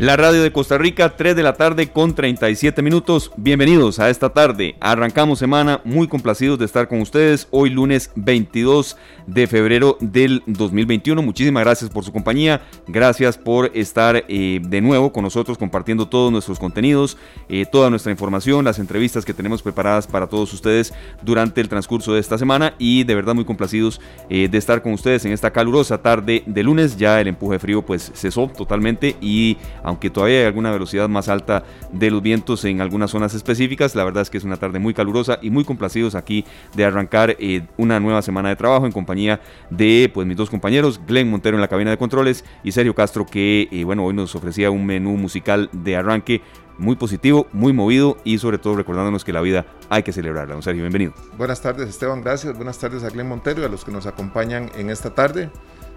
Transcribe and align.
La 0.00 0.16
radio 0.16 0.42
de 0.42 0.50
Costa 0.50 0.78
Rica, 0.78 1.14
3 1.14 1.36
de 1.36 1.42
la 1.42 1.56
tarde 1.56 1.90
con 1.90 2.14
37 2.14 2.80
minutos. 2.80 3.30
Bienvenidos 3.36 3.98
a 3.98 4.08
esta 4.08 4.30
tarde. 4.30 4.74
Arrancamos 4.80 5.38
semana 5.38 5.82
muy 5.84 6.08
complacidos 6.08 6.58
de 6.58 6.64
estar 6.64 6.88
con 6.88 7.02
ustedes. 7.02 7.48
Hoy 7.50 7.68
lunes 7.68 8.10
22 8.14 8.96
de 9.26 9.46
febrero 9.46 9.98
del 10.00 10.42
2021. 10.46 11.20
Muchísimas 11.20 11.64
gracias 11.64 11.90
por 11.90 12.02
su 12.02 12.12
compañía. 12.14 12.62
Gracias 12.86 13.36
por 13.36 13.72
estar 13.74 14.24
eh, 14.26 14.62
de 14.62 14.80
nuevo 14.80 15.12
con 15.12 15.22
nosotros 15.22 15.58
compartiendo 15.58 16.08
todos 16.08 16.32
nuestros 16.32 16.58
contenidos, 16.58 17.18
eh, 17.50 17.66
toda 17.70 17.90
nuestra 17.90 18.10
información, 18.10 18.64
las 18.64 18.78
entrevistas 18.78 19.26
que 19.26 19.34
tenemos 19.34 19.60
preparadas 19.60 20.06
para 20.06 20.28
todos 20.28 20.50
ustedes 20.54 20.94
durante 21.20 21.60
el 21.60 21.68
transcurso 21.68 22.14
de 22.14 22.20
esta 22.20 22.38
semana. 22.38 22.72
Y 22.78 23.04
de 23.04 23.16
verdad 23.16 23.34
muy 23.34 23.44
complacidos 23.44 24.00
eh, 24.30 24.48
de 24.50 24.56
estar 24.56 24.80
con 24.80 24.94
ustedes 24.94 25.26
en 25.26 25.32
esta 25.32 25.50
calurosa 25.50 26.00
tarde 26.00 26.42
de 26.46 26.62
lunes. 26.62 26.96
Ya 26.96 27.20
el 27.20 27.28
empuje 27.28 27.58
frío 27.58 27.82
pues 27.82 28.12
cesó 28.14 28.48
totalmente 28.48 29.14
y 29.20 29.58
aunque 29.90 30.08
todavía 30.08 30.38
hay 30.38 30.44
alguna 30.46 30.70
velocidad 30.70 31.08
más 31.08 31.28
alta 31.28 31.64
de 31.92 32.10
los 32.12 32.22
vientos 32.22 32.64
en 32.64 32.80
algunas 32.80 33.10
zonas 33.10 33.34
específicas. 33.34 33.96
La 33.96 34.04
verdad 34.04 34.22
es 34.22 34.30
que 34.30 34.38
es 34.38 34.44
una 34.44 34.56
tarde 34.56 34.78
muy 34.78 34.94
calurosa 34.94 35.38
y 35.42 35.50
muy 35.50 35.64
complacidos 35.64 36.14
aquí 36.14 36.44
de 36.74 36.84
arrancar 36.84 37.36
eh, 37.40 37.66
una 37.76 37.98
nueva 37.98 38.22
semana 38.22 38.48
de 38.48 38.56
trabajo 38.56 38.86
en 38.86 38.92
compañía 38.92 39.40
de 39.68 40.08
pues, 40.14 40.26
mis 40.26 40.36
dos 40.36 40.48
compañeros, 40.48 41.00
Glenn 41.06 41.28
Montero 41.28 41.56
en 41.56 41.60
la 41.60 41.68
cabina 41.68 41.90
de 41.90 41.98
controles 41.98 42.44
y 42.62 42.70
Sergio 42.70 42.94
Castro 42.94 43.26
que 43.26 43.68
eh, 43.70 43.84
bueno, 43.84 44.04
hoy 44.04 44.14
nos 44.14 44.34
ofrecía 44.36 44.70
un 44.70 44.86
menú 44.86 45.16
musical 45.16 45.68
de 45.72 45.96
arranque 45.96 46.40
muy 46.78 46.94
positivo, 46.94 47.46
muy 47.52 47.72
movido 47.72 48.16
y 48.24 48.38
sobre 48.38 48.58
todo 48.58 48.76
recordándonos 48.76 49.24
que 49.24 49.32
la 49.32 49.40
vida 49.40 49.66
hay 49.90 50.04
que 50.04 50.12
celebrarla. 50.12 50.62
Sergio, 50.62 50.82
bienvenido. 50.82 51.12
Buenas 51.36 51.60
tardes 51.60 51.88
Esteban, 51.88 52.22
gracias. 52.22 52.56
Buenas 52.56 52.78
tardes 52.78 53.02
a 53.02 53.10
Glenn 53.10 53.28
Montero 53.28 53.60
y 53.60 53.64
a 53.64 53.68
los 53.68 53.84
que 53.84 53.90
nos 53.90 54.06
acompañan 54.06 54.70
en 54.76 54.88
esta 54.88 55.12
tarde 55.14 55.50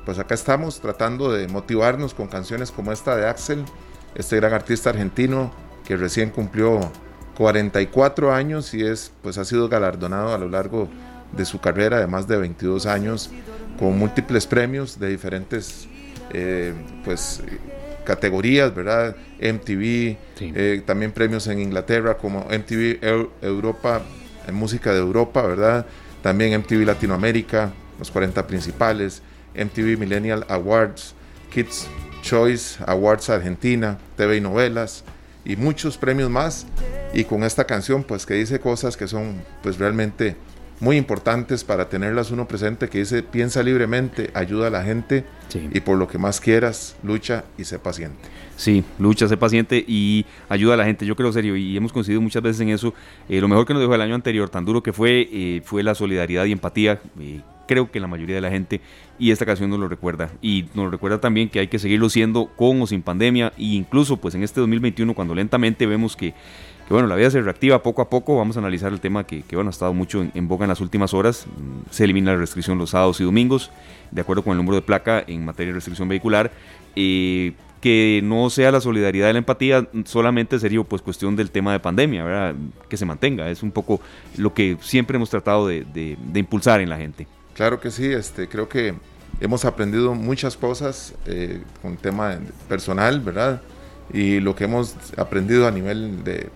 pues 0.05 0.19
acá 0.19 0.35
estamos 0.35 0.79
tratando 0.79 1.31
de 1.31 1.47
motivarnos 1.47 2.13
con 2.13 2.27
canciones 2.27 2.71
como 2.71 2.91
esta 2.91 3.15
de 3.15 3.27
Axel, 3.27 3.63
este 4.15 4.35
gran 4.37 4.53
artista 4.53 4.89
argentino 4.89 5.51
que 5.85 5.97
recién 5.97 6.29
cumplió 6.29 6.91
44 7.37 8.33
años 8.33 8.73
y 8.73 8.85
es, 8.85 9.11
pues 9.21 9.37
ha 9.37 9.45
sido 9.45 9.69
galardonado 9.69 10.33
a 10.33 10.37
lo 10.37 10.49
largo 10.49 10.87
de 11.31 11.45
su 11.45 11.59
carrera 11.59 11.99
de 11.99 12.07
más 12.07 12.27
de 12.27 12.37
22 12.37 12.85
años 12.85 13.31
con 13.79 13.97
múltiples 13.97 14.45
premios 14.45 14.99
de 14.99 15.09
diferentes 15.09 15.87
eh, 16.31 16.73
pues, 17.03 17.41
categorías, 18.05 18.73
¿verdad? 18.73 19.15
MTV, 19.41 20.17
eh, 20.39 20.83
también 20.85 21.11
premios 21.11 21.47
en 21.47 21.59
Inglaterra 21.59 22.17
como 22.17 22.45
MTV 22.45 22.99
Europa, 23.41 24.01
en 24.47 24.55
música 24.55 24.93
de 24.93 24.99
Europa, 24.99 25.41
¿verdad? 25.41 25.85
También 26.21 26.59
MTV 26.59 26.85
Latinoamérica, 26.85 27.73
los 27.97 28.11
40 28.11 28.45
principales, 28.45 29.21
MTV 29.55 29.97
Millennial 29.97 30.45
Awards, 30.49 31.13
Kids 31.51 31.87
Choice 32.21 32.83
Awards 32.85 33.29
Argentina, 33.29 33.97
TV 34.15 34.37
y 34.37 34.41
novelas 34.41 35.03
y 35.45 35.55
muchos 35.55 35.97
premios 35.97 36.29
más. 36.29 36.65
Y 37.13 37.25
con 37.25 37.43
esta 37.43 37.65
canción, 37.65 38.03
pues 38.03 38.25
que 38.25 38.33
dice 38.33 38.59
cosas 38.59 38.97
que 38.97 39.07
son 39.07 39.43
pues 39.61 39.77
realmente 39.77 40.35
muy 40.79 40.97
importantes 40.97 41.63
para 41.63 41.87
tenerlas 41.87 42.31
uno 42.31 42.47
presente, 42.47 42.89
que 42.89 42.99
dice 42.99 43.23
piensa 43.23 43.63
libremente, 43.63 44.31
ayuda 44.33 44.67
a 44.67 44.69
la 44.69 44.83
gente 44.83 45.23
y 45.71 45.79
por 45.79 45.97
lo 45.97 46.07
que 46.07 46.17
más 46.17 46.41
quieras, 46.41 46.95
lucha 47.03 47.45
y 47.57 47.63
sé 47.63 47.79
paciente. 47.79 48.17
Sí, 48.57 48.83
lucha, 48.99 49.27
sé 49.27 49.37
paciente 49.37 49.83
y 49.87 50.25
ayuda 50.49 50.73
a 50.73 50.77
la 50.77 50.85
gente. 50.85 51.05
Yo 51.05 51.15
creo 51.15 51.31
serio 51.31 51.55
y 51.55 51.77
hemos 51.77 51.93
coincidido 51.93 52.21
muchas 52.21 52.41
veces 52.41 52.61
en 52.61 52.69
eso. 52.69 52.93
Eh, 53.29 53.39
lo 53.39 53.47
mejor 53.47 53.65
que 53.65 53.73
nos 53.73 53.81
dejó 53.81 53.95
el 53.95 54.01
año 54.01 54.15
anterior, 54.15 54.49
tan 54.49 54.65
duro 54.65 54.83
que 54.83 54.91
fue, 54.91 55.29
eh, 55.31 55.61
fue 55.63 55.83
la 55.83 55.95
solidaridad 55.95 56.45
y 56.45 56.51
empatía. 56.51 56.99
Eh, 57.19 57.41
creo 57.67 57.91
que 57.91 57.99
la 57.99 58.07
mayoría 58.07 58.35
de 58.35 58.41
la 58.41 58.49
gente 58.49 58.81
y 59.19 59.31
esta 59.31 59.45
canción 59.45 59.69
nos 59.69 59.79
lo 59.79 59.87
recuerda 59.87 60.29
y 60.41 60.65
nos 60.73 60.91
recuerda 60.91 61.19
también 61.19 61.49
que 61.49 61.59
hay 61.59 61.67
que 61.67 61.79
seguirlo 61.79 62.09
siendo 62.09 62.47
con 62.47 62.81
o 62.81 62.87
sin 62.87 63.01
pandemia 63.01 63.53
e 63.57 63.63
incluso 63.63 64.17
pues 64.17 64.35
en 64.35 64.43
este 64.43 64.59
2021 64.59 65.13
cuando 65.13 65.35
lentamente 65.35 65.85
vemos 65.85 66.15
que, 66.15 66.33
bueno 66.89 67.07
la 67.07 67.15
vida 67.15 67.31
se 67.31 67.41
reactiva 67.41 67.81
poco 67.81 68.01
a 68.01 68.09
poco 68.09 68.37
vamos 68.37 68.57
a 68.57 68.59
analizar 68.59 68.91
el 68.91 68.99
tema 68.99 69.25
que, 69.25 69.43
bueno 69.53 69.69
ha 69.69 69.71
estado 69.71 69.93
mucho 69.93 70.25
en, 70.33 70.47
boga 70.47 70.65
en 70.65 70.69
las 70.69 70.81
últimas 70.81 71.13
horas 71.13 71.45
se 71.91 72.03
elimina 72.03 72.33
la 72.33 72.39
restricción 72.39 72.77
los 72.77 72.91
sábados 72.91 73.19
y 73.21 73.23
domingos 73.23 73.71
de 74.11 74.21
acuerdo 74.21 74.43
con 74.43 74.51
el 74.51 74.57
número 74.57 74.75
de 74.75 74.81
placa 74.81 75.23
en 75.25 75.45
materia 75.45 75.71
de 75.71 75.75
restricción 75.75 76.07
vehicular 76.07 76.51
eh, 76.95 77.53
que 77.81 78.21
no 78.23 78.49
sea 78.49 78.71
la 78.71 78.79
solidaridad 78.79 79.29
y 79.29 79.33
la 79.33 79.39
empatía 79.39 79.87
solamente 80.05 80.57
sería 80.57 80.81
pues 80.83 81.01
cuestión 81.01 81.35
del 81.35 81.51
tema 81.51 81.73
de 81.73 81.81
pandemia, 81.81 82.23
¿verdad? 82.23 82.55
que 82.87 82.95
se 82.95 83.05
mantenga, 83.05 83.49
es 83.49 83.61
un 83.61 83.71
poco 83.71 83.99
lo 84.37 84.53
que 84.53 84.77
siempre 84.79 85.17
hemos 85.17 85.29
tratado 85.29 85.67
de 85.67 86.17
impulsar 86.33 86.79
en 86.79 86.87
la 86.87 86.95
gente. 86.95 87.27
Claro 87.55 87.79
que 87.79 87.91
sí, 87.91 88.11
este, 88.11 88.47
creo 88.47 88.67
que 88.67 88.95
hemos 89.39 89.65
aprendido 89.65 90.13
muchas 90.15 90.57
cosas 90.57 91.13
eh, 91.25 91.61
con 91.81 91.97
tema 91.97 92.39
personal, 92.67 93.19
¿verdad? 93.21 93.61
Y 94.11 94.39
lo 94.39 94.55
que 94.55 94.65
hemos 94.65 94.95
aprendido 95.17 95.67
a 95.67 95.71
nivel 95.71 96.23
de 96.23 96.49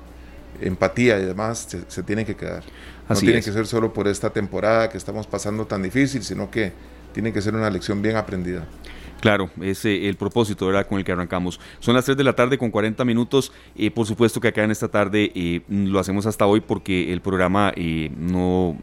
empatía 0.61 1.19
y 1.19 1.25
demás 1.25 1.67
se, 1.87 2.03
tiene 2.03 2.25
que 2.25 2.35
quedar. 2.35 2.63
no 3.07 3.15
tiene 3.15 3.41
que 3.41 3.51
ser 3.51 3.67
solo 3.67 3.93
por 3.93 4.07
esta 4.07 4.31
temporada 4.31 4.89
que 4.89 4.97
estamos 4.97 5.27
pasando 5.27 5.65
tan 5.65 5.83
difícil, 5.83 6.23
sino 6.23 6.49
que 6.49 6.73
tiene 7.13 7.31
que 7.31 7.41
ser 7.41 7.55
una 7.55 7.69
lección 7.69 8.01
bien 8.01 8.15
aprendida. 8.15 8.65
Claro, 9.21 9.49
es 9.61 9.83
el 9.85 10.15
propósito 10.15 10.67
¿verdad? 10.67 10.87
con 10.87 10.99
el 10.99 11.03
que 11.03 11.11
arrancamos. 11.11 11.59
Son 11.79 11.95
las 11.95 12.05
3 12.05 12.17
de 12.17 12.23
la 12.23 12.33
tarde 12.33 12.57
con 12.57 12.69
40 12.69 13.03
minutos. 13.03 13.51
Eh, 13.75 13.89
por 13.89 14.05
supuesto 14.05 14.39
que 14.39 14.49
acá 14.49 14.63
en 14.63 14.71
esta 14.71 14.87
tarde 14.87 15.31
eh, 15.33 15.61
lo 15.69 15.99
hacemos 15.99 16.25
hasta 16.25 16.45
hoy 16.45 16.61
porque 16.61 17.11
el 17.11 17.21
programa 17.21 17.73
eh, 17.75 18.11
no 18.17 18.77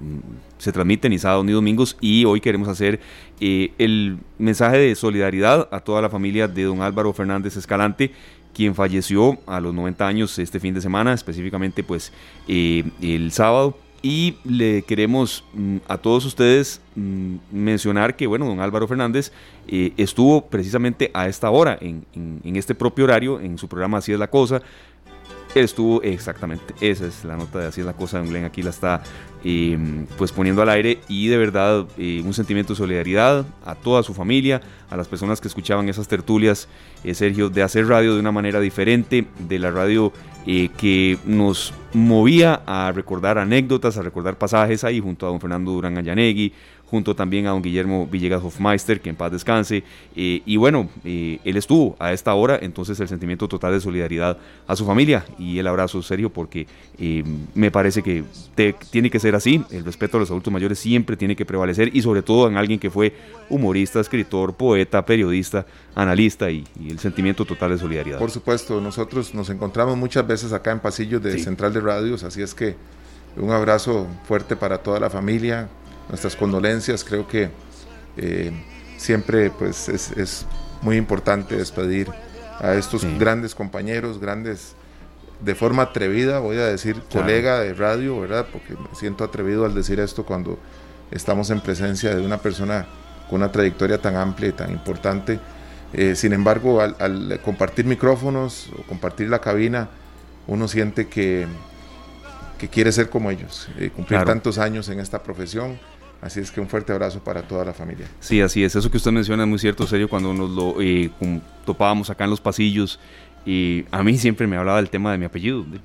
se 0.59 0.73
transmite 0.73 1.09
ni 1.09 1.19
sábado 1.19 1.45
ni 1.45 1.53
domingos 1.53 1.97
y 2.01 2.25
hoy 2.25 2.41
queremos 2.41 2.69
hacer 2.69 3.01
el 3.41 4.19
mensaje 4.39 4.79
de 4.79 4.95
solidaridad 4.95 5.69
a 5.71 5.81
toda 5.81 6.01
la 6.01 6.09
familia 6.09 6.49
de 6.49 6.63
don 6.63 6.81
Álvaro 6.81 7.13
Fernández 7.13 7.57
Escalante 7.57 8.13
quien 8.55 8.75
falleció 8.75 9.39
a 9.47 9.61
los 9.61 9.75
90 9.75 10.07
años 10.07 10.39
este 10.39 10.61
fin 10.61 10.73
de 10.75 10.81
semana, 10.81 11.13
específicamente 11.13 11.83
pues 11.83 12.13
el 12.47 13.33
sábado. 13.33 13.77
Y 14.05 14.37
le 14.45 14.83
queremos 14.83 15.45
mm, 15.55 15.79
a 15.89 15.97
todos 15.97 16.27
ustedes 16.27 16.83
mm, 16.95 17.37
mencionar 17.51 18.17
que, 18.17 18.27
bueno, 18.27 18.45
don 18.45 18.61
Álvaro 18.61 18.87
Fernández 18.87 19.33
eh, 19.67 19.95
estuvo 19.97 20.45
precisamente 20.45 21.11
a 21.15 21.27
esta 21.27 21.49
hora, 21.49 21.79
en, 21.81 22.05
en, 22.13 22.57
este 22.57 22.75
propio 22.75 23.05
horario, 23.07 23.41
en 23.41 23.57
su 23.57 23.67
programa 23.67 23.97
Así 23.97 24.13
es 24.13 24.19
la 24.19 24.29
cosa. 24.29 24.61
estuvo, 25.55 26.03
exactamente, 26.03 26.75
esa 26.83 27.07
es 27.07 27.25
la 27.25 27.39
nota 27.39 27.61
de 27.61 27.69
Así 27.69 27.81
es 27.81 27.87
la 27.87 27.95
cosa, 27.95 28.19
don 28.19 28.29
Glenn 28.29 28.45
aquí 28.45 28.63
la 28.63 28.71
está 28.71 29.03
eh, 29.43 29.79
pues 30.19 30.33
poniendo 30.33 30.61
al 30.61 30.69
aire 30.69 30.99
y 31.09 31.29
de 31.29 31.39
verdad 31.39 31.87
eh, 31.97 32.21
un 32.27 32.35
sentimiento 32.35 32.75
de 32.75 32.77
solidaridad 32.77 33.47
a 33.65 33.75
toda 33.75 34.03
su 34.03 34.13
familia, 34.13 34.61
a 34.91 34.99
las 34.99 35.09
personas 35.09 35.41
que 35.41 35.49
escuchaban 35.49 35.89
esas 35.89 36.09
tertulias, 36.09 36.69
Sergio, 37.15 37.49
de 37.49 37.63
hacer 37.63 37.89
radio 37.89 38.13
de 38.13 38.21
una 38.21 38.33
manera 38.33 38.61
diferente, 38.61 39.27
de 39.49 39.59
la 39.59 39.71
radio 39.71 40.13
eh, 40.47 40.69
que 40.77 41.19
nos 41.25 41.73
movía 41.93 42.63
a 42.67 42.93
recordar 42.93 43.39
anécdotas, 43.39 43.97
a 43.97 44.03
recordar 44.03 44.37
pasajes 44.37 44.85
ahí 44.85 45.01
junto 45.01 45.27
a 45.27 45.31
don 45.31 45.41
Fernando 45.41 45.73
Durán 45.73 45.97
Allanegui, 45.97 46.53
junto 46.95 47.17
también 47.17 47.49
a 47.49 47.51
don 47.51 47.61
Guillermo 47.61 48.07
Villegas 48.07 48.41
Hofmeister, 48.41 49.01
que 49.01 49.11
en 49.11 49.17
paz 49.17 49.33
descanse. 49.33 49.83
Eh, 50.15 50.43
y 50.47 50.57
bueno, 50.57 50.89
eh, 51.05 51.41
él 51.45 51.57
estuvo 51.57 51.97
a 51.99 52.13
esta 52.13 52.33
hora, 52.35 52.57
entonces 52.63 53.01
el 53.01 53.09
sentimiento 53.09 53.49
total 53.49 53.73
de 53.73 53.81
solidaridad 53.81 54.39
a 54.69 54.77
su 54.77 54.87
familia 54.87 55.25
y 55.37 55.59
el 55.59 55.67
abrazo 55.67 56.01
serio, 56.03 56.31
porque 56.31 56.69
me 57.55 57.73
parece 57.73 58.01
que 58.01 58.23
tiene 58.91 59.11
que 59.11 59.19
ser 59.19 59.35
así. 59.35 59.65
El 59.73 59.85
respeto 59.85 60.19
a 60.19 60.21
los 60.21 60.31
adultos 60.31 60.53
mayores 60.53 60.79
siempre 60.79 61.17
tiene 61.17 61.35
que 61.35 61.45
prevalecer 61.45 61.91
y 61.93 62.01
sobre 62.01 62.23
todo 62.23 62.47
en 62.47 62.57
alguien 62.57 62.79
que 62.79 62.91
fue 62.91 63.13
humorista, 63.49 63.99
escritor, 63.99 64.55
poeta, 64.55 65.05
periodista, 65.05 65.67
analista 65.95 66.51
y, 66.51 66.65
el 66.89 66.99
sentimiento 66.99 67.45
total 67.45 67.71
de 67.71 67.79
solidaridad. 67.79 68.19
Por 68.19 68.31
supuesto, 68.31 68.81
nosotros 68.81 69.35
nos 69.35 69.51
encontramos 69.51 69.97
muchas 69.97 70.27
veces 70.27 70.53
acá 70.53 70.71
en 70.71 70.81
pasillos 70.81 71.23
de 71.23 71.39
Central 71.39 71.73
de 71.73 71.81
Radios, 71.81 72.23
así 72.23 72.43
es 72.43 72.55
que 72.55 72.77
un 73.37 73.51
abrazo 73.51 74.07
fuerte 74.27 74.57
para 74.57 74.79
toda 74.79 75.01
la 75.01 75.11
familia, 75.11 75.69
nuestras 76.09 76.37
condolencias, 76.37 77.05
creo 77.05 77.27
que 77.27 77.51
eh, 78.17 78.53
siempre 78.97 79.51
pues 79.51 79.89
es, 79.89 80.47
muy 80.83 80.97
importante 80.97 81.57
despedir 81.57 82.11
a 82.61 82.75
estos 82.75 83.05
grandes 83.19 83.55
compañeros, 83.55 84.21
grandes, 84.21 84.75
de 85.41 85.55
forma 85.55 85.85
atrevida, 85.85 86.41
voy 86.41 86.59
a 86.59 86.67
decir 86.67 87.01
colega 87.11 87.61
de 87.61 87.73
radio, 87.73 88.21
¿verdad? 88.21 88.47
Porque 88.53 88.75
me 88.75 88.95
siento 88.95 89.25
atrevido 89.25 89.65
al 89.65 89.75
decir 89.75 89.99
esto 89.99 90.27
cuando 90.27 90.59
estamos 91.11 91.49
en 91.51 91.61
presencia 91.61 92.15
de 92.15 92.21
una 92.25 92.39
persona 92.39 92.87
con 93.31 93.41
una 93.41 93.51
trayectoria 93.51 93.99
tan 93.99 94.17
amplia 94.17 94.51
y 94.51 94.53
tan 94.53 94.71
importante 94.71 95.41
eh, 95.97 96.17
sin 96.17 96.33
embargo, 96.33 96.81
al, 96.81 97.41
compartir 97.45 97.85
micrófonos 97.85 98.69
o 98.77 98.83
compartir 98.83 99.29
la 99.29 99.39
cabina, 99.39 99.89
uno 100.49 100.67
siente 100.67 101.07
que, 101.07 101.47
que 102.59 102.69
quiere 102.69 102.91
ser 102.91 103.09
como 103.09 103.31
ellos, 103.31 103.69
eh, 103.79 103.91
cumplir 103.95 104.25
tantos 104.25 104.59
años 104.59 104.89
en 104.89 104.99
esta 104.99 105.23
profesión. 105.23 105.79
Así 106.25 106.41
es 106.41 106.51
que 106.51 106.59
un 106.59 106.69
fuerte 106.69 106.91
abrazo 106.91 107.23
para 107.23 107.43
toda 107.43 107.67
la 107.67 107.75
familia. 107.75 108.07
Sí, 108.19 108.41
así 108.41 108.65
es. 108.65 108.75
Eso 108.75 108.91
que 108.91 108.97
usted 108.97 109.13
menciona 109.13 109.43
es 109.43 109.49
muy 109.49 109.59
cierto, 109.59 109.87
serio, 109.87 110.09
cuando 110.09 110.33
nos 110.33 110.49
lo 110.49 110.81
eh, 110.81 111.11
topábamos 111.67 112.09
acá 112.09 112.25
en 112.25 112.31
los 112.31 112.41
pasillos 112.41 112.99
y 113.45 113.85
a 113.91 114.03
mí 114.03 114.17
siempre 114.17 114.47
me 114.47 114.57
hablaba 114.57 114.79
del 114.79 114.89
tema 114.89 115.13
de 115.13 115.19
mi 115.19 115.27
apellido, 115.27 115.65
de, 115.65 115.79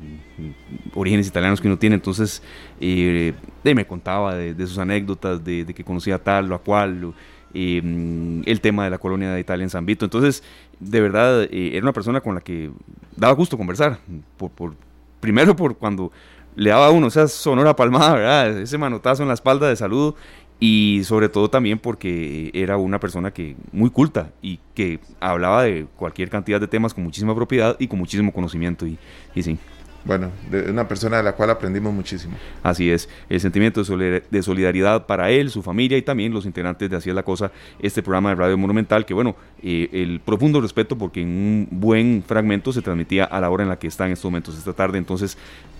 orígenes 0.95 1.27
italianos 1.27 1.59
que 1.59 1.67
uno 1.67 1.77
tiene, 1.77 1.95
entonces 1.95 2.41
de, 2.79 3.35
me 3.63 3.85
contaba 3.85 4.33
de, 4.33 4.65
sus 4.65 4.77
anécdotas, 4.77 5.43
de, 5.43 5.65
que 5.65 5.83
conocía 5.83 6.17
tal 6.17 6.49
o 6.53 6.55
a 6.55 6.59
cual, 6.59 7.13
el 7.53 8.59
tema 8.61 8.85
de 8.85 8.91
la 8.91 8.97
colonia 8.97 9.33
de 9.33 9.41
Italia 9.41 9.63
en 9.63 9.69
San 9.69 9.85
Vito, 9.85 10.05
entonces 10.05 10.41
de 10.79 11.01
verdad 11.01 11.49
era 11.51 11.83
una 11.83 11.91
persona 11.91 12.21
con 12.21 12.33
la 12.33 12.39
que 12.39 12.71
daba 13.17 13.33
gusto 13.33 13.57
conversar, 13.57 13.99
por, 14.37 14.51
por 14.51 14.73
primero 15.19 15.53
por 15.53 15.75
cuando 15.75 16.13
le 16.59 16.71
daba 16.71 16.87
a 16.87 16.91
uno 16.91 17.07
esa 17.07 17.27
sonora 17.29 17.73
palmada, 17.73 18.15
¿verdad? 18.15 18.59
Ese 18.59 18.77
manotazo 18.77 19.21
en 19.21 19.29
la 19.29 19.33
espalda 19.33 19.69
de 19.69 19.77
saludo 19.77 20.15
y 20.59 21.01
sobre 21.05 21.29
todo 21.29 21.49
también 21.49 21.79
porque 21.79 22.51
era 22.53 22.75
una 22.75 22.99
persona 22.99 23.31
que 23.31 23.55
muy 23.71 23.89
culta 23.89 24.31
y 24.41 24.59
que 24.75 24.99
hablaba 25.21 25.63
de 25.63 25.87
cualquier 25.95 26.29
cantidad 26.29 26.59
de 26.59 26.67
temas 26.67 26.93
con 26.93 27.05
muchísima 27.05 27.33
propiedad 27.33 27.77
y 27.79 27.87
con 27.87 27.97
muchísimo 27.97 28.33
conocimiento 28.33 28.85
y, 28.85 28.97
y 29.33 29.41
sí. 29.41 29.57
Bueno, 30.03 30.31
de 30.49 30.69
una 30.69 30.87
persona 30.87 31.17
de 31.17 31.23
la 31.23 31.33
cual 31.33 31.49
aprendimos 31.49 31.93
muchísimo. 31.93 32.35
Así 32.63 32.89
es, 32.89 33.07
el 33.29 33.39
sentimiento 33.39 33.81
de 33.83 34.43
solidaridad 34.43 35.05
para 35.05 35.29
él, 35.29 35.49
su 35.49 35.61
familia 35.61 35.97
y 35.97 36.01
también 36.01 36.33
los 36.33 36.45
integrantes 36.45 36.89
de 36.89 36.95
Así 36.97 37.09
es 37.09 37.15
la 37.15 37.23
Cosa, 37.23 37.51
este 37.79 38.01
programa 38.01 38.29
de 38.29 38.35
Radio 38.35 38.57
Monumental, 38.57 39.05
que 39.05 39.13
bueno, 39.13 39.35
eh, 39.61 39.89
el 39.93 40.19
profundo 40.19 40.59
respeto 40.59 40.97
porque 40.97 41.21
en 41.21 41.29
un 41.29 41.67
buen 41.71 42.23
fragmento 42.25 42.73
se 42.73 42.81
transmitía 42.81 43.25
a 43.25 43.39
la 43.39 43.49
hora 43.49 43.63
en 43.63 43.69
la 43.69 43.79
que 43.79 43.87
está 43.87 44.05
en 44.05 44.13
estos 44.13 44.25
momentos 44.25 44.57
esta 44.57 44.73
tarde, 44.73 44.97
entonces 44.97 45.37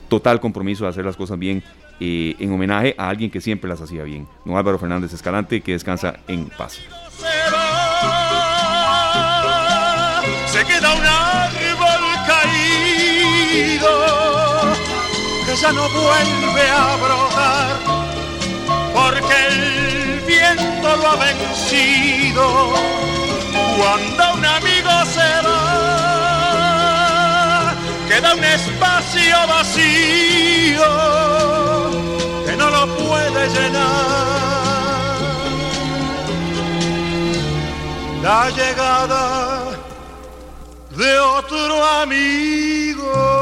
total 0.10 0.40
compromiso 0.40 0.84
de 0.84 0.90
hacer 0.90 1.06
las 1.06 1.16
cosas 1.16 1.40
bien 1.40 1.64
eh, 2.00 2.36
en 2.40 2.52
homenaje 2.52 2.96
a 2.98 3.10
alguien 3.10 3.30
que 3.30 3.40
siempre 3.42 3.70
las 3.70 3.82
hacía 3.82 4.04
bien, 4.04 4.28
don 4.44 4.58
Álvaro 4.58 4.80
Fernández 4.80 5.14
Escalante, 5.14 5.62
que 5.62 5.74
descansa 5.74 6.20
en 6.28 6.50
paz. 6.50 6.80
Se 10.48 10.66
queda 10.66 10.94
un 10.94 11.06
árbol 11.06 12.02
caído 12.28 13.90
que 15.46 15.56
ya 15.56 15.72
no 15.72 15.84
vuelve 15.90 16.70
a 16.70 16.96
brotar 16.96 18.00
porque 18.94 19.36
el 19.48 20.20
viento 20.26 20.98
lo 20.98 21.08
ha 21.08 21.16
vencido 21.18 22.74
cuando 23.78 24.34
un 24.34 24.46
amigo 24.46 25.06
se 25.06 25.48
va 25.48 26.09
un 28.34 28.44
espacio 28.44 29.36
vacío 29.48 30.84
que 32.46 32.56
no 32.58 32.70
lo 32.70 32.88
puede 32.98 33.50
llenar. 33.50 35.20
La 38.22 38.50
llegada 38.50 39.80
de 40.92 41.20
otro 41.20 41.86
amigo. 42.02 43.39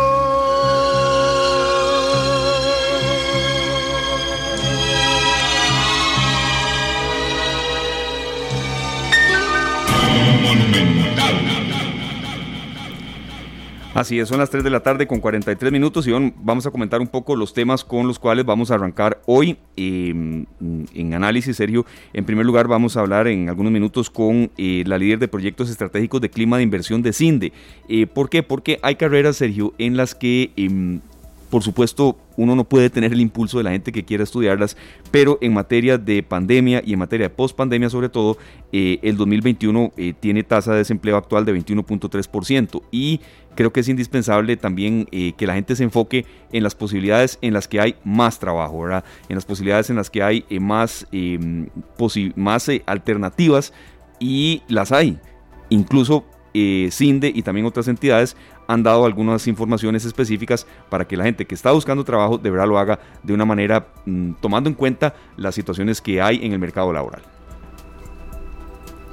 Así 13.98 14.20
es, 14.20 14.30
son 14.30 14.38
las 14.38 14.52
3 14.52 14.64
de 14.64 14.70
la 14.70 14.82
tarde 14.82 15.08
con 15.08 15.20
43 15.20 15.72
minutos 15.72 16.06
y 16.06 16.12
vamos 16.12 16.68
a 16.68 16.70
comentar 16.70 17.02
un 17.02 17.08
poco 17.08 17.36
los 17.36 17.52
temas 17.52 17.84
con 17.84 18.06
los 18.06 18.20
cuales 18.20 18.46
vamos 18.46 18.70
a 18.70 18.76
arrancar 18.76 19.24
hoy 19.26 19.58
em, 19.76 20.46
en 20.94 21.14
análisis, 21.16 21.58
Sergio. 21.58 21.84
En 22.14 22.24
primer 22.24 22.46
lugar, 22.46 22.68
vamos 22.68 22.96
a 22.96 23.00
hablar 23.00 23.28
en 23.28 23.50
algunos 23.50 23.72
minutos 23.72 24.12
con 24.12 24.52
eh, 24.56 24.84
la 24.86 25.00
líder 25.00 25.18
de 25.18 25.28
proyectos 25.28 25.72
estratégicos 25.72 26.22
de 26.22 26.30
clima 26.30 26.58
de 26.58 26.64
inversión 26.64 27.02
de 27.02 27.12
CINDE. 27.12 27.54
Eh, 27.90 28.06
¿Por 28.06 28.30
qué? 28.30 28.44
Porque 28.44 28.78
hay 28.84 28.98
carreras, 28.98 29.38
Sergio, 29.38 29.74
en 29.80 29.98
las 29.98 30.14
que 30.14 30.52
em, 30.58 31.00
por 31.50 31.64
supuesto, 31.64 32.18
uno 32.36 32.56
no 32.56 32.66
puede 32.66 32.90
tener 32.90 33.14
el 33.14 33.22
impulso 33.22 33.58
de 33.58 33.64
la 33.64 33.72
gente 33.72 33.92
que 33.92 34.04
quiera 34.04 34.24
estudiarlas, 34.24 34.76
pero 35.12 35.38
en 35.42 35.54
materia 35.54 35.98
de 35.98 36.22
pandemia 36.22 36.82
y 36.86 36.94
en 36.94 37.00
materia 37.00 37.30
de 37.30 37.34
post-pandemia 37.34 37.90
sobre 37.90 38.10
todo, 38.10 38.38
eh, 38.74 39.00
el 39.02 39.16
2021 39.16 39.94
eh, 39.96 40.14
tiene 40.20 40.44
tasa 40.44 40.74
de 40.74 40.80
desempleo 40.80 41.16
actual 41.16 41.46
de 41.46 41.56
21.3% 41.56 42.82
y 42.92 43.22
creo 43.56 43.72
que 43.72 43.80
es 43.80 43.88
indispensable 43.88 44.58
también 44.58 45.08
eh, 45.12 45.34
que 45.38 45.48
la 45.48 45.54
gente 45.54 45.76
se 45.76 45.84
enfoque 45.84 46.26
en 46.52 46.64
las 46.64 46.76
posibilidades 46.76 47.40
en 47.42 47.54
las 47.54 47.68
que 47.68 47.80
hay 47.80 47.96
más 48.04 48.40
trabajo, 48.40 48.82
¿verdad? 48.82 49.06
En 49.30 49.36
las 49.36 49.46
posibilidades 49.46 49.90
en 49.90 49.96
las 49.96 50.10
que 50.10 50.22
hay 50.22 50.46
más, 50.60 51.08
em, 51.12 51.68
más 52.36 52.70
alternativas 52.86 53.74
y 54.20 54.64
las 54.68 54.92
hay. 54.92 55.18
Incluso 55.70 56.26
CINDE 56.90 57.32
y 57.36 57.44
también 57.44 57.68
otras 57.68 57.88
entidades 57.88 58.36
han 58.68 58.84
dado 58.84 59.06
algunas 59.06 59.48
informaciones 59.48 60.06
específicas 60.06 60.68
para 60.90 61.08
que 61.08 61.18
la 61.18 61.24
gente 61.24 61.46
que 61.46 61.56
está 61.56 61.72
buscando 61.72 62.04
trabajo 62.04 62.38
de 62.38 62.50
verdad 62.50 62.68
lo 62.68 62.78
haga 62.78 63.00
de 63.24 63.34
una 63.34 63.46
manera 63.46 63.88
mm, 64.06 64.34
tomando 64.42 64.70
en 64.70 64.76
cuenta 64.76 65.16
las 65.38 65.56
situaciones 65.56 66.02
que 66.02 66.22
hay 66.22 66.46
en 66.46 66.54
el 66.54 66.60
mercado 66.60 66.92
laboral. 66.94 67.22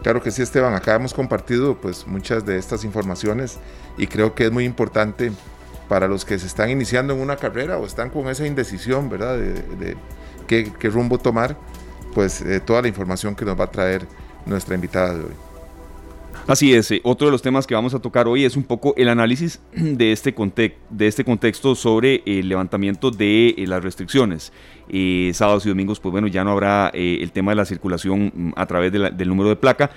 Claro 0.02 0.22
que 0.22 0.30
sí, 0.30 0.42
Esteban. 0.42 0.74
Acá 0.74 0.96
hemos 0.96 1.14
compartido 1.14 1.76
pues 1.80 2.06
muchas 2.06 2.44
de 2.44 2.58
estas 2.58 2.84
informaciones 2.84 3.58
y 3.96 4.06
creo 4.06 4.34
que 4.34 4.44
es 4.44 4.52
muy 4.52 4.64
importante 4.64 5.32
para 5.88 6.08
los 6.08 6.26
que 6.26 6.38
se 6.38 6.46
están 6.46 6.68
iniciando 6.68 7.14
en 7.14 7.20
una 7.20 7.36
carrera 7.36 7.78
o 7.78 7.86
están 7.86 8.10
con 8.10 8.28
esa 8.28 8.46
indecisión, 8.46 9.08
¿verdad? 9.08 9.38
De, 9.38 9.96
qué, 10.46 10.90
rumbo 10.90 11.16
tomar, 11.18 11.56
pues 12.12 12.42
eh, 12.42 12.60
toda 12.60 12.82
la 12.82 12.88
información 12.88 13.34
que 13.34 13.46
nos 13.46 13.58
va 13.58 13.64
a 13.64 13.70
traer 13.70 14.06
nuestra 14.44 14.74
invitada 14.74 15.14
de 15.14 15.24
hoy. 15.24 15.53
Así 16.46 16.74
es, 16.74 16.90
eh, 16.90 17.00
otro 17.04 17.26
de 17.26 17.32
los 17.32 17.40
temas 17.40 17.66
que 17.66 17.74
vamos 17.74 17.94
a 17.94 18.00
tocar 18.00 18.28
hoy 18.28 18.44
es 18.44 18.54
un 18.54 18.64
poco 18.64 18.92
el 18.98 19.08
análisis 19.08 19.62
de 19.72 20.12
este, 20.12 20.34
de 20.90 21.06
este 21.06 21.24
contexto 21.24 21.74
sobre 21.74 22.22
el 22.26 22.50
levantamiento 22.50 23.10
de 23.10 23.54
eh, 23.56 23.66
las 23.66 23.82
restricciones. 23.82 24.52
Eh, 24.90 25.30
sábados 25.32 25.64
y 25.64 25.70
domingos, 25.70 26.00
pues 26.00 26.12
bueno, 26.12 26.26
ya 26.26 26.44
no 26.44 26.50
habrá 26.50 26.90
el 26.92 27.32
tema 27.32 27.52
de 27.52 27.56
la 27.56 27.64
circulación 27.64 28.30
mm, 28.34 28.52
a 28.56 28.66
través 28.66 28.92
del 28.92 29.28
número 29.28 29.48
de 29.48 29.56
placa, 29.56 29.90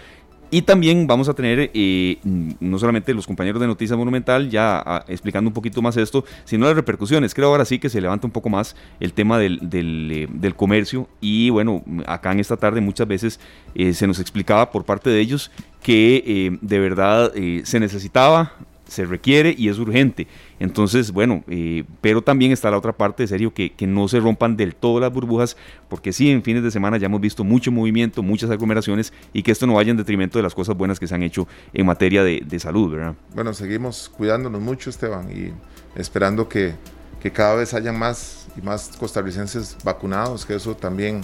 y 0.49 0.61
también 0.61 1.07
vamos 1.07 1.29
a 1.29 1.33
tener 1.33 1.71
eh, 1.73 2.17
no 2.59 2.79
solamente 2.79 3.13
los 3.13 3.27
compañeros 3.27 3.59
de 3.59 3.67
Noticias 3.67 3.97
Monumental 3.97 4.49
ya 4.49 4.81
ah, 4.85 5.05
explicando 5.07 5.49
un 5.49 5.53
poquito 5.53 5.81
más 5.81 5.97
esto, 5.97 6.25
sino 6.45 6.65
las 6.65 6.75
repercusiones. 6.75 7.33
Creo 7.33 7.49
ahora 7.49 7.65
sí 7.65 7.79
que 7.79 7.89
se 7.89 8.01
levanta 8.01 8.27
un 8.27 8.31
poco 8.31 8.49
más 8.49 8.75
el 8.99 9.13
tema 9.13 9.37
del, 9.39 9.69
del, 9.69 10.29
eh, 10.41 10.53
comercio 10.55 11.07
y 11.21 11.49
bueno, 11.49 11.83
acá 12.05 12.31
en 12.31 12.39
esta 12.39 12.57
tarde 12.57 12.81
muchas 12.81 13.07
veces 13.07 13.39
eh, 13.75 13.93
se 13.93 14.07
nos 14.07 14.19
explicaba 14.19 14.71
por 14.71 14.85
parte 14.85 15.09
de 15.09 15.19
ellos 15.19 15.51
que 15.83 16.57
de 16.61 16.79
verdad 16.79 17.31
se 17.63 17.79
necesitaba 17.79 18.53
se 18.87 19.05
requiere 19.05 19.53
y 19.57 19.69
es 19.69 19.77
urgente. 19.79 20.27
Entonces, 20.59 21.11
bueno, 21.11 21.43
eh, 21.47 21.83
pero 22.01 22.21
también 22.21 22.51
está 22.51 22.71
la 22.71 22.77
otra 22.77 22.93
parte, 22.93 23.27
serio, 23.27 23.53
que, 23.53 23.73
que, 23.73 23.85
no 23.85 24.07
se 24.07 24.19
rompan 24.19 24.57
del 24.57 24.75
todo 24.75 24.99
las 24.99 25.13
burbujas, 25.13 25.55
porque 25.87 26.11
sí, 26.11 26.31
en 26.31 26.41
fines 26.41 26.63
de 26.63 26.71
semana 26.71 26.97
ya 26.97 27.05
hemos 27.05 27.21
visto 27.21 27.43
mucho 27.43 27.71
movimiento, 27.71 28.23
muchas 28.23 28.49
aglomeraciones 28.49 29.13
y 29.33 29.43
que 29.43 29.51
esto 29.51 29.67
no 29.67 29.75
vaya 29.75 29.91
en 29.91 29.97
detrimento 29.97 30.39
de 30.39 30.43
las 30.43 30.55
cosas 30.55 30.75
buenas 30.75 30.99
que 30.99 31.07
se 31.07 31.13
han 31.13 31.23
hecho 31.23 31.47
en 31.73 31.85
materia 31.85 32.23
de, 32.23 32.43
de 32.45 32.59
salud, 32.59 32.91
¿verdad? 32.91 33.13
Bueno, 33.35 33.53
seguimos 33.53 34.09
cuidándonos 34.09 34.61
mucho, 34.61 34.89
Esteban, 34.89 35.29
y 35.31 35.51
esperando 35.99 36.49
que, 36.49 36.73
que 37.21 37.31
cada 37.31 37.55
vez 37.55 37.73
hayan 37.73 37.97
más 37.97 38.47
y 38.57 38.61
más 38.61 38.91
costarricenses 38.97 39.77
vacunados, 39.83 40.45
que 40.45 40.55
eso 40.55 40.75
también 40.75 41.21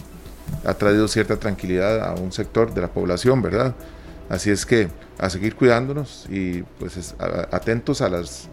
ha 0.65 0.73
traído 0.73 1.07
cierta 1.07 1.37
tranquilidad 1.37 2.03
a 2.03 2.13
un 2.13 2.31
sector 2.31 2.73
de 2.73 2.81
la 2.81 2.87
población, 2.89 3.41
¿verdad? 3.41 3.75
Así 4.29 4.49
es 4.49 4.65
que 4.65 4.89
a 5.17 5.29
seguir 5.29 5.55
cuidándonos 5.55 6.27
y 6.29 6.63
pues 6.79 7.15
atentos 7.51 8.01
a 8.01 8.09
las 8.09 8.49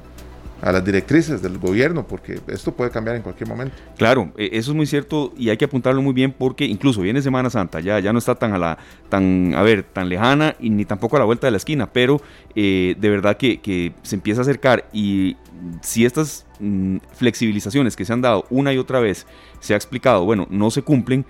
a 0.63 0.73
las 0.73 0.85
directrices 0.85 1.43
del 1.43 1.59
gobierno, 1.59 2.07
porque 2.07 2.41
esto 2.49 2.73
puede 2.73 2.91
cambiar 2.91 3.17
en 3.17 3.23
cualquier 3.23 3.49
momento. 3.49 3.75
Claro, 3.97 4.33
e, 4.37 4.51
eso 4.53 4.71
es 4.73 4.77
muy 4.77 4.87
cierto 4.87 5.33
y 5.37 5.51
hay 5.51 5.57
que 5.57 5.65
apuntarlo 5.65 6.03
muy 6.03 6.13
bien 6.13 6.33
porque 6.37 6.65
incluso 6.65 7.01
viene 7.03 7.23
Semana 7.23 7.51
Santa, 7.51 7.81
ya, 7.81 7.99
ya 8.01 8.13
no 8.13 8.19
está 8.19 8.35
tan 8.35 8.53
a 8.53 8.59
la, 8.59 8.79
tan, 9.09 9.55
a 9.55 9.63
ver, 9.63 9.83
tan 9.83 10.09
lejana 10.09 10.57
y 10.61 10.71
ni 10.71 10.85
tampoco 10.85 11.17
a 11.17 11.21
la 11.21 11.25
vuelta 11.25 11.47
de 11.47 11.53
la 11.53 11.57
esquina, 11.57 11.93
pero 11.93 12.21
eh, 12.55 12.95
de 12.99 13.11
verdad 13.11 13.37
que, 13.37 13.93
se 14.03 14.15
empieza 14.15 14.41
a 14.41 14.43
acercar 14.43 14.89
y 14.93 15.37
si 15.83 16.05
estas 16.05 16.47
mm, 16.59 16.99
flexibilizaciones 17.13 17.97
que 17.97 18.05
se 18.05 18.13
han 18.13 18.21
dado 18.21 18.45
una 18.51 18.73
y 18.73 18.79
otra 18.79 19.01
vez 19.01 19.27
se 19.61 19.75
ha 19.75 19.77
explicado, 19.77 20.25
bueno, 20.25 20.47
no 20.51 20.71
se 20.71 20.83
cumplen, 20.83 21.25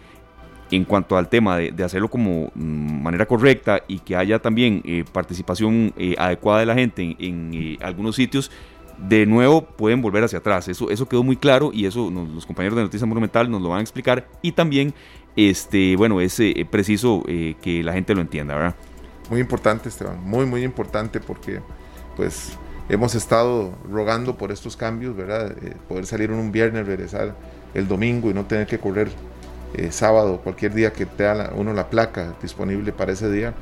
en 0.70 0.84
cuanto 0.84 1.16
al 1.16 1.28
tema 1.28 1.56
de, 1.56 1.84
hacerlo 1.84 2.08
como 2.08 2.50
mm, 2.54 3.02
manera 3.02 3.26
correcta 3.26 3.82
y 3.88 3.98
que 3.98 4.16
haya 4.16 4.38
también 4.38 4.82
eh, 4.84 5.04
participación 5.10 5.92
eh, 5.96 6.14
adecuada 6.18 6.60
de 6.60 6.66
la 6.66 6.74
gente 6.74 7.16
en, 7.18 7.50
eh, 7.54 7.78
algunos 7.80 8.16
sitios, 8.16 8.50
de 9.08 9.26
nuevo 9.26 9.62
pueden 9.62 10.02
volver 10.02 10.24
hacia 10.24 10.38
atrás. 10.38 10.68
Eso, 10.68 10.86
quedó 11.08 11.22
muy 11.22 11.36
claro 11.36 11.70
y 11.72 11.86
eso 11.86 12.10
los 12.10 12.46
compañeros 12.46 12.76
de 12.76 12.82
Noticias 12.82 13.08
Monumental 13.08 13.50
nos 13.50 13.62
lo 13.62 13.70
van 13.70 13.78
a 13.78 13.82
explicar. 13.82 14.28
Y 14.42 14.52
también, 14.52 14.94
este, 15.36 15.96
bueno, 15.96 16.20
es 16.20 16.40
preciso 16.70 17.22
que 17.24 17.82
la 17.84 17.92
gente 17.92 18.14
lo 18.14 18.20
entienda, 18.20 18.54
¿verdad? 18.54 18.74
Muy 19.30 19.40
importante, 19.40 19.88
Esteban, 19.88 20.22
muy, 20.24 20.44
muy 20.44 20.64
importante 20.64 21.20
porque, 21.20 21.60
pues, 22.16 22.58
hemos 22.88 23.14
estado 23.14 23.72
rogando 23.88 24.36
por 24.36 24.50
estos 24.50 24.76
cambios, 24.76 25.16
¿verdad? 25.16 25.54
poder 25.88 26.06
salir 26.06 26.32
un 26.32 26.50
viernes, 26.50 26.86
regresar 26.86 27.36
el 27.74 27.86
domingo 27.86 28.30
y 28.30 28.34
no 28.34 28.44
tener 28.44 28.66
que 28.66 28.78
correr 28.78 29.08
eh, 29.74 29.92
sábado, 29.92 30.40
cualquier 30.42 30.74
día 30.74 30.92
que 30.92 31.06
tenga 31.06 31.52
uno 31.54 31.72
la 31.72 31.88
placa 31.88 32.34
disponible 32.42 32.92
para 32.92 33.12
ese 33.12 33.30
día, 33.30 33.54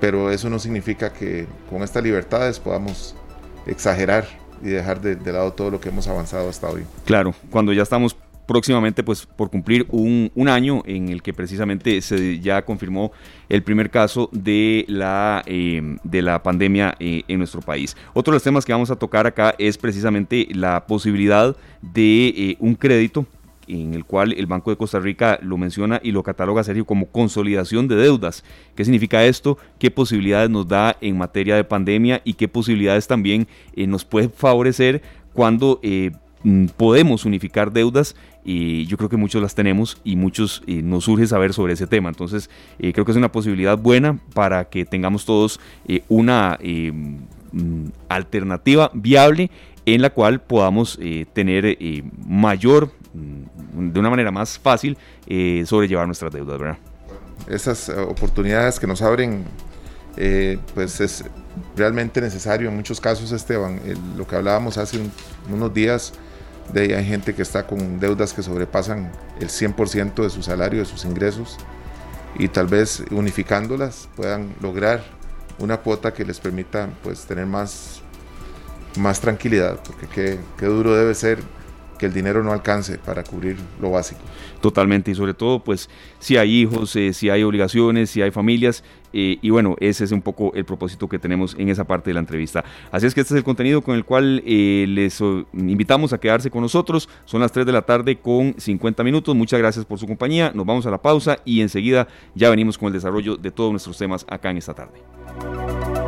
pero 0.00 0.30
eso 0.30 0.48
no 0.48 0.60
significa 0.60 1.12
que 1.12 1.46
con 1.68 1.82
estas 1.82 2.04
libertades 2.04 2.60
podamos 2.60 3.16
exagerar 3.66 4.26
y 4.62 4.68
dejar 4.68 5.00
de, 5.00 5.32
lado 5.32 5.52
todo 5.52 5.70
lo 5.70 5.80
que 5.80 5.88
hemos 5.88 6.06
avanzado 6.08 6.48
hasta 6.48 6.68
hoy. 6.68 6.84
Claro, 7.04 7.34
cuando 7.50 7.72
ya 7.72 7.82
estamos 7.82 8.16
próximamente 8.46 9.02
pues 9.02 9.24
por 9.24 9.50
cumplir 9.50 9.86
un, 9.90 10.30
un, 10.34 10.48
año 10.48 10.82
en 10.86 11.08
el 11.08 11.22
que 11.22 11.32
precisamente 11.32 12.00
se 12.02 12.40
ya 12.40 12.62
confirmó 12.62 13.12
el 13.48 13.62
primer 13.62 13.90
caso 13.90 14.28
de 14.32 14.84
la, 14.88 15.42
eh, 15.46 15.96
de 16.02 16.22
la 16.22 16.42
pandemia 16.42 16.94
eh, 16.98 17.22
en 17.26 17.38
nuestro 17.38 17.60
país. 17.60 17.96
Otro 18.12 18.32
de 18.32 18.36
los 18.36 18.42
temas 18.42 18.64
que 18.64 18.72
vamos 18.72 18.90
a 18.90 18.96
tocar 18.96 19.26
acá 19.26 19.54
es 19.58 19.78
precisamente 19.78 20.46
la 20.52 20.86
posibilidad 20.86 21.56
de 21.80 22.28
eh, 22.28 22.56
un 22.60 22.74
crédito 22.74 23.26
en 23.68 23.94
el 23.94 24.04
cual 24.04 24.32
el 24.32 24.46
Banco 24.46 24.70
de 24.70 24.76
Costa 24.76 25.00
Rica 25.00 25.38
lo 25.42 25.56
menciona 25.56 26.00
y 26.02 26.12
lo 26.12 26.22
cataloga 26.22 26.64
serio 26.64 26.84
como 26.84 27.06
consolidación 27.06 27.88
de 27.88 27.96
deudas. 27.96 28.44
¿Qué 28.74 28.84
significa 28.84 29.24
esto? 29.24 29.58
¿Qué 29.78 29.90
posibilidades 29.90 30.50
nos 30.50 30.68
da 30.68 30.96
en 31.00 31.18
materia 31.18 31.56
de 31.56 31.64
pandemia 31.64 32.20
y 32.24 32.34
qué 32.34 32.48
posibilidades 32.48 33.06
también 33.06 33.46
nos 33.76 34.04
puede 34.04 34.28
favorecer 34.28 35.02
cuando 35.32 35.80
mm, 36.42 36.66
podemos 36.76 37.24
unificar 37.24 37.72
deudas 37.72 38.14
y 38.44 38.84
yo 38.86 38.96
creo 38.98 39.08
que 39.08 39.16
muchos 39.16 39.40
las 39.40 39.54
tenemos 39.54 39.98
y 40.04 40.16
muchos 40.16 40.62
eh, 40.66 40.82
nos 40.82 41.04
surge 41.04 41.26
saber 41.26 41.54
sobre 41.54 41.72
ese 41.72 41.86
tema. 41.86 42.10
Entonces, 42.10 42.50
eh, 42.78 42.92
creo 42.92 43.04
que 43.04 43.12
es 43.12 43.16
una 43.16 43.32
posibilidad 43.32 43.78
buena 43.78 44.18
para 44.34 44.66
que 44.68 44.84
tengamos 44.84 45.24
todos 45.24 45.58
eh, 45.88 46.02
una 46.08 46.58
mm, 46.62 47.86
alternativa 48.08 48.90
viable 48.92 49.50
en 49.86 50.02
la 50.02 50.10
cual 50.10 50.40
podamos 50.40 50.98
tener 51.34 51.76
mayor, 52.26 52.90
de 53.14 54.00
una 54.00 54.10
manera 54.10 54.30
más 54.30 54.58
fácil, 54.58 54.98
sobrellevar 55.64 56.06
nuestras 56.06 56.32
deudas, 56.32 56.58
¿verdad? 56.58 56.78
Esas 57.48 57.88
oportunidades 57.88 58.78
que 58.78 58.86
nos 58.86 59.02
abren, 59.02 59.44
pues 60.74 61.00
es 61.00 61.24
realmente 61.76 62.20
necesario 62.20 62.68
en 62.68 62.76
muchos 62.76 63.00
casos, 63.00 63.32
Esteban. 63.32 63.80
lo 64.16 64.26
que 64.26 64.36
hablábamos 64.36 64.78
hace 64.78 64.98
unos 65.50 65.72
días 65.72 66.12
de 66.72 66.96
hay 66.96 67.04
gente 67.04 67.34
que 67.34 67.42
está 67.42 67.66
con 67.66 68.00
deudas 68.00 68.32
que 68.32 68.42
sobrepasan 68.42 69.12
el 69.40 69.48
100% 69.48 70.22
de 70.22 70.30
su 70.30 70.42
salario, 70.42 70.80
de 70.80 70.86
sus 70.86 71.04
ingresos, 71.04 71.58
y 72.38 72.48
tal 72.48 72.66
vez 72.66 73.02
unificándolas 73.10 74.08
puedan 74.16 74.54
lograr 74.60 75.04
una 75.58 75.76
cuota 75.78 76.12
que 76.12 76.24
les 76.24 76.40
permita 76.40 76.88
pues 77.02 77.26
tener 77.26 77.46
más, 77.46 78.00
más 78.98 79.20
tranquilidad, 79.20 79.78
porque 79.86 80.06
qué, 80.06 80.38
qué 80.58 80.66
duro 80.66 80.96
debe 80.96 81.14
ser 81.14 81.38
que 82.04 82.08
el 82.08 82.12
dinero 82.12 82.44
no 82.44 82.52
alcance 82.52 82.98
para 82.98 83.24
cubrir 83.24 83.56
lo 83.80 83.90
básico. 83.90 84.20
Totalmente, 84.60 85.10
y 85.10 85.14
sobre 85.14 85.32
todo, 85.32 85.64
pues, 85.64 85.88
si 86.18 86.36
hay 86.36 86.60
hijos, 86.60 86.94
eh, 86.96 87.14
si 87.14 87.30
hay 87.30 87.42
obligaciones, 87.42 88.10
si 88.10 88.20
hay 88.20 88.30
familias, 88.30 88.84
eh, 89.14 89.38
y 89.40 89.48
bueno, 89.48 89.74
ese 89.80 90.04
es 90.04 90.12
un 90.12 90.20
poco 90.20 90.52
el 90.54 90.66
propósito 90.66 91.08
que 91.08 91.18
tenemos 91.18 91.56
en 91.58 91.70
esa 91.70 91.84
parte 91.84 92.10
de 92.10 92.14
la 92.14 92.20
entrevista. 92.20 92.62
Así 92.90 93.06
es 93.06 93.14
que 93.14 93.22
este 93.22 93.32
es 93.32 93.38
el 93.38 93.44
contenido 93.44 93.80
con 93.80 93.94
el 93.96 94.04
cual 94.04 94.42
eh, 94.44 94.84
les 94.86 95.18
invitamos 95.54 96.12
a 96.12 96.18
quedarse 96.18 96.50
con 96.50 96.60
nosotros. 96.60 97.08
Son 97.24 97.40
las 97.40 97.52
3 97.52 97.64
de 97.64 97.72
la 97.72 97.82
tarde 97.82 98.16
con 98.16 98.54
50 98.58 99.02
minutos. 99.02 99.34
Muchas 99.34 99.58
gracias 99.58 99.86
por 99.86 99.98
su 99.98 100.06
compañía. 100.06 100.52
Nos 100.54 100.66
vamos 100.66 100.84
a 100.84 100.90
la 100.90 101.00
pausa 101.00 101.38
y 101.46 101.62
enseguida 101.62 102.06
ya 102.34 102.50
venimos 102.50 102.76
con 102.76 102.88
el 102.88 102.92
desarrollo 102.92 103.38
de 103.38 103.50
todos 103.50 103.70
nuestros 103.70 103.96
temas 103.96 104.26
acá 104.28 104.50
en 104.50 104.58
esta 104.58 104.74
tarde. 104.74 106.03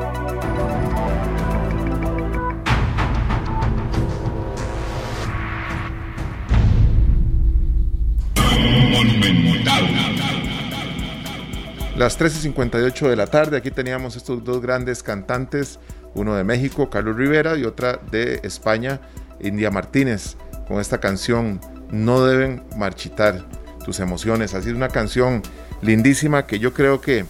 Las 11.96 12.20
13.58 12.20 13.08
de 13.08 13.16
la 13.16 13.26
tarde, 13.26 13.56
aquí 13.56 13.70
teníamos 13.70 14.16
estos 14.16 14.44
dos 14.44 14.61
grandes 14.61 15.02
cantantes, 15.02 15.78
uno 16.14 16.35
de 16.35 16.44
México, 16.44 16.90
Carlos 16.90 17.16
Rivera, 17.16 17.56
y 17.56 17.64
otra 17.64 17.99
de 18.11 18.40
España, 18.42 19.00
India 19.40 19.70
Martínez, 19.70 20.37
con 20.68 20.78
esta 20.80 20.99
canción 20.99 21.58
No 21.90 22.23
deben 22.25 22.64
marchitar 22.76 23.46
tus 23.85 24.00
emociones. 24.00 24.52
Así 24.52 24.68
es 24.68 24.75
una 24.75 24.88
canción 24.88 25.42
lindísima 25.80 26.46
que 26.46 26.58
yo 26.58 26.75
creo 26.75 27.00
que 27.00 27.25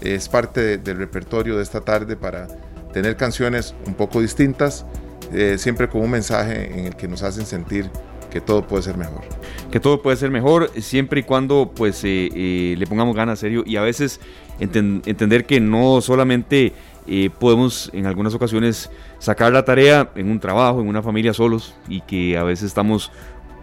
es 0.00 0.28
parte 0.28 0.78
del 0.78 0.96
repertorio 0.96 1.56
de 1.56 1.62
esta 1.62 1.82
tarde 1.82 2.16
para 2.16 2.48
tener 2.92 3.16
canciones 3.16 3.74
un 3.86 3.94
poco 3.94 4.20
distintas, 4.20 4.86
eh, 5.32 5.56
siempre 5.58 5.88
con 5.88 6.00
un 6.00 6.10
mensaje 6.10 6.78
en 6.78 6.86
el 6.86 6.96
que 6.96 7.06
nos 7.06 7.22
hacen 7.22 7.46
sentir 7.46 7.90
que 8.30 8.40
todo 8.40 8.66
puede 8.66 8.82
ser 8.82 8.96
mejor. 8.96 9.22
Que 9.70 9.80
todo 9.80 10.02
puede 10.02 10.16
ser 10.16 10.30
mejor 10.30 10.70
siempre 10.80 11.20
y 11.20 11.22
cuando 11.24 11.70
pues 11.74 12.02
eh, 12.04 12.28
eh, 12.34 12.74
le 12.78 12.86
pongamos 12.86 13.14
ganas 13.14 13.38
serio 13.38 13.62
y 13.66 13.76
a 13.76 13.82
veces 13.82 14.20
entender 14.58 15.44
que 15.46 15.60
no 15.60 16.00
solamente 16.00 16.72
eh, 17.06 17.30
podemos 17.38 17.90
en 17.92 18.06
algunas 18.06 18.34
ocasiones 18.34 18.90
sacar 19.18 19.52
la 19.52 19.64
tarea 19.64 20.10
en 20.14 20.30
un 20.30 20.38
trabajo, 20.38 20.80
en 20.80 20.88
una 20.88 21.02
familia 21.02 21.34
solos 21.34 21.74
y 21.88 22.02
que 22.02 22.36
a 22.36 22.44
veces 22.44 22.66
estamos 22.66 23.10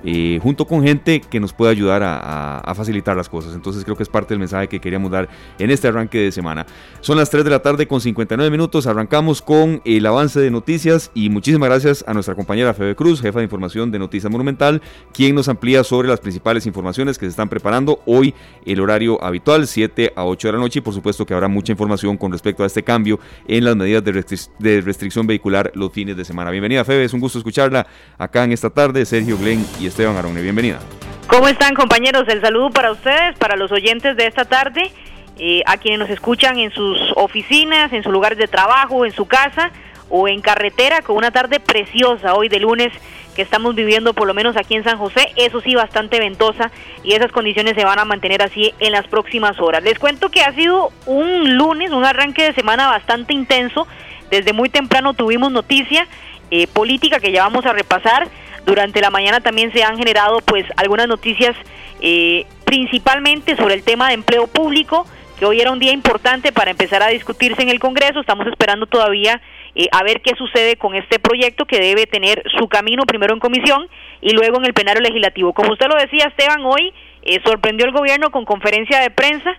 eh, 0.03 0.39
junto 0.41 0.65
con 0.65 0.83
gente 0.83 1.21
que 1.21 1.39
nos 1.39 1.53
pueda 1.53 1.71
ayudar 1.71 2.01
a, 2.03 2.73
facilitar 2.75 3.17
las 3.17 3.27
cosas. 3.27 3.55
Entonces 3.55 3.83
creo 3.83 3.95
que 3.95 4.03
es 4.03 4.09
parte 4.09 4.33
del 4.33 4.39
mensaje 4.39 4.67
que 4.67 4.79
queríamos 4.79 5.09
dar 5.09 5.27
en 5.57 5.71
este 5.71 5.87
arranque 5.87 6.19
de 6.19 6.31
semana. 6.31 6.65
Son 7.01 7.17
las 7.17 7.29
3 7.31 7.43
de 7.43 7.49
la 7.49 7.61
tarde 7.61 7.87
con 7.87 8.01
59 8.01 8.51
minutos, 8.51 8.85
arrancamos 8.85 9.41
con 9.41 9.81
el 9.83 10.05
avance 10.05 10.39
de 10.39 10.51
noticias 10.51 11.09
y 11.15 11.29
muchísimas 11.29 11.69
gracias 11.69 12.05
a 12.07 12.13
nuestra 12.13 12.35
compañera 12.35 12.73
Febe 12.75 12.95
Cruz, 12.95 13.21
jefa 13.21 13.39
de 13.39 13.45
información 13.45 13.89
de 13.89 13.97
Noticias 13.97 14.31
Monumental, 14.31 14.81
quien 15.11 15.33
nos 15.33 15.49
amplía 15.49 15.83
sobre 15.83 16.07
las 16.07 16.19
principales 16.19 16.67
informaciones 16.67 17.17
que 17.17 17.25
se 17.25 17.31
están 17.31 17.49
preparando 17.49 17.99
hoy 18.05 18.35
el 18.65 18.79
horario 18.79 19.23
habitual, 19.23 19.65
7 19.65 20.13
a 20.15 20.25
8 20.25 20.49
de 20.49 20.51
la 20.53 20.59
noche 20.59 20.79
y 20.79 20.81
por 20.81 20.93
supuesto 20.93 21.25
que 21.25 21.33
habrá 21.33 21.47
mucha 21.47 21.71
información 21.71 22.17
con 22.17 22.31
respecto 22.31 22.63
a 22.63 22.67
este 22.67 22.83
cambio 22.83 23.19
en 23.47 23.65
las 23.65 23.75
medidas 23.75 24.03
de, 24.03 24.81
restricción 24.81 25.25
vehicular 25.25 25.71
los 25.73 25.91
fines 25.91 26.15
de 26.15 26.25
semana. 26.25 26.51
Bienvenida 26.51 26.85
Febe, 26.85 27.05
es 27.05 27.13
un 27.13 27.19
gusto 27.19 27.39
escucharla 27.39 27.87
acá 28.17 28.43
en 28.43 28.51
esta 28.51 28.69
tarde, 28.69 29.05
Sergio 29.05 29.37
Glenn 29.37 29.65
y 29.79 29.86
Esteban 29.87 30.17
Arone. 30.17 30.41
Bienvenida. 30.41 30.79
¿Cómo 31.27 31.47
están 31.47 31.75
compañeros? 31.75 32.27
El 32.27 32.41
saludo 32.41 32.69
para 32.69 32.91
ustedes, 32.91 33.37
para 33.37 33.55
los 33.55 33.71
oyentes 33.71 34.15
de 34.15 34.27
esta 34.27 34.45
tarde, 34.45 34.91
eh, 35.37 35.61
a 35.65 35.77
quienes 35.77 35.99
nos 35.99 36.09
escuchan 36.09 36.57
en 36.57 36.71
sus 36.71 36.99
oficinas, 37.15 37.91
en 37.93 38.03
sus 38.03 38.11
lugares 38.11 38.37
de 38.37 38.47
trabajo, 38.47 39.05
en 39.05 39.11
su 39.11 39.27
casa 39.27 39.71
o 40.09 40.27
en 40.27 40.41
carretera, 40.41 41.01
con 41.01 41.17
una 41.17 41.31
tarde 41.31 41.59
preciosa 41.59 42.33
hoy 42.33 42.47
de 42.47 42.59
lunes 42.59 42.93
que 43.35 43.43
estamos 43.43 43.75
viviendo 43.75 44.13
por 44.13 44.25
lo 44.25 44.33
menos 44.33 44.57
aquí 44.57 44.75
en 44.75 44.83
San 44.83 44.97
José, 44.97 45.31
eso 45.35 45.61
sí 45.61 45.75
bastante 45.75 46.17
ventosa 46.17 46.71
y 47.03 47.13
esas 47.13 47.31
condiciones 47.31 47.75
se 47.75 47.85
van 47.85 47.99
a 47.99 48.05
mantener 48.05 48.41
así 48.41 48.73
en 48.79 48.91
las 48.91 49.05
próximas 49.07 49.59
horas. 49.59 49.83
Les 49.83 49.99
cuento 49.99 50.29
que 50.29 50.41
ha 50.41 50.53
sido 50.53 50.91
un 51.05 51.55
lunes, 51.55 51.91
un 51.91 52.03
arranque 52.03 52.45
de 52.45 52.53
semana 52.53 52.87
bastante 52.87 53.33
intenso, 53.35 53.85
desde 54.31 54.53
muy 54.53 54.69
temprano 54.69 55.13
tuvimos 55.13 55.51
noticia 55.51 56.07
eh, 56.49 56.65
política 56.65 57.19
que 57.19 57.31
ya 57.31 57.43
vamos 57.43 57.65
a 57.67 57.73
repasar, 57.73 58.27
durante 58.67 58.99
la 58.99 59.09
mañana 59.09 59.39
también 59.39 59.71
se 59.71 59.81
han 59.81 59.97
generado 59.97 60.41
pues 60.41 60.65
algunas 60.75 61.07
noticias 61.07 61.55
eh, 62.01 62.45
principalmente 62.65 63.55
sobre 63.55 63.75
el 63.75 63.83
tema 63.83 64.09
de 64.09 64.15
empleo 64.15 64.47
público, 64.47 65.07
que 65.39 65.45
hoy 65.45 65.61
era 65.61 65.71
un 65.71 65.79
día 65.79 65.93
importante 65.93 66.51
para 66.51 66.71
empezar 66.71 67.01
a 67.01 67.07
discutirse 67.07 67.61
en 67.61 67.69
el 67.69 67.79
Congreso. 67.79 68.19
Estamos 68.19 68.45
esperando 68.45 68.85
todavía 68.85 69.41
eh, 69.73 69.87
a 69.93 70.03
ver 70.03 70.21
qué 70.21 70.35
sucede 70.37 70.75
con 70.75 70.95
este 70.95 71.17
proyecto 71.17 71.65
que 71.65 71.79
debe 71.79 72.07
tener 72.07 72.43
su 72.59 72.67
camino 72.67 73.03
primero 73.03 73.33
en 73.33 73.39
comisión 73.39 73.87
y 74.19 74.31
luego 74.31 74.57
en 74.57 74.65
el 74.65 74.73
plenario 74.73 75.01
legislativo. 75.01 75.53
Como 75.53 75.71
usted 75.71 75.87
lo 75.87 75.95
decía, 75.95 76.25
Esteban, 76.25 76.65
hoy 76.65 76.93
eh, 77.21 77.39
sorprendió 77.45 77.85
el 77.85 77.93
gobierno 77.93 78.31
con 78.31 78.43
conferencia 78.43 78.99
de 78.99 79.09
prensa 79.09 79.49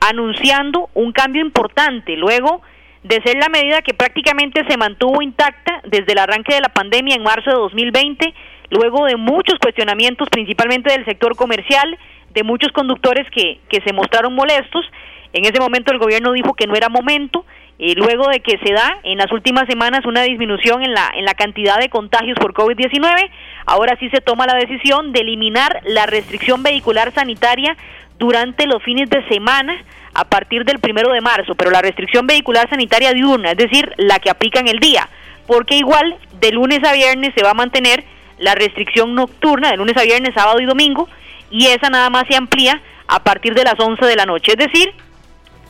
anunciando 0.00 0.88
un 0.94 1.12
cambio 1.12 1.42
importante. 1.42 2.16
Luego 2.16 2.62
de 3.02 3.20
ser 3.22 3.36
la 3.36 3.48
medida 3.48 3.82
que 3.82 3.94
prácticamente 3.94 4.62
se 4.68 4.76
mantuvo 4.76 5.22
intacta 5.22 5.80
desde 5.84 6.12
el 6.12 6.18
arranque 6.18 6.54
de 6.54 6.60
la 6.60 6.68
pandemia 6.68 7.14
en 7.16 7.22
marzo 7.22 7.50
de 7.50 7.56
2020, 7.56 8.34
luego 8.70 9.06
de 9.06 9.16
muchos 9.16 9.58
cuestionamientos, 9.58 10.28
principalmente 10.28 10.92
del 10.92 11.04
sector 11.04 11.34
comercial, 11.34 11.98
de 12.30 12.42
muchos 12.42 12.72
conductores 12.72 13.26
que, 13.30 13.60
que 13.68 13.80
se 13.84 13.92
mostraron 13.92 14.34
molestos. 14.34 14.84
En 15.32 15.44
ese 15.44 15.60
momento 15.60 15.92
el 15.92 15.98
gobierno 15.98 16.32
dijo 16.32 16.54
que 16.54 16.66
no 16.66 16.74
era 16.74 16.88
momento, 16.88 17.44
y 17.78 17.94
luego 17.94 18.28
de 18.28 18.40
que 18.40 18.58
se 18.58 18.74
da 18.74 18.98
en 19.04 19.16
las 19.16 19.32
últimas 19.32 19.66
semanas 19.66 20.04
una 20.04 20.22
disminución 20.22 20.82
en 20.82 20.92
la, 20.92 21.10
en 21.14 21.24
la 21.24 21.32
cantidad 21.32 21.78
de 21.78 21.88
contagios 21.88 22.36
por 22.38 22.52
COVID-19, 22.52 23.30
ahora 23.64 23.96
sí 23.98 24.10
se 24.10 24.20
toma 24.20 24.46
la 24.46 24.56
decisión 24.56 25.12
de 25.12 25.20
eliminar 25.20 25.80
la 25.84 26.04
restricción 26.04 26.62
vehicular 26.62 27.14
sanitaria 27.14 27.74
durante 28.18 28.66
los 28.66 28.82
fines 28.82 29.08
de 29.08 29.26
semana 29.28 29.82
a 30.12 30.24
partir 30.24 30.66
del 30.66 30.78
primero 30.78 31.10
de 31.10 31.22
marzo, 31.22 31.54
pero 31.54 31.70
la 31.70 31.80
restricción 31.80 32.26
vehicular 32.26 32.68
sanitaria 32.68 33.14
diurna, 33.14 33.52
es 33.52 33.56
decir, 33.56 33.90
la 33.96 34.18
que 34.18 34.28
aplica 34.28 34.60
en 34.60 34.68
el 34.68 34.78
día, 34.78 35.08
porque 35.46 35.76
igual 35.76 36.18
de 36.38 36.52
lunes 36.52 36.80
a 36.84 36.92
viernes 36.92 37.32
se 37.34 37.42
va 37.42 37.52
a 37.52 37.54
mantener 37.54 38.04
la 38.38 38.54
restricción 38.54 39.14
nocturna, 39.14 39.70
de 39.70 39.78
lunes 39.78 39.96
a 39.96 40.02
viernes, 40.02 40.34
sábado 40.34 40.60
y 40.60 40.66
domingo, 40.66 41.08
y 41.50 41.68
esa 41.68 41.88
nada 41.88 42.10
más 42.10 42.24
se 42.28 42.36
amplía 42.36 42.78
a 43.06 43.22
partir 43.22 43.54
de 43.54 43.64
las 43.64 43.74
11 43.78 44.04
de 44.04 44.16
la 44.16 44.26
noche, 44.26 44.52
es 44.52 44.58
decir, 44.58 44.92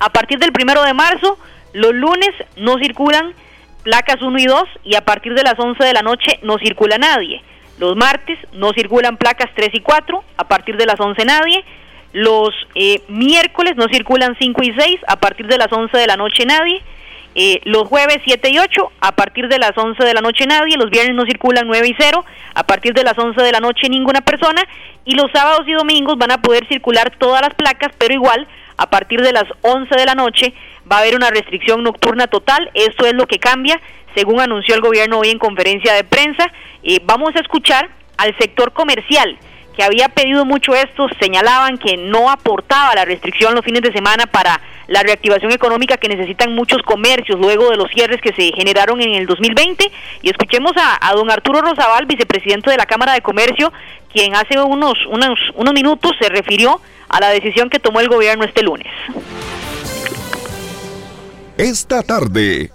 a 0.00 0.09
partir 0.11 0.38
del 0.38 0.52
primero 0.52 0.83
de 0.83 0.95
marzo, 0.95 1.38
los 1.73 1.92
lunes 1.95 2.30
no 2.57 2.78
circulan 2.78 3.35
placas 3.83 4.21
1 4.21 4.38
y 4.38 4.47
2 4.47 4.64
y 4.85 4.97
a 4.97 5.04
partir 5.04 5.35
de 5.35 5.42
las 5.42 5.59
11 5.59 5.83
de 5.85 5.92
la 5.92 6.02
noche 6.02 6.40
no 6.42 6.59
circula 6.59 6.99
nadie. 6.99 7.42
Los 7.78 7.97
martes 7.97 8.38
no 8.52 8.73
circulan 8.73 9.16
placas 9.16 9.50
3 9.54 9.71
y 9.73 9.80
4, 9.80 10.25
a 10.37 10.49
partir 10.49 10.76
de 10.76 10.87
las 10.87 10.99
11 10.99 11.25
nadie. 11.25 11.64
Los 12.12 12.50
eh, 12.75 13.02
miércoles 13.09 13.76
no 13.76 13.87
circulan 13.92 14.37
5 14.38 14.62
y 14.62 14.73
6, 14.73 15.00
a 15.07 15.16
partir 15.16 15.47
de 15.47 15.59
las 15.59 15.73
11 15.73 15.97
de 15.97 16.07
la 16.07 16.16
noche 16.16 16.45
nadie. 16.45 16.83
Eh, 17.35 17.61
los 17.64 17.87
jueves 17.87 18.19
7 18.25 18.50
y 18.50 18.59
8, 18.59 18.92
a 19.00 19.12
partir 19.12 19.49
de 19.49 19.59
las 19.59 19.76
11 19.76 20.04
de 20.04 20.14
la 20.14 20.21
noche 20.21 20.47
nadie, 20.47 20.76
los 20.76 20.90
viernes 20.90 21.14
no 21.14 21.25
circulan 21.25 21.69
9 21.69 21.88
y 21.88 21.95
0, 21.97 22.25
a 22.54 22.62
partir 22.64 22.92
de 22.92 23.04
las 23.04 23.16
11 23.16 23.40
de 23.40 23.52
la 23.52 23.61
noche 23.61 23.88
ninguna 23.88 24.21
persona, 24.23 24.62
y 25.04 25.14
los 25.14 25.30
sábados 25.33 25.66
y 25.69 25.73
domingos 25.73 26.19
van 26.19 26.33
a 26.33 26.42
poder 26.42 26.66
circular 26.66 27.12
todas 27.19 27.40
las 27.40 27.54
placas, 27.54 27.92
pero 27.99 28.12
igual 28.12 28.49
a 28.80 28.87
partir 28.88 29.20
de 29.20 29.32
las 29.32 29.44
11 29.60 29.94
de 29.94 30.06
la 30.06 30.14
noche 30.14 30.54
va 30.90 30.96
a 30.96 31.00
haber 31.00 31.14
una 31.14 31.28
restricción 31.28 31.82
nocturna 31.82 32.28
total, 32.28 32.70
esto 32.72 33.04
es 33.04 33.12
lo 33.12 33.26
que 33.26 33.38
cambia, 33.38 33.78
según 34.14 34.40
anunció 34.40 34.75
el 34.75 34.80
gobierno 34.80 35.18
hoy 35.18 35.28
en 35.28 35.38
conferencia 35.38 35.92
de 35.92 36.02
prensa. 36.02 36.50
Eh, 36.82 36.99
vamos 37.04 37.37
a 37.37 37.40
escuchar 37.40 37.90
al 38.16 38.34
sector 38.38 38.72
comercial 38.72 39.38
que 39.76 39.84
había 39.84 40.08
pedido 40.08 40.46
mucho 40.46 40.75
esto, 40.75 41.08
señalaban 41.20 41.76
que 41.76 41.99
no 41.99 42.30
aportaba 42.30 42.94
la 42.94 43.04
restricción 43.04 43.54
los 43.54 43.64
fines 43.64 43.82
de 43.82 43.92
semana 43.92 44.26
para 44.26 44.58
la 44.88 45.02
reactivación 45.02 45.52
económica 45.52 45.99
que 45.99 46.08
necesitan 46.08 46.54
muchos 46.54 46.82
comercios 46.82 47.38
luego 47.38 47.70
de 47.70 47.76
los 47.76 47.90
cierres 47.90 48.20
que 48.22 48.32
se 48.32 48.50
generaron 48.56 49.00
en 49.02 49.14
el 49.14 49.26
2020. 49.26 49.90
Y 50.22 50.30
escuchemos 50.30 50.72
a, 50.76 51.12
don 51.14 51.30
Arturo 51.30 51.60
Rosabal, 51.60 52.06
vicepresidente 52.06 52.70
de 52.70 52.78
la 52.78 52.87
Cámara 52.87 53.12
de 53.12 53.20
Comercio, 53.20 53.72
quien 54.12 54.34
hace 54.34 54.58
unos, 54.58 54.94
unos, 55.06 55.38
unos 55.54 55.75
minutos 55.75 56.12
se 56.18 56.28
refirió 56.30 56.80
a 57.10 57.20
la 57.20 57.28
decisión 57.30 57.68
que 57.68 57.78
tomó 57.78 58.00
el 58.00 58.08
gobierno 58.08 58.44
este 58.44 58.62
lunes. 58.62 58.86
Esta 61.58 62.02
tarde. 62.02 62.70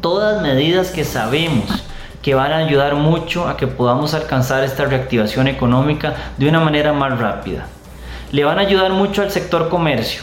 Todas 0.00 0.40
medidas 0.42 0.90
que 0.90 1.04
sabemos 1.04 1.84
que 2.22 2.34
van 2.34 2.52
a 2.52 2.58
ayudar 2.58 2.94
mucho 2.94 3.48
a 3.48 3.56
que 3.56 3.66
podamos 3.66 4.14
alcanzar 4.14 4.64
esta 4.64 4.86
reactivación 4.86 5.46
económica 5.48 6.14
de 6.38 6.48
una 6.48 6.60
manera 6.60 6.92
más 6.92 7.18
rápida. 7.18 7.66
Le 8.32 8.44
van 8.44 8.58
a 8.58 8.62
ayudar 8.62 8.92
mucho 8.92 9.20
al 9.20 9.30
sector 9.30 9.68
comercio, 9.68 10.22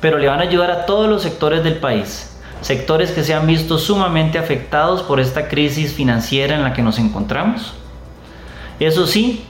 pero 0.00 0.18
le 0.18 0.26
van 0.26 0.40
a 0.40 0.42
ayudar 0.42 0.70
a 0.70 0.86
todos 0.86 1.08
los 1.08 1.22
sectores 1.22 1.62
del 1.62 1.76
país, 1.76 2.36
sectores 2.60 3.12
que 3.12 3.22
se 3.22 3.34
han 3.34 3.46
visto 3.46 3.78
sumamente 3.78 4.38
afectados 4.38 5.02
por 5.02 5.20
esta 5.20 5.46
crisis 5.46 5.92
financiera 5.92 6.56
en 6.56 6.64
la 6.64 6.72
que 6.72 6.82
nos 6.82 6.98
encontramos. 6.98 7.74
Eso 8.80 9.06
sí, 9.06 9.44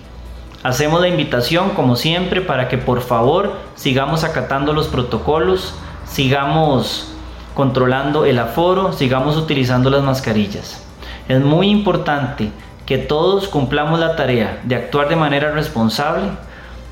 hacemos 0.63 1.01
la 1.01 1.09
invitación 1.09 1.71
como 1.71 1.97
siempre 1.97 2.41
para 2.41 2.69
que 2.69 2.79
por 2.79 3.01
favor 3.01 3.57
sigamos 3.75 4.25
acatando 4.25 4.73
los 4.73 4.89
protocolos, 4.89 5.75
sigamos 6.05 7.15
controlando 7.55 8.25
el 8.25 8.39
aforo, 8.39 8.93
sigamos 8.93 9.37
utilizando 9.37 9.91
las 9.91 10.03
mascarillas. 10.03 10.85
Es 11.29 11.41
muy 11.41 11.69
importante 11.69 12.51
que 12.87 12.99
todos 12.99 13.49
cumplamos 13.49 14.01
la 14.01 14.17
tarea 14.17 14.61
de 14.63 14.77
actuar 14.77 15.09
de 15.09 15.17
manera 15.17 15.51
responsable 15.53 16.31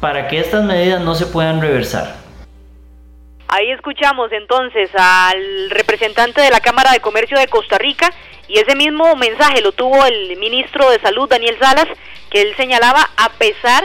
para 0.01 0.29
que 0.29 0.39
estas 0.39 0.65
medidas 0.65 1.01
no 1.01 1.15
se 1.15 1.27
puedan 1.27 1.61
reversar. 1.61 2.17
Ahí 3.49 3.71
escuchamos 3.71 4.33
entonces 4.33 4.91
al 4.95 5.71
representante 5.71 6.43
de 6.43 6.51
la 6.51 6.61
Cámara 6.61 6.93
de 6.93 7.01
Comercio 7.01 7.39
de 7.39 7.47
Costa 7.47 7.79
Rica 7.79 8.13
y 8.49 8.59
ese 8.59 8.75
mismo 8.77 9.15
mensaje 9.17 9.63
lo 9.63 9.73
tuvo 9.73 10.05
el 10.05 10.37
ministro 10.37 10.91
de 10.91 11.01
Salud 11.01 11.29
Daniel 11.29 11.57
Salas, 11.61 11.87
que 12.31 12.43
él 12.43 12.55
señalaba 12.57 13.11
a 13.17 13.31
pesar 13.31 13.85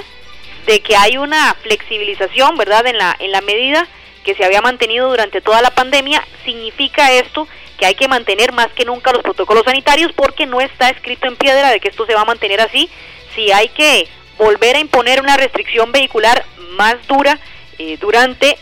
de 0.66 0.80
que 0.82 0.96
hay 0.96 1.18
una 1.18 1.56
flexibilización, 1.62 2.56
¿verdad?, 2.58 2.86
en 2.88 2.98
la 2.98 3.16
en 3.20 3.32
la 3.32 3.42
medida 3.42 3.88
que 4.24 4.36
se 4.36 4.46
había 4.46 4.62
mantenido 4.62 5.10
durante 5.10 5.42
toda 5.42 5.62
la 5.62 5.72
pandemia, 5.72 6.24
significa 6.46 7.12
esto 7.12 7.48
que 7.78 7.88
hay 7.88 7.96
que 7.96 8.08
mantener 8.08 8.52
más 8.52 8.68
que 8.74 8.86
nunca 8.86 9.12
los 9.12 9.24
protocolos 9.24 9.64
sanitarios 9.66 10.12
porque 10.14 10.46
no 10.46 10.62
está 10.62 10.90
escrito 10.90 11.28
en 11.28 11.36
piedra 11.36 11.72
de 11.72 11.80
que 11.80 11.90
esto 11.90 12.06
se 12.06 12.14
va 12.14 12.22
a 12.22 12.26
mantener 12.26 12.62
así. 12.62 12.90
Si 13.34 13.52
hay 13.52 13.70
que 13.70 14.08
volver 14.38 14.76
a 14.76 14.80
imponer 14.80 15.20
una 15.20 15.36
restricción 15.36 15.92
vehicular 15.92 16.46
más 16.74 16.96
dura 17.08 17.40
eh, 17.80 17.98
durante 18.00 18.58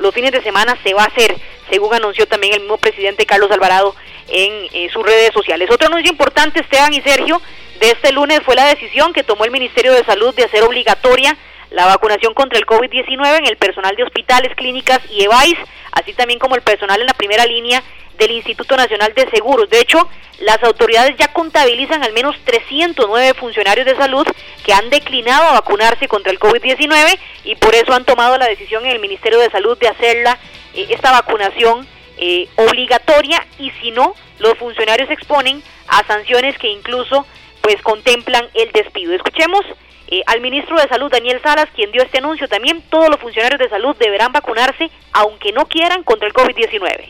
los 0.00 0.14
fines 0.14 0.32
de 0.32 0.42
semana, 0.42 0.76
se 0.82 0.92
va 0.92 1.04
a 1.04 1.06
hacer, 1.06 1.34
según 1.70 1.94
anunció 1.94 2.26
también 2.26 2.52
el 2.52 2.60
mismo 2.60 2.76
presidente 2.76 3.24
Carlos 3.24 3.50
Alvarado 3.50 3.94
en 4.28 4.68
eh, 4.72 4.90
sus 4.92 5.02
redes 5.02 5.32
sociales. 5.32 5.70
Otro 5.70 5.88
anuncio 5.88 6.10
importante, 6.10 6.60
Esteban 6.60 6.92
y 6.92 7.00
Sergio, 7.00 7.40
de 7.80 7.90
este 7.90 8.12
lunes 8.12 8.40
fue 8.44 8.56
la 8.56 8.66
decisión 8.66 9.12
que 9.12 9.22
tomó 9.22 9.44
el 9.44 9.50
Ministerio 9.50 9.92
de 9.92 10.04
Salud 10.04 10.34
de 10.34 10.44
hacer 10.44 10.62
obligatoria 10.62 11.36
la 11.70 11.86
vacunación 11.86 12.34
contra 12.34 12.58
el 12.58 12.66
COVID-19 12.66 13.38
en 13.38 13.46
el 13.46 13.56
personal 13.56 13.94
de 13.94 14.02
hospitales, 14.02 14.54
clínicas 14.56 15.00
y 15.10 15.22
EVAIS, 15.24 15.58
así 15.92 16.12
también 16.14 16.38
como 16.38 16.54
el 16.54 16.62
personal 16.62 17.00
en 17.00 17.06
la 17.06 17.14
primera 17.14 17.44
línea 17.44 17.82
del 18.16 18.32
Instituto 18.32 18.76
Nacional 18.76 19.12
de 19.14 19.28
Seguros. 19.30 19.68
De 19.70 19.80
hecho, 19.80 20.08
las 20.40 20.62
autoridades 20.62 21.16
ya 21.18 21.28
contabilizan 21.28 22.02
al 22.02 22.12
menos 22.12 22.36
309 22.44 23.34
funcionarios 23.34 23.86
de 23.86 23.96
salud 23.96 24.26
que 24.64 24.72
han 24.72 24.90
declinado 24.90 25.44
a 25.44 25.52
vacunarse 25.52 26.08
contra 26.08 26.32
el 26.32 26.40
COVID-19 26.40 27.18
y 27.44 27.54
por 27.56 27.74
eso 27.74 27.92
han 27.92 28.04
tomado 28.04 28.38
la 28.38 28.46
decisión 28.46 28.84
en 28.86 28.92
el 28.92 28.98
Ministerio 28.98 29.38
de 29.38 29.50
Salud 29.50 29.78
de 29.78 29.88
hacerla 29.88 30.38
eh, 30.74 30.86
esta 30.90 31.12
vacunación 31.12 31.86
eh, 32.16 32.48
obligatoria 32.56 33.46
y 33.58 33.70
si 33.82 33.90
no, 33.90 34.14
los 34.38 34.58
funcionarios 34.58 35.08
se 35.08 35.14
exponen 35.14 35.62
a 35.86 36.04
sanciones 36.06 36.58
que 36.58 36.68
incluso 36.68 37.26
pues 37.68 37.82
contemplan 37.82 38.46
el 38.54 38.72
despido. 38.72 39.12
Escuchemos 39.12 39.60
eh, 40.06 40.22
al 40.24 40.40
ministro 40.40 40.80
de 40.80 40.88
Salud, 40.88 41.12
Daniel 41.12 41.38
Salas, 41.42 41.66
quien 41.74 41.92
dio 41.92 42.02
este 42.02 42.16
anuncio 42.16 42.48
también, 42.48 42.82
todos 42.88 43.10
los 43.10 43.20
funcionarios 43.20 43.60
de 43.60 43.68
salud 43.68 43.94
deberán 44.00 44.32
vacunarse, 44.32 44.90
aunque 45.12 45.52
no 45.52 45.66
quieran, 45.66 46.02
contra 46.02 46.26
el 46.28 46.32
COVID-19. 46.32 47.04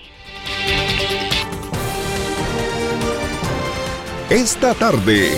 Esta 4.31 4.75
tarde. 4.75 5.29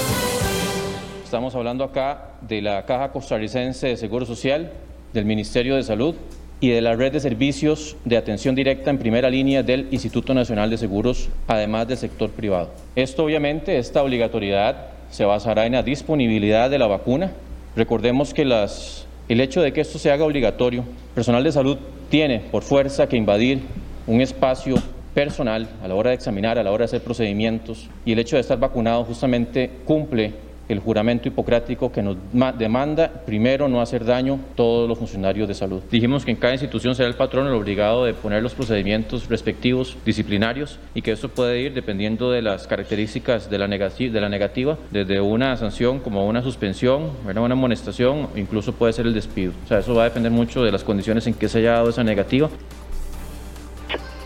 Estamos 1.22 1.54
hablando 1.54 1.84
acá 1.84 2.30
de 2.40 2.62
la 2.62 2.86
Caja 2.86 3.12
Costarricense 3.12 3.88
de 3.88 3.96
Seguro 3.98 4.24
Social, 4.24 4.72
del 5.12 5.26
Ministerio 5.26 5.76
de 5.76 5.82
Salud 5.82 6.14
y 6.60 6.70
de 6.70 6.80
la 6.80 6.96
red 6.96 7.12
de 7.12 7.20
servicios 7.20 7.94
de 8.06 8.16
atención 8.16 8.54
directa 8.54 8.88
en 8.88 8.96
primera 8.96 9.28
línea 9.28 9.62
del 9.62 9.86
Instituto 9.90 10.32
Nacional 10.32 10.70
de 10.70 10.78
Seguros, 10.78 11.28
además 11.46 11.88
del 11.88 11.98
sector 11.98 12.30
privado. 12.30 12.70
Esto 12.96 13.24
obviamente, 13.24 13.76
esta 13.76 14.02
obligatoriedad 14.02 14.98
se 15.10 15.24
basará 15.24 15.66
en 15.66 15.72
la 15.72 15.82
disponibilidad 15.82 16.70
de 16.70 16.78
la 16.78 16.86
vacuna. 16.86 17.32
Recordemos 17.76 18.32
que 18.32 18.44
las, 18.44 19.06
el 19.28 19.40
hecho 19.40 19.60
de 19.60 19.72
que 19.72 19.80
esto 19.80 19.98
se 19.98 20.10
haga 20.10 20.24
obligatorio, 20.24 20.84
personal 21.14 21.44
de 21.44 21.52
salud 21.52 21.78
tiene 22.08 22.40
por 22.50 22.62
fuerza 22.62 23.08
que 23.08 23.16
invadir 23.16 23.60
un 24.06 24.20
espacio 24.20 24.76
personal 25.14 25.68
a 25.82 25.88
la 25.88 25.94
hora 25.94 26.10
de 26.10 26.16
examinar, 26.16 26.58
a 26.58 26.62
la 26.62 26.70
hora 26.70 26.80
de 26.82 26.86
hacer 26.86 27.02
procedimientos 27.02 27.88
y 28.04 28.12
el 28.12 28.18
hecho 28.18 28.36
de 28.36 28.40
estar 28.40 28.58
vacunado 28.58 29.04
justamente 29.04 29.70
cumple 29.84 30.32
el 30.72 30.80
juramento 30.80 31.28
hipocrático 31.28 31.92
que 31.92 32.02
nos 32.02 32.16
demanda 32.58 33.10
primero 33.26 33.68
no 33.68 33.80
hacer 33.80 34.04
daño 34.04 34.34
a 34.34 34.56
todos 34.56 34.88
los 34.88 34.98
funcionarios 34.98 35.48
de 35.48 35.54
salud. 35.54 35.82
Dijimos 35.90 36.24
que 36.24 36.30
en 36.30 36.36
cada 36.36 36.54
institución 36.54 36.94
será 36.94 37.08
el 37.08 37.14
patrón 37.14 37.46
el 37.46 37.54
obligado 37.54 38.04
de 38.04 38.14
poner 38.14 38.42
los 38.42 38.54
procedimientos 38.54 39.28
respectivos 39.28 39.96
disciplinarios 40.04 40.78
y 40.94 41.02
que 41.02 41.12
eso 41.12 41.28
puede 41.28 41.60
ir 41.60 41.74
dependiendo 41.74 42.30
de 42.30 42.42
las 42.42 42.66
características 42.66 43.50
de 43.50 43.58
la, 43.58 43.66
de 43.66 44.20
la 44.20 44.28
negativa, 44.28 44.78
desde 44.90 45.20
una 45.20 45.56
sanción 45.56 46.00
como 46.00 46.26
una 46.26 46.42
suspensión, 46.42 47.10
una 47.24 47.52
amonestación, 47.52 48.28
incluso 48.36 48.74
puede 48.74 48.92
ser 48.92 49.06
el 49.06 49.14
despido. 49.14 49.52
O 49.64 49.68
sea, 49.68 49.78
eso 49.78 49.94
va 49.94 50.02
a 50.02 50.04
depender 50.04 50.32
mucho 50.32 50.62
de 50.62 50.72
las 50.72 50.84
condiciones 50.84 51.26
en 51.26 51.34
que 51.34 51.48
se 51.48 51.58
haya 51.58 51.72
dado 51.72 51.90
esa 51.90 52.04
negativa. 52.04 52.48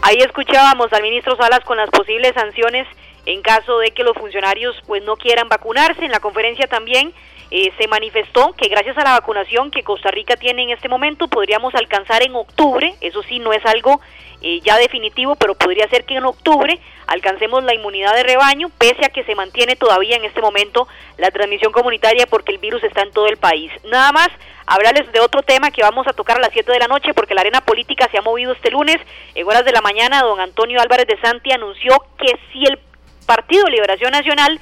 Ahí 0.02 0.18
escuchábamos 0.18 0.92
al 0.92 1.02
ministro 1.02 1.34
Salas 1.36 1.60
con 1.60 1.78
las 1.78 1.88
posibles 1.90 2.32
sanciones 2.34 2.86
en 3.26 3.42
caso 3.42 3.78
de 3.78 3.90
que 3.90 4.04
los 4.04 4.16
funcionarios 4.16 4.76
pues 4.86 5.02
no 5.04 5.16
quieran 5.16 5.48
vacunarse. 5.48 6.04
En 6.04 6.10
la 6.10 6.20
conferencia 6.20 6.66
también 6.66 7.12
eh, 7.50 7.72
se 7.78 7.88
manifestó 7.88 8.52
que 8.54 8.68
gracias 8.68 8.96
a 8.98 9.04
la 9.04 9.12
vacunación 9.12 9.70
que 9.70 9.82
Costa 9.82 10.10
Rica 10.10 10.36
tiene 10.36 10.62
en 10.62 10.70
este 10.70 10.88
momento 10.88 11.28
podríamos 11.28 11.74
alcanzar 11.74 12.22
en 12.22 12.34
octubre, 12.34 12.94
eso 13.00 13.22
sí 13.22 13.38
no 13.38 13.52
es 13.52 13.64
algo 13.66 14.00
eh, 14.40 14.60
ya 14.60 14.76
definitivo, 14.76 15.36
pero 15.36 15.54
podría 15.54 15.88
ser 15.88 16.04
que 16.04 16.16
en 16.16 16.24
octubre 16.24 16.78
alcancemos 17.06 17.62
la 17.64 17.74
inmunidad 17.74 18.14
de 18.14 18.24
rebaño, 18.24 18.70
pese 18.76 19.04
a 19.04 19.08
que 19.08 19.24
se 19.24 19.34
mantiene 19.34 19.76
todavía 19.76 20.16
en 20.16 20.24
este 20.24 20.40
momento 20.40 20.88
la 21.16 21.30
transmisión 21.30 21.72
comunitaria 21.72 22.26
porque 22.26 22.52
el 22.52 22.58
virus 22.58 22.82
está 22.84 23.02
en 23.02 23.12
todo 23.12 23.26
el 23.26 23.36
país. 23.36 23.70
Nada 23.84 24.12
más, 24.12 24.28
hablarles 24.66 25.10
de 25.12 25.20
otro 25.20 25.42
tema 25.42 25.70
que 25.70 25.82
vamos 25.82 26.06
a 26.06 26.12
tocar 26.12 26.38
a 26.38 26.40
las 26.40 26.52
7 26.52 26.70
de 26.72 26.78
la 26.78 26.88
noche 26.88 27.14
porque 27.14 27.34
la 27.34 27.42
arena 27.42 27.60
política 27.60 28.08
se 28.10 28.18
ha 28.18 28.22
movido 28.22 28.52
este 28.52 28.70
lunes. 28.70 28.96
En 29.34 29.46
horas 29.46 29.64
de 29.64 29.72
la 29.72 29.80
mañana, 29.80 30.22
don 30.22 30.40
Antonio 30.40 30.80
Álvarez 30.80 31.06
de 31.06 31.20
Santi 31.20 31.52
anunció 31.52 31.96
que 32.18 32.38
si 32.52 32.64
el 32.64 32.78
Partido 33.26 33.66
Liberación 33.66 34.12
Nacional 34.12 34.60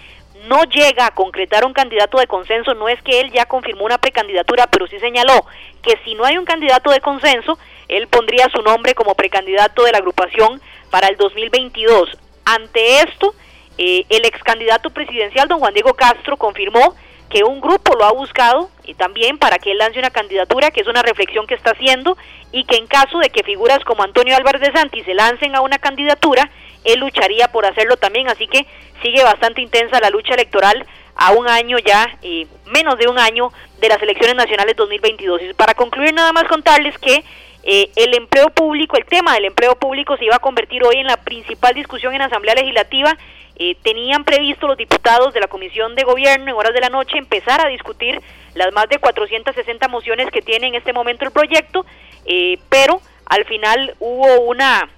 no 0.49 0.65
llega 0.65 1.07
a 1.07 1.15
concretar 1.15 1.65
un 1.65 1.73
candidato 1.73 2.19
de 2.19 2.27
consenso, 2.27 2.75
no 2.75 2.89
es 2.89 3.01
que 3.03 3.21
él 3.21 3.31
ya 3.33 3.47
confirmó 3.47 3.85
una 3.85 3.99
precandidatura, 3.99 4.67
pero 4.67 4.87
sí 4.87 4.99
señaló 4.99 5.47
que 5.83 5.99
si 6.05 6.15
no 6.15 6.25
hay 6.25 6.37
un 6.37 6.45
candidato 6.45 6.91
de 6.91 7.01
consenso, 7.01 7.59
él 7.89 8.09
pondría 8.09 8.49
su 8.49 8.63
nombre 8.63 8.95
como 8.95 9.15
precandidato 9.15 9.85
de 9.85 9.93
la 9.93 9.99
agrupación 9.99 10.61
para 10.91 11.09
el 11.09 11.17
2022. 11.17 12.19
Ante 12.45 13.01
esto, 13.01 13.35
eh, 13.79 14.05
el 14.09 14.25
ex 14.25 14.43
candidato 14.43 14.91
presidencial, 14.91 15.49
don 15.49 15.61
Juan 15.61 15.75
Diego 15.75 15.95
Castro, 15.95 16.37
confirmó 16.37 16.95
que 17.31 17.45
un 17.45 17.61
grupo 17.61 17.95
lo 17.97 18.05
ha 18.05 18.13
buscado 18.13 18.69
y 18.85 18.95
también 18.95 19.39
para 19.39 19.59
que 19.59 19.73
él 19.73 19.79
lance 19.79 19.99
una 19.99 20.11
candidatura, 20.11 20.71
que 20.71 20.81
es 20.81 20.87
una 20.87 21.03
reflexión 21.03 21.47
que 21.47 21.55
está 21.55 21.71
haciendo, 21.71 22.17
y 22.53 22.65
que 22.65 22.77
en 22.77 22.87
caso 22.87 23.19
de 23.19 23.31
que 23.31 23.43
figuras 23.43 23.83
como 23.85 24.03
Antonio 24.03 24.37
Álvarez 24.37 24.61
de 24.61 24.73
Santi 24.73 25.03
se 25.03 25.15
lancen 25.15 25.55
a 25.55 25.63
una 25.63 25.79
candidatura, 25.79 26.51
él 26.85 27.01
lucharía 27.01 27.49
por 27.49 27.67
hacerlo 27.67 27.97
también, 27.97 28.29
así 28.29 28.47
que 28.47 28.67
sigue 29.03 29.23
bastante 29.23 29.61
intensa 29.61 30.01
la 30.01 30.11
lucha 30.11 30.35
electoral 30.35 30.87
a 31.15 31.33
un 31.33 31.49
año 31.49 31.79
ya, 31.79 32.19
eh, 32.23 32.47
menos 32.67 32.99
de 32.99 33.09
un 33.09 33.19
año 33.19 33.53
de 33.81 33.89
las 33.89 34.03
elecciones 34.03 34.37
nacionales 34.37 34.77
2022. 34.77 35.43
Y 35.43 35.55
para 35.55 35.75
concluir 35.75 36.15
nada 36.15 36.33
más 36.33 36.45
contarles 36.45 36.97
que 36.99 37.23
eh, 37.65 37.91
el 37.95 38.15
empleo 38.15 38.51
público, 38.51 38.97
el 38.97 39.05
tema 39.05 39.35
del 39.35 39.45
empleo 39.47 39.77
público 39.77 40.17
se 40.17 40.25
iba 40.25 40.37
a 40.37 40.41
convertir 40.41 40.83
hoy 40.85 40.97
en 40.97 41.07
la 41.07 41.17
principal 41.17 41.75
discusión 41.75 42.13
en 42.13 42.21
la 42.21 42.27
Asamblea 42.27 42.55
Legislativa. 42.55 43.17
Eh, 43.57 43.77
tenían 43.83 44.25
previsto 44.25 44.67
los 44.67 44.77
diputados 44.77 45.33
de 45.35 45.41
la 45.41 45.47
Comisión 45.47 45.95
de 45.95 46.03
Gobierno 46.03 46.51
en 46.51 46.57
horas 46.57 46.73
de 46.73 46.81
la 46.81 46.89
noche 46.89 47.19
empezar 47.19 47.65
a 47.65 47.69
discutir 47.69 48.21
las 48.55 48.73
más 48.73 48.89
de 48.89 48.99
460 48.99 49.89
mociones 49.89 50.31
que 50.31 50.43
tiene 50.43 50.69
en 50.69 50.75
este 50.75 50.93
momento 50.93 51.25
el 51.25 51.31
proyecto, 51.31 51.87
eh, 52.27 52.59
pero 52.69 53.01
al 53.27 53.45
final 53.45 53.95
hubo 54.01 54.41
una, 54.41 54.89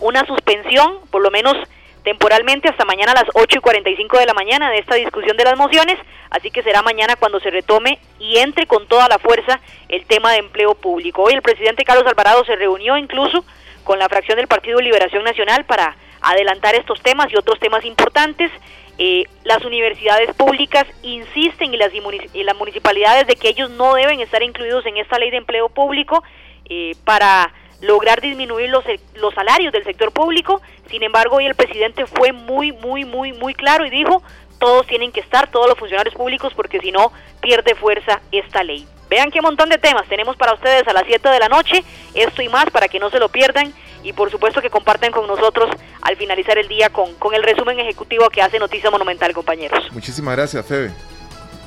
una 0.00 0.26
suspensión, 0.26 0.98
por 1.10 1.22
lo 1.22 1.30
menos 1.30 1.56
temporalmente 2.04 2.68
hasta 2.68 2.84
mañana 2.84 3.12
a 3.12 3.22
las 3.22 3.30
8 3.34 3.58
y 3.58 3.60
45 3.60 4.18
de 4.18 4.26
la 4.26 4.34
mañana 4.34 4.70
de 4.70 4.78
esta 4.78 4.94
discusión 4.94 5.36
de 5.36 5.44
las 5.44 5.56
mociones, 5.56 5.98
así 6.30 6.50
que 6.50 6.62
será 6.62 6.82
mañana 6.82 7.16
cuando 7.16 7.40
se 7.40 7.50
retome 7.50 7.98
y 8.18 8.36
entre 8.36 8.66
con 8.66 8.86
toda 8.86 9.08
la 9.08 9.18
fuerza 9.18 9.60
el 9.88 10.04
tema 10.06 10.32
de 10.32 10.38
empleo 10.38 10.74
público. 10.74 11.22
Hoy 11.22 11.32
el 11.32 11.42
presidente 11.42 11.84
Carlos 11.84 12.06
Alvarado 12.06 12.44
se 12.44 12.56
reunió 12.56 12.96
incluso 12.98 13.44
con 13.84 13.98
la 13.98 14.08
fracción 14.08 14.36
del 14.36 14.48
Partido 14.48 14.80
Liberación 14.80 15.24
Nacional 15.24 15.64
para 15.64 15.96
adelantar 16.20 16.74
estos 16.74 17.02
temas 17.02 17.32
y 17.32 17.36
otros 17.36 17.58
temas 17.58 17.84
importantes. 17.84 18.50
Eh, 18.98 19.24
las 19.44 19.64
universidades 19.64 20.34
públicas 20.36 20.86
insisten 21.02 21.74
y 21.74 21.76
las, 21.76 21.90
y 22.32 22.44
las 22.44 22.56
municipalidades 22.56 23.26
de 23.26 23.36
que 23.36 23.48
ellos 23.48 23.70
no 23.70 23.94
deben 23.94 24.20
estar 24.20 24.42
incluidos 24.42 24.86
en 24.86 24.98
esta 24.98 25.18
ley 25.18 25.30
de 25.30 25.38
empleo 25.38 25.68
público 25.68 26.22
eh, 26.66 26.94
para 27.04 27.52
lograr 27.84 28.20
disminuir 28.20 28.70
los, 28.70 28.84
los 29.14 29.34
salarios 29.34 29.72
del 29.72 29.84
sector 29.84 30.12
público. 30.12 30.60
Sin 30.90 31.02
embargo, 31.02 31.36
hoy 31.36 31.46
el 31.46 31.54
presidente 31.54 32.06
fue 32.06 32.32
muy, 32.32 32.72
muy, 32.72 33.04
muy, 33.04 33.32
muy 33.32 33.54
claro 33.54 33.86
y 33.86 33.90
dijo, 33.90 34.22
todos 34.58 34.86
tienen 34.86 35.12
que 35.12 35.20
estar, 35.20 35.50
todos 35.50 35.68
los 35.68 35.78
funcionarios 35.78 36.14
públicos, 36.14 36.52
porque 36.54 36.80
si 36.80 36.90
no, 36.92 37.12
pierde 37.40 37.74
fuerza 37.74 38.20
esta 38.32 38.62
ley. 38.62 38.86
Vean 39.10 39.30
qué 39.30 39.42
montón 39.42 39.68
de 39.68 39.78
temas 39.78 40.08
tenemos 40.08 40.36
para 40.36 40.54
ustedes 40.54 40.88
a 40.88 40.92
las 40.92 41.04
7 41.06 41.28
de 41.28 41.38
la 41.38 41.48
noche, 41.48 41.84
esto 42.14 42.42
y 42.42 42.48
más 42.48 42.70
para 42.70 42.88
que 42.88 42.98
no 42.98 43.10
se 43.10 43.18
lo 43.18 43.28
pierdan 43.28 43.72
y 44.02 44.12
por 44.12 44.30
supuesto 44.30 44.60
que 44.60 44.70
compartan 44.70 45.12
con 45.12 45.26
nosotros 45.26 45.70
al 46.02 46.16
finalizar 46.16 46.58
el 46.58 46.68
día 46.68 46.90
con, 46.90 47.14
con 47.14 47.34
el 47.34 47.42
resumen 47.42 47.78
ejecutivo 47.80 48.28
que 48.28 48.42
hace 48.42 48.58
Noticia 48.58 48.90
Monumental, 48.90 49.32
compañeros. 49.32 49.84
Muchísimas 49.92 50.36
gracias, 50.36 50.66
Febe. 50.66 50.92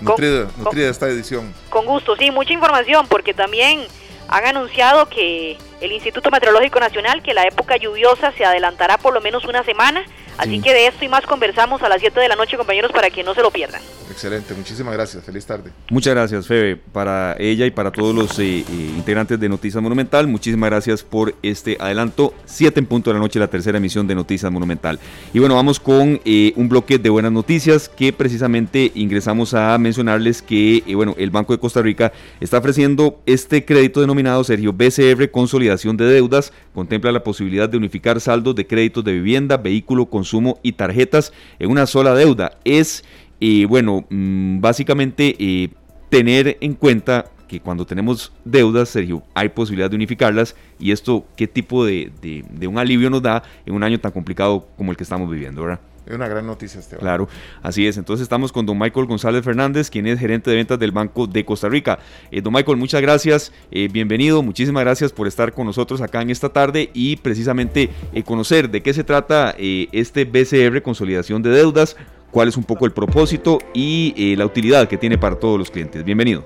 Nutrida, 0.02 0.48
nutrida 0.58 0.90
esta 0.90 1.08
edición. 1.08 1.54
Con 1.70 1.86
gusto, 1.86 2.16
sí, 2.16 2.30
mucha 2.30 2.54
información 2.54 3.08
porque 3.08 3.34
también 3.34 3.88
han 4.28 4.46
anunciado 4.46 5.08
que 5.10 5.58
el 5.82 5.92
Instituto 5.92 6.32
Meteorológico 6.32 6.80
Nacional 6.80 7.22
que 7.22 7.34
la 7.34 7.44
época 7.44 7.78
lluviosa 7.78 8.32
se 8.32 8.46
adelantará 8.46 8.98
por 8.98 9.14
lo 9.14 9.22
menos 9.22 9.46
una 9.46 9.64
semana. 9.64 10.06
Así 10.38 10.62
que 10.62 10.72
de 10.72 10.86
esto 10.86 11.04
y 11.04 11.10
más 11.10 11.26
conversamos 11.26 11.82
a 11.82 11.90
las 11.90 12.00
7 12.00 12.20
de 12.20 12.28
la 12.28 12.36
noche, 12.36 12.58
compañeros, 12.58 12.92
para 12.92 13.10
que 13.10 13.24
no 13.24 13.34
se 13.34 13.42
lo 13.42 13.50
pierdan. 13.50 13.82
Excelente, 14.10 14.54
muchísimas 14.54 14.94
gracias. 14.94 15.24
Feliz 15.24 15.46
tarde. 15.46 15.72
Muchas 15.90 16.14
gracias, 16.14 16.46
Febe, 16.46 16.76
para 16.76 17.36
ella 17.40 17.66
y 17.66 17.72
para 17.72 17.92
todos 17.92 18.14
los 18.14 18.38
eh, 18.38 18.60
eh, 18.60 18.66
integrantes 18.70 19.40
de 19.40 19.50
Noticias 19.50 19.82
Monumental. 19.82 20.28
Muchísimas 20.28 20.70
gracias 20.70 21.04
por 21.04 21.34
este 21.42 21.78
adelanto. 21.80 22.36
7 22.46 22.80
en 22.80 22.86
punto 22.86 23.10
de 23.10 23.16
la 23.16 23.20
noche, 23.20 23.40
la 23.40 23.48
tercera 23.48 23.80
emisión 23.80 24.06
de 24.06 24.14
Noticias 24.14 24.52
Monumental. 24.52 25.00
Y 25.34 25.40
bueno, 25.40 25.56
vamos 25.56 25.80
con 25.80 26.22
eh, 26.24 26.54
un 26.56 26.70
bloque 26.70 27.00
de 27.00 27.10
buenas 27.10 27.32
noticias 27.32 27.90
que 27.90 28.14
precisamente 28.14 28.92
ingresamos 28.94 29.56
a 29.56 29.76
mencionarles 29.80 30.44
que, 30.44 30.84
bueno, 30.94 31.16
el 31.18 31.32
Banco 31.32 31.54
de 31.54 31.60
Costa 31.60 31.82
Rica 31.82 32.14
está 32.40 32.60
ofreciendo 32.60 33.20
este 33.26 33.66
crédito 33.66 34.02
denominado 34.02 34.44
Sergio 34.44 34.72
BCR 34.72 35.32
Consolidación 35.68 35.98
de 35.98 36.06
Deudas. 36.06 36.54
Contempla 36.74 37.12
la 37.12 37.24
posibilidad 37.24 37.68
de 37.68 37.78
unificar 37.78 38.22
saldos 38.22 38.56
de 38.56 38.66
créditos 38.66 39.04
de 39.04 39.14
vivienda, 39.14 39.58
vehículo, 39.58 40.06
consumo 40.06 40.60
y 40.64 40.74
tarjetas 40.74 41.34
en 41.60 41.70
una 41.70 41.86
sola 41.86 42.14
deuda. 42.16 42.58
Es, 42.64 43.04
eh, 43.42 43.66
bueno, 43.68 44.06
mm, 44.10 44.62
básicamente 44.62 45.36
eh, 45.38 45.70
tener 46.10 46.58
en 46.62 46.74
cuenta 46.74 47.26
que 47.48 47.60
cuando 47.60 47.86
tenemos 47.86 48.32
deudas, 48.46 48.90
Sergio, 48.90 49.24
hay 49.34 49.50
posibilidad 49.50 49.90
de 49.90 49.96
unificarlas 49.96 50.56
y 50.80 50.92
esto, 50.92 51.26
¿qué 51.36 51.48
tipo 51.48 51.86
de, 51.86 52.12
de 52.22 52.68
un 52.68 52.78
alivio 52.78 53.10
nos 53.10 53.22
da 53.22 53.44
en 53.66 53.74
un 53.74 53.84
año 53.84 54.00
tan 54.00 54.12
complicado 54.12 54.68
como 54.78 54.92
el 54.92 54.98
que 54.98 55.04
estamos 55.04 55.30
viviendo, 55.30 55.62
verdad? 55.62 55.80
Es 56.08 56.16
una 56.16 56.28
gran 56.30 56.48
noticia, 56.48 56.80
Esteban. 56.80 57.02
Claro, 57.02 57.28
así 57.62 57.86
es. 57.86 57.98
Entonces 57.98 58.24
estamos 58.24 58.54
con 58.54 58.66
don 58.66 58.80
Michael 58.80 59.08
González 59.08 59.44
Fernández, 59.44 59.90
quien 59.90 60.08
es 60.08 60.18
gerente 60.20 60.50
de 60.50 60.56
ventas 60.56 60.80
del 60.80 60.92
Banco 60.92 61.28
de 61.28 61.44
Costa 61.44 61.68
Rica. 61.68 62.00
Eh, 62.32 62.42
don 62.42 62.54
Michael, 62.54 62.78
muchas 62.78 63.02
gracias, 63.02 63.52
eh, 63.72 63.90
bienvenido, 63.92 64.42
muchísimas 64.42 64.84
gracias 64.84 65.12
por 65.12 65.28
estar 65.28 65.52
con 65.52 65.66
nosotros 65.66 66.02
acá 66.02 66.22
en 66.22 66.30
esta 66.30 66.50
tarde 66.50 66.90
y 66.94 67.18
precisamente 67.18 67.90
eh, 68.14 68.24
conocer 68.24 68.70
de 68.70 68.82
qué 68.82 68.94
se 68.94 69.04
trata 69.04 69.54
este 69.58 70.24
BCR, 70.24 70.82
Consolidación 70.82 71.42
de 71.42 71.50
Deudas, 71.50 71.98
cuál 72.32 72.48
es 72.48 72.56
un 72.56 72.64
poco 72.64 72.86
el 72.86 72.94
propósito 72.94 73.60
y 73.74 74.36
la 74.38 74.46
utilidad 74.46 74.88
que 74.88 74.98
tiene 74.98 75.18
para 75.18 75.36
todos 75.36 75.60
los 75.60 75.70
clientes. 75.70 76.04
Bienvenido. 76.06 76.44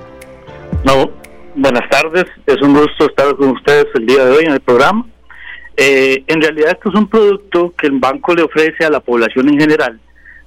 No, 0.84 1.12
buenas 1.56 1.88
tardes, 1.89 2.26
es 2.47 2.62
un 2.62 2.74
gusto 2.74 3.06
estar 3.06 3.36
con 3.36 3.50
ustedes 3.50 3.86
el 3.93 4.08
día 4.08 4.26
de 4.26 4.32
hoy 4.32 4.45
en 4.45 4.54
el 4.54 4.62
programa. 4.62 5.06
Eh, 5.77 6.23
en 6.27 6.41
realidad 6.41 6.71
esto 6.71 6.89
es 6.89 6.95
un 6.95 7.07
producto 7.07 7.73
que 7.77 7.88
el 7.88 7.99
banco 7.99 8.36
le 8.36 8.43
ofrece 8.43 8.84
a 8.84 8.89
la 8.89 8.99
población 8.99 9.49
en 9.49 9.60
general 9.60 9.99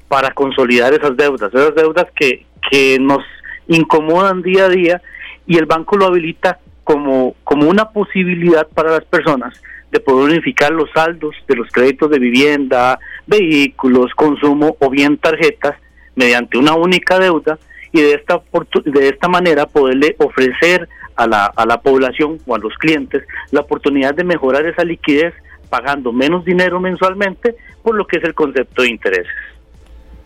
para 0.09 0.33
consolidar 0.33 0.93
esas 0.93 1.17
deudas, 1.17 1.53
esas 1.53 1.75
deudas 1.75 2.07
que, 2.15 2.45
que 2.71 2.99
nos 3.01 3.25
incomodan 3.69 4.43
día 4.43 4.67
a 4.67 4.69
día 4.69 5.03
y 5.47 5.57
el 5.57 5.67
banco 5.67 5.97
lo 5.97 6.07
habilita 6.07 6.59
como, 6.85 7.35
como 7.45 7.69
una 7.69 7.91
posibilidad 7.91 8.69
para 8.69 8.91
las 8.91 9.05
personas 9.05 9.61
de 9.91 10.01
poder 10.01 10.31
unificar 10.31 10.73
los 10.73 10.91
saldos 10.93 11.35
de 11.49 11.57
los 11.57 11.69
créditos 11.71 12.11
de 12.11 12.19
vivienda, 12.19 12.99
vehículos, 13.27 14.13
consumo 14.15 14.77
o 14.81 14.91
bien 14.91 15.17
tarjetas 15.19 15.77
mediante 16.17 16.59
una 16.59 16.75
única 16.75 17.19
deuda 17.19 17.59
y 17.93 18.01
de 18.01 18.15
esta, 18.15 18.43
de 18.85 19.09
esta 19.09 19.29
manera 19.29 19.67
poderle 19.67 20.17
ofrecer 20.19 20.89
a 21.17 21.27
la, 21.27 21.47
a 21.47 21.67
la 21.67 21.81
población 21.81 22.39
o 22.47 22.55
a 22.55 22.59
los 22.59 22.75
clientes 22.75 23.23
la 23.51 23.61
oportunidad 23.61 24.15
de 24.15 24.25
mejorar 24.25 24.67
esa 24.67 24.85
liquidez 24.85 25.35
pagando 25.71 26.13
menos 26.13 26.45
dinero 26.45 26.81
mensualmente 26.81 27.57
por 27.83 27.95
lo 27.95 28.07
que 28.07 28.19
es 28.19 28.25
el 28.25 28.35
concepto 28.35 28.83
de 28.83 28.89
intereses. 28.89 29.33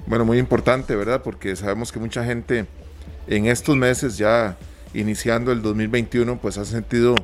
Bueno, 0.06 0.24
muy 0.24 0.38
importante, 0.38 0.96
¿verdad? 0.96 1.22
Porque 1.22 1.54
sabemos 1.56 1.92
que 1.92 1.98
mucha 1.98 2.24
gente 2.24 2.66
en 3.26 3.46
estos 3.46 3.76
meses 3.76 4.16
ya 4.16 4.56
iniciando 4.94 5.52
el 5.52 5.60
2021 5.62 6.38
pues 6.38 6.56
ha 6.58 6.64
sentido 6.64 7.14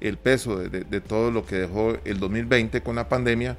el 0.00 0.16
peso 0.16 0.58
de, 0.58 1.00
todo 1.00 1.30
lo 1.30 1.46
que 1.46 1.56
dejó 1.56 1.96
el 2.04 2.18
2020 2.18 2.82
con 2.82 2.96
la 2.96 3.08
pandemia 3.08 3.56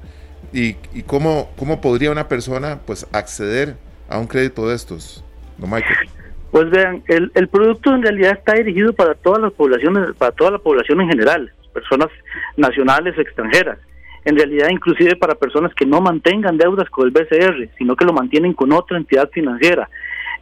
y, 0.52 0.76
y, 0.92 1.02
cómo, 1.06 1.50
cómo 1.56 1.80
podría 1.80 2.10
una 2.10 2.28
persona 2.28 2.80
pues 2.84 3.06
acceder 3.12 3.76
a 4.10 4.18
un 4.18 4.26
crédito 4.26 4.68
de 4.68 4.74
estos, 4.74 5.24
¿no, 5.56 5.66
Michael? 5.66 6.10
Pues 6.54 6.70
vean, 6.70 7.02
el, 7.08 7.32
el 7.34 7.48
producto 7.48 7.92
en 7.92 8.02
realidad 8.02 8.38
está 8.38 8.52
dirigido 8.54 8.92
para 8.92 9.14
todas 9.14 9.42
las 9.42 9.52
poblaciones, 9.54 10.14
para 10.16 10.30
toda 10.30 10.52
la 10.52 10.58
población 10.58 11.00
en 11.00 11.08
general, 11.08 11.52
personas 11.72 12.10
nacionales 12.56 13.18
extranjeras. 13.18 13.76
En 14.24 14.36
realidad, 14.36 14.68
inclusive 14.70 15.16
para 15.16 15.34
personas 15.34 15.74
que 15.74 15.84
no 15.84 16.00
mantengan 16.00 16.56
deudas 16.56 16.88
con 16.90 17.08
el 17.08 17.10
BCR, 17.10 17.70
sino 17.76 17.96
que 17.96 18.04
lo 18.04 18.12
mantienen 18.12 18.52
con 18.52 18.72
otra 18.72 18.96
entidad 18.96 19.28
financiera, 19.30 19.90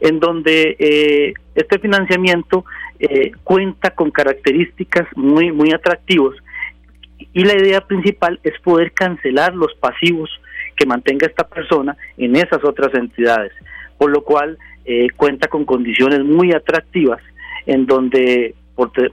en 0.01 0.19
donde 0.19 0.75
eh, 0.77 1.33
este 1.55 1.79
financiamiento 1.79 2.63
eh, 2.99 3.31
cuenta 3.43 3.95
con 3.95 4.11
características 4.11 5.07
muy, 5.15 5.51
muy 5.51 5.71
atractivos. 5.73 6.35
Y 7.33 7.43
la 7.43 7.55
idea 7.55 7.81
principal 7.81 8.39
es 8.43 8.53
poder 8.61 8.91
cancelar 8.91 9.55
los 9.55 9.73
pasivos 9.79 10.29
que 10.75 10.85
mantenga 10.85 11.25
esta 11.25 11.47
persona 11.47 11.97
en 12.17 12.35
esas 12.35 12.63
otras 12.63 12.93
entidades. 12.93 13.51
Por 13.97 14.11
lo 14.11 14.23
cual, 14.23 14.59
eh, 14.85 15.07
cuenta 15.15 15.47
con 15.47 15.65
condiciones 15.65 16.23
muy 16.23 16.51
atractivas 16.53 17.21
en 17.65 17.85
donde 17.85 18.55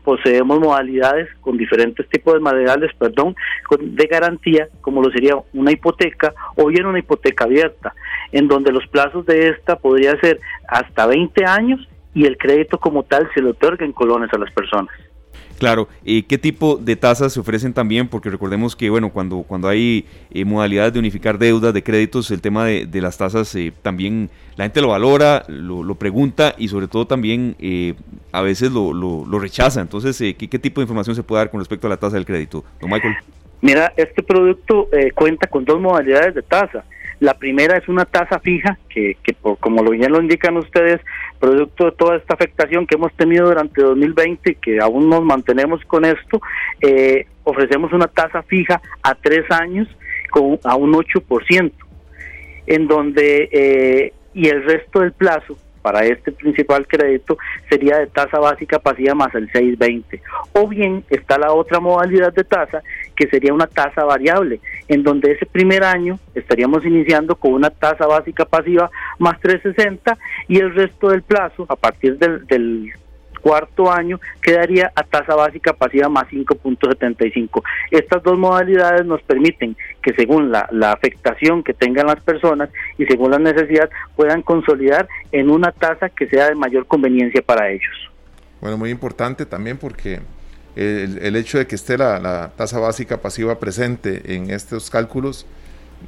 poseemos 0.02 0.58
modalidades 0.58 1.28
con 1.42 1.58
diferentes 1.58 2.08
tipos 2.08 2.34
de 2.34 2.40
materiales, 2.40 2.90
perdón, 2.98 3.36
de 3.78 4.06
garantía, 4.06 4.68
como 4.80 5.02
lo 5.02 5.10
sería 5.10 5.34
una 5.52 5.70
hipoteca 5.70 6.32
o 6.56 6.66
bien 6.66 6.86
una 6.86 6.98
hipoteca 6.98 7.44
abierta, 7.44 7.94
en 8.32 8.48
donde 8.48 8.72
los 8.72 8.86
plazos 8.86 9.26
de 9.26 9.48
esta 9.48 9.76
podría 9.76 10.18
ser 10.20 10.40
hasta 10.66 11.06
20 11.06 11.44
años 11.44 11.86
y 12.14 12.24
el 12.24 12.38
crédito 12.38 12.78
como 12.78 13.02
tal 13.02 13.28
se 13.34 13.42
le 13.42 13.50
otorga 13.50 13.84
en 13.84 13.92
colones 13.92 14.32
a 14.32 14.38
las 14.38 14.50
personas. 14.52 14.94
Claro, 15.60 15.88
eh, 16.06 16.22
¿qué 16.26 16.38
tipo 16.38 16.76
de 16.78 16.96
tasas 16.96 17.34
se 17.34 17.38
ofrecen 17.38 17.74
también? 17.74 18.08
Porque 18.08 18.30
recordemos 18.30 18.74
que, 18.74 18.88
bueno, 18.88 19.10
cuando, 19.10 19.42
cuando 19.42 19.68
hay 19.68 20.06
eh, 20.30 20.46
modalidades 20.46 20.94
de 20.94 20.98
unificar 20.98 21.36
deudas, 21.36 21.74
de 21.74 21.82
créditos, 21.82 22.30
el 22.30 22.40
tema 22.40 22.64
de, 22.64 22.88
las 23.02 23.18
tasas 23.18 23.54
eh, 23.56 23.70
también 23.82 24.30
la 24.56 24.64
gente 24.64 24.80
lo 24.80 24.88
valora, 24.88 25.44
lo, 25.48 25.94
pregunta 25.96 26.54
y 26.56 26.68
sobre 26.68 26.88
todo 26.88 27.06
también 27.06 27.56
a 28.32 28.40
veces 28.40 28.72
lo, 28.72 29.38
rechaza. 29.38 29.82
Entonces, 29.82 30.16
¿qué, 30.16 30.48
¿qué, 30.48 30.58
tipo 30.58 30.80
de 30.80 30.84
información 30.84 31.14
se 31.14 31.22
puede 31.22 31.42
dar 31.42 31.50
con 31.50 31.60
respecto 31.60 31.86
a 31.86 31.90
la 31.90 31.98
tasa 31.98 32.16
del 32.16 32.24
crédito? 32.24 32.64
Don 32.80 32.88
Michael. 32.88 33.16
Mira, 33.60 33.92
este 33.98 34.22
producto 34.22 34.88
cuenta 35.14 35.46
con 35.46 35.66
dos 35.66 35.78
modalidades 35.78 36.34
de 36.36 36.42
tasa. 36.42 36.84
La 37.20 37.34
primera 37.34 37.76
es 37.76 37.86
una 37.86 38.06
tasa 38.06 38.40
fija, 38.40 38.78
que, 38.88 39.16
que 39.22 39.34
como 39.34 39.82
lo 39.82 39.90
bien 39.90 40.10
lo 40.10 40.22
indican 40.22 40.56
ustedes, 40.56 41.00
producto 41.38 41.86
de 41.86 41.92
toda 41.92 42.16
esta 42.16 42.34
afectación 42.34 42.86
que 42.86 42.96
hemos 42.96 43.12
tenido 43.12 43.46
durante 43.46 43.82
2020 43.82 44.50
y 44.50 44.54
que 44.54 44.80
aún 44.80 45.08
nos 45.10 45.22
mantenemos 45.22 45.84
con 45.84 46.06
esto, 46.06 46.40
eh, 46.80 47.26
ofrecemos 47.44 47.92
una 47.92 48.06
tasa 48.06 48.42
fija 48.42 48.80
a 49.02 49.14
tres 49.14 49.44
años 49.50 49.86
con, 50.30 50.58
a 50.64 50.76
un 50.76 50.92
8%, 50.94 51.72
en 52.66 52.86
donde, 52.86 53.48
eh, 53.52 54.12
y 54.32 54.48
el 54.48 54.64
resto 54.64 55.00
del 55.00 55.12
plazo 55.12 55.58
para 55.82 56.04
este 56.04 56.32
principal 56.32 56.86
crédito 56.86 57.38
sería 57.68 57.98
de 57.98 58.06
tasa 58.06 58.38
básica 58.38 58.78
pasiva 58.78 59.14
más 59.14 59.34
el 59.34 59.50
620. 59.50 60.22
O 60.52 60.68
bien 60.68 61.04
está 61.10 61.38
la 61.38 61.52
otra 61.52 61.80
modalidad 61.80 62.32
de 62.32 62.44
tasa 62.44 62.82
que 63.20 63.28
sería 63.28 63.52
una 63.52 63.66
tasa 63.66 64.02
variable, 64.02 64.60
en 64.88 65.02
donde 65.02 65.32
ese 65.32 65.44
primer 65.44 65.84
año 65.84 66.18
estaríamos 66.34 66.86
iniciando 66.86 67.36
con 67.36 67.52
una 67.52 67.68
tasa 67.68 68.06
básica 68.06 68.46
pasiva 68.46 68.90
más 69.18 69.38
360 69.40 70.16
y 70.48 70.56
el 70.56 70.74
resto 70.74 71.10
del 71.10 71.20
plazo, 71.20 71.66
a 71.68 71.76
partir 71.76 72.16
del, 72.16 72.46
del 72.46 72.90
cuarto 73.42 73.92
año 73.92 74.18
quedaría 74.40 74.90
a 74.94 75.02
tasa 75.02 75.34
básica 75.34 75.74
pasiva 75.74 76.08
más 76.08 76.28
5.75. 76.28 77.62
Estas 77.90 78.22
dos 78.22 78.38
modalidades 78.38 79.04
nos 79.04 79.20
permiten 79.20 79.76
que 80.02 80.14
según 80.14 80.50
la, 80.50 80.70
afectación 80.90 81.62
que 81.62 81.74
tengan 81.74 82.06
las 82.06 82.22
personas 82.22 82.70
y 82.96 83.04
según 83.04 83.32
la 83.32 83.38
necesidad 83.38 83.90
puedan 84.16 84.40
consolidar 84.40 85.06
en 85.30 85.50
una 85.50 85.72
tasa 85.72 86.08
que 86.08 86.26
sea 86.26 86.48
de 86.48 86.54
mayor 86.54 86.86
conveniencia 86.86 87.42
para 87.42 87.68
ellos. 87.68 88.10
Bueno, 88.62 88.78
muy 88.78 88.88
importante 88.88 89.44
también 89.44 89.76
porque 89.76 90.20
el, 90.80 91.36
hecho 91.36 91.58
de 91.58 91.66
que 91.66 91.74
esté 91.74 91.98
la, 91.98 92.18
la, 92.18 92.52
tasa 92.56 92.78
básica 92.78 93.20
pasiva 93.20 93.58
presente 93.58 94.34
en 94.34 94.50
estos 94.50 94.88
cálculos, 94.88 95.46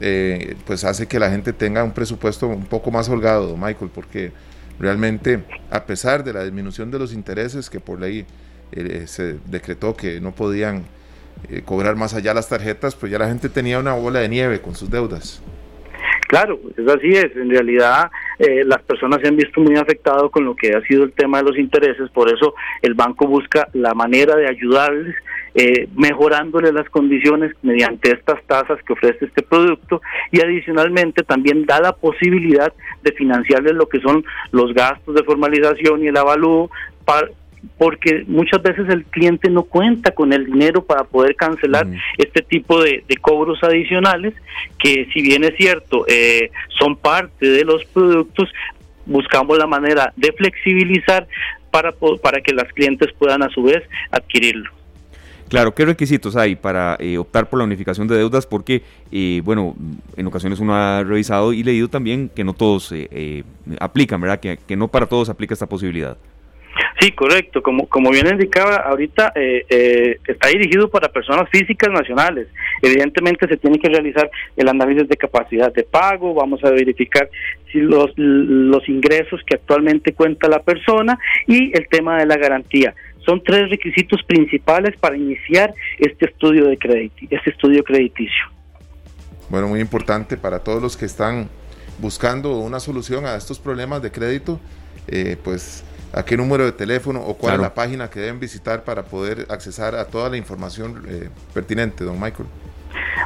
eh, 0.00 0.56
pues 0.66 0.84
hace 0.84 1.06
que 1.06 1.18
la 1.18 1.30
gente 1.30 1.52
tenga 1.52 1.84
un 1.84 1.92
presupuesto 1.92 2.48
un 2.48 2.64
poco 2.64 2.90
más 2.90 3.08
holgado, 3.08 3.56
Michael, 3.56 3.90
porque 3.94 4.32
realmente, 4.78 5.44
a 5.70 5.84
pesar 5.84 6.24
de 6.24 6.32
la 6.32 6.44
disminución 6.44 6.90
de 6.90 6.98
los 6.98 7.12
intereses 7.12 7.68
que 7.68 7.80
por 7.80 8.00
ley 8.00 8.24
eh, 8.72 9.04
se 9.06 9.38
decretó 9.46 9.94
que 9.94 10.20
no 10.20 10.34
podían 10.34 10.84
eh, 11.50 11.62
cobrar 11.62 11.96
más 11.96 12.14
allá 12.14 12.32
las 12.32 12.48
tarjetas, 12.48 12.94
pues 12.94 13.12
ya 13.12 13.18
la 13.18 13.28
gente 13.28 13.50
tenía 13.50 13.78
una 13.78 13.92
bola 13.92 14.20
de 14.20 14.28
nieve 14.28 14.62
con 14.62 14.74
sus 14.74 14.90
deudas. 14.90 15.40
Claro, 16.32 16.58
es 16.78 16.88
así 16.88 17.10
es. 17.10 17.36
En 17.36 17.50
realidad, 17.50 18.10
eh, 18.38 18.64
las 18.64 18.80
personas 18.84 19.20
se 19.20 19.28
han 19.28 19.36
visto 19.36 19.60
muy 19.60 19.76
afectadas 19.76 20.30
con 20.30 20.46
lo 20.46 20.56
que 20.56 20.74
ha 20.74 20.80
sido 20.86 21.04
el 21.04 21.12
tema 21.12 21.36
de 21.36 21.44
los 21.44 21.58
intereses. 21.58 22.08
Por 22.08 22.32
eso, 22.32 22.54
el 22.80 22.94
banco 22.94 23.26
busca 23.26 23.68
la 23.74 23.92
manera 23.92 24.34
de 24.36 24.48
ayudarles, 24.48 25.14
eh, 25.54 25.90
mejorándole 25.94 26.72
las 26.72 26.88
condiciones 26.88 27.52
mediante 27.60 28.12
estas 28.12 28.42
tasas 28.46 28.82
que 28.82 28.94
ofrece 28.94 29.26
este 29.26 29.42
producto. 29.42 30.00
Y 30.30 30.40
adicionalmente, 30.40 31.22
también 31.22 31.66
da 31.66 31.82
la 31.82 31.92
posibilidad 31.92 32.72
de 33.02 33.12
financiarles 33.12 33.74
lo 33.74 33.86
que 33.86 34.00
son 34.00 34.24
los 34.52 34.72
gastos 34.72 35.14
de 35.14 35.24
formalización 35.24 36.02
y 36.02 36.06
el 36.06 36.16
avalúo 36.16 36.70
porque 37.78 38.24
muchas 38.26 38.62
veces 38.62 38.88
el 38.88 39.04
cliente 39.04 39.48
no 39.48 39.64
cuenta 39.64 40.12
con 40.12 40.32
el 40.32 40.46
dinero 40.46 40.84
para 40.84 41.04
poder 41.04 41.36
cancelar 41.36 41.86
mm. 41.86 41.96
este 42.18 42.42
tipo 42.42 42.82
de, 42.82 43.04
de, 43.08 43.16
cobros 43.16 43.62
adicionales, 43.62 44.34
que 44.78 45.08
si 45.12 45.22
bien 45.22 45.44
es 45.44 45.56
cierto, 45.56 46.04
eh, 46.08 46.50
son 46.78 46.96
parte 46.96 47.48
de 47.48 47.64
los 47.64 47.84
productos, 47.86 48.48
buscamos 49.06 49.58
la 49.58 49.66
manera 49.66 50.12
de 50.16 50.32
flexibilizar 50.32 51.26
para, 51.70 51.92
para 52.22 52.40
que 52.40 52.52
las 52.52 52.72
clientes 52.72 53.12
puedan 53.18 53.42
a 53.42 53.48
su 53.48 53.62
vez 53.62 53.82
adquirirlo. 54.10 54.70
Claro, 55.48 55.74
¿qué 55.74 55.84
requisitos 55.84 56.34
hay 56.34 56.56
para 56.56 56.96
eh, 56.98 57.18
optar 57.18 57.50
por 57.50 57.58
la 57.58 57.66
unificación 57.66 58.08
de 58.08 58.16
deudas? 58.16 58.46
Porque, 58.46 58.82
eh, 59.10 59.42
bueno, 59.44 59.76
en 60.16 60.26
ocasiones 60.26 60.60
uno 60.60 60.74
ha 60.74 61.04
revisado 61.04 61.52
y 61.52 61.62
leído 61.62 61.88
también 61.88 62.30
que 62.34 62.42
no 62.42 62.54
todos 62.54 62.90
eh, 62.94 63.44
aplican, 63.78 64.18
¿verdad? 64.20 64.40
Que, 64.40 64.56
que 64.56 64.76
no 64.76 64.88
para 64.88 65.06
todos 65.06 65.28
aplica 65.28 65.52
esta 65.52 65.66
posibilidad. 65.66 66.16
Sí, 67.00 67.12
correcto. 67.12 67.62
Como, 67.62 67.86
como 67.88 68.10
bien 68.10 68.28
indicaba, 68.28 68.76
ahorita 68.76 69.32
eh, 69.34 69.64
eh, 69.68 70.18
está 70.26 70.48
dirigido 70.48 70.88
para 70.88 71.08
personas 71.08 71.48
físicas 71.50 71.90
nacionales. 71.90 72.48
Evidentemente 72.80 73.46
se 73.48 73.56
tiene 73.56 73.78
que 73.78 73.88
realizar 73.88 74.30
el 74.56 74.68
análisis 74.68 75.08
de 75.08 75.16
capacidad 75.16 75.72
de 75.72 75.82
pago, 75.82 76.34
vamos 76.34 76.62
a 76.64 76.70
verificar 76.70 77.28
si 77.70 77.78
los, 77.78 78.12
los 78.16 78.88
ingresos 78.88 79.40
que 79.46 79.56
actualmente 79.56 80.12
cuenta 80.12 80.48
la 80.48 80.60
persona 80.60 81.18
y 81.46 81.76
el 81.76 81.88
tema 81.88 82.18
de 82.18 82.26
la 82.26 82.36
garantía. 82.36 82.94
Son 83.24 83.42
tres 83.42 83.70
requisitos 83.70 84.22
principales 84.24 84.96
para 84.98 85.16
iniciar 85.16 85.72
este 85.98 86.26
estudio 86.26 86.66
de 86.66 86.76
crédito, 86.76 87.16
este 87.30 87.50
estudio 87.50 87.82
crediticio. 87.84 88.44
Bueno, 89.48 89.68
muy 89.68 89.80
importante 89.80 90.36
para 90.36 90.58
todos 90.58 90.82
los 90.82 90.96
que 90.96 91.04
están 91.04 91.48
buscando 91.98 92.58
una 92.58 92.80
solución 92.80 93.26
a 93.26 93.36
estos 93.36 93.58
problemas 93.58 94.02
de 94.02 94.10
crédito, 94.10 94.58
eh, 95.08 95.36
pues 95.42 95.84
a 96.12 96.24
qué 96.24 96.36
número 96.36 96.64
de 96.64 96.72
teléfono 96.72 97.20
o 97.20 97.36
cuál 97.36 97.52
claro. 97.52 97.62
es 97.62 97.68
la 97.68 97.74
página 97.74 98.10
que 98.10 98.20
deben 98.20 98.40
visitar 98.40 98.84
para 98.84 99.04
poder 99.04 99.46
accesar 99.48 99.94
a 99.94 100.04
toda 100.04 100.28
la 100.28 100.36
información 100.36 101.02
eh, 101.08 101.28
pertinente, 101.54 102.04
don 102.04 102.20
Michael. 102.20 102.48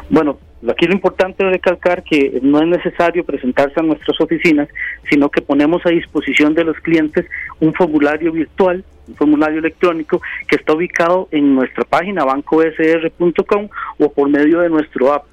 Bueno, 0.08 0.38
aquí 0.68 0.86
lo 0.86 0.92
importante 0.92 1.44
es 1.44 1.50
recalcar 1.50 2.02
que 2.02 2.38
no 2.42 2.60
es 2.60 2.68
necesario 2.68 3.24
presentarse 3.24 3.80
a 3.80 3.82
nuestras 3.82 4.20
oficinas, 4.20 4.68
sino 5.10 5.28
que 5.28 5.42
ponemos 5.42 5.84
a 5.84 5.90
disposición 5.90 6.54
de 6.54 6.64
los 6.64 6.76
clientes 6.78 7.26
un 7.60 7.74
formulario 7.74 8.32
virtual, 8.32 8.84
un 9.08 9.14
formulario 9.16 9.58
electrónico 9.58 10.20
que 10.48 10.56
está 10.56 10.72
ubicado 10.72 11.28
en 11.30 11.54
nuestra 11.54 11.84
página 11.84 12.24
bancosr.com 12.24 13.68
o 13.98 14.12
por 14.12 14.28
medio 14.28 14.60
de 14.60 14.68
nuestro 14.68 15.12
app. 15.12 15.24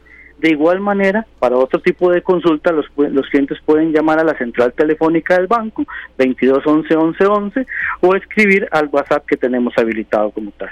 De 0.44 0.50
igual 0.50 0.82
manera, 0.82 1.26
para 1.40 1.56
otro 1.56 1.80
tipo 1.80 2.12
de 2.12 2.22
consulta, 2.22 2.74
los, 2.74 2.86
los 2.98 3.30
clientes 3.30 3.60
pueden 3.66 3.94
llamar 3.94 4.20
a 4.20 4.26
la 4.26 4.38
central 4.38 4.74
telefónica 4.74 5.36
del 5.38 5.48
banco, 5.48 5.86
22 6.18 6.68
11 6.68 6.96
11 6.98 7.26
11, 7.26 7.68
o 8.02 8.14
escribir 8.14 8.68
al 8.72 8.90
WhatsApp 8.92 9.26
que 9.26 9.38
tenemos 9.38 9.74
habilitado 9.78 10.32
como 10.32 10.52
tal. 10.52 10.70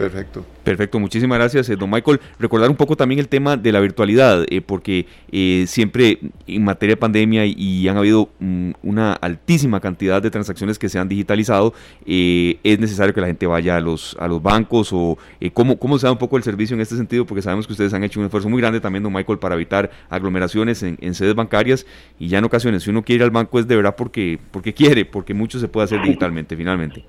Perfecto. 0.00 0.46
Perfecto, 0.64 0.98
muchísimas 0.98 1.38
gracias, 1.38 1.68
eh, 1.68 1.76
don 1.76 1.90
Michael. 1.90 2.20
Recordar 2.38 2.70
un 2.70 2.76
poco 2.76 2.96
también 2.96 3.18
el 3.18 3.28
tema 3.28 3.58
de 3.58 3.70
la 3.70 3.80
virtualidad, 3.80 4.46
eh, 4.48 4.62
porque 4.62 5.04
eh, 5.30 5.64
siempre 5.66 6.18
en 6.46 6.64
materia 6.64 6.94
de 6.94 6.96
pandemia 6.96 7.44
y, 7.44 7.86
han 7.86 7.98
habido 7.98 8.30
mm, 8.38 8.70
una 8.82 9.12
altísima 9.12 9.78
cantidad 9.78 10.22
de 10.22 10.30
transacciones 10.30 10.78
que 10.78 10.88
se 10.88 10.98
han 10.98 11.06
digitalizado, 11.06 11.74
eh, 12.06 12.58
es 12.64 12.78
necesario 12.78 13.12
que 13.12 13.20
la 13.20 13.26
gente 13.26 13.46
vaya 13.46 13.76
a 13.76 13.80
los, 13.80 14.16
a 14.18 14.26
los 14.26 14.42
bancos 14.42 14.90
o 14.94 15.18
eh, 15.38 15.50
cómo, 15.50 15.78
cómo 15.78 15.98
se 15.98 16.06
da 16.06 16.12
un 16.12 16.18
poco 16.18 16.38
el 16.38 16.44
servicio 16.44 16.72
en 16.72 16.80
este 16.80 16.96
sentido, 16.96 17.26
porque 17.26 17.42
sabemos 17.42 17.66
que 17.66 17.74
ustedes 17.74 17.92
han 17.92 18.02
hecho 18.02 18.20
un 18.20 18.24
esfuerzo 18.24 18.48
muy 18.48 18.62
grande 18.62 18.80
también, 18.80 19.02
don 19.02 19.12
Michael, 19.12 19.38
para 19.38 19.54
evitar 19.54 19.90
aglomeraciones 20.08 20.82
en, 20.82 20.96
en 21.02 21.14
sedes 21.14 21.34
bancarias 21.34 21.84
y 22.18 22.28
ya 22.28 22.38
en 22.38 22.44
ocasiones, 22.44 22.84
si 22.84 22.88
uno 22.88 23.02
quiere 23.02 23.16
ir 23.18 23.24
al 23.24 23.30
banco 23.32 23.58
es 23.58 23.68
de 23.68 23.76
verdad 23.76 23.96
porque, 23.96 24.38
porque 24.50 24.72
quiere, 24.72 25.04
porque 25.04 25.34
mucho 25.34 25.58
se 25.58 25.68
puede 25.68 25.84
hacer 25.84 26.00
digitalmente 26.00 26.56
finalmente. 26.56 27.04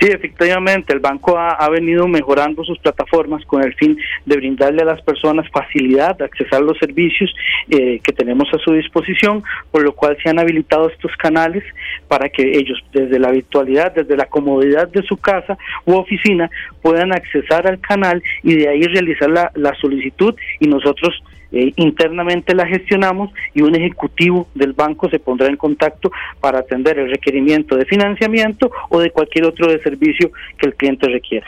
Sí, 0.00 0.08
efectivamente, 0.08 0.92
el 0.92 0.98
banco 0.98 1.38
ha, 1.38 1.50
ha, 1.50 1.68
venido 1.68 2.08
mejorando 2.08 2.64
sus 2.64 2.78
plataformas 2.80 3.44
con 3.44 3.62
el 3.62 3.72
fin 3.74 3.96
de 4.26 4.36
brindarle 4.36 4.82
a 4.82 4.86
las 4.86 5.02
personas 5.02 5.48
facilidad 5.50 6.16
de 6.16 6.24
accesar 6.24 6.60
los 6.60 6.76
servicios 6.78 7.32
eh, 7.68 8.00
que 8.02 8.12
tenemos 8.12 8.48
a 8.52 8.58
su 8.58 8.72
disposición, 8.72 9.44
por 9.70 9.82
lo 9.82 9.94
cual 9.94 10.16
se 10.20 10.28
han 10.28 10.40
habilitado 10.40 10.88
estos 10.88 11.14
canales 11.16 11.62
para 12.08 12.28
que 12.28 12.42
ellos 12.42 12.82
desde 12.92 13.18
la 13.18 13.30
virtualidad, 13.30 13.94
desde 13.94 14.16
la 14.16 14.26
comodidad 14.26 14.88
de 14.88 15.02
su 15.02 15.16
casa 15.18 15.56
u 15.84 15.94
oficina, 15.94 16.50
puedan 16.80 17.12
accesar 17.12 17.66
al 17.66 17.78
canal 17.80 18.22
y 18.42 18.56
de 18.56 18.68
ahí 18.68 18.82
realizar 18.82 19.30
la, 19.30 19.52
la 19.54 19.74
solicitud 19.74 20.34
y 20.58 20.66
nosotros 20.66 21.22
eh, 21.52 21.72
internamente 21.76 22.54
la 22.54 22.66
gestionamos 22.66 23.30
y 23.54 23.62
un 23.62 23.74
ejecutivo 23.74 24.48
del 24.54 24.72
banco 24.72 25.10
se 25.10 25.18
pondrá 25.18 25.48
en 25.48 25.56
contacto 25.56 26.10
para 26.40 26.60
atender 26.60 26.98
el 26.98 27.10
requerimiento 27.10 27.76
de 27.76 27.84
financiamiento 27.84 28.70
o 28.88 29.00
de 29.00 29.10
cualquier 29.10 29.44
otro 29.44 29.70
de 29.70 29.80
servicio 29.82 30.30
que 30.58 30.66
el 30.66 30.74
cliente 30.74 31.06
requiera. 31.08 31.46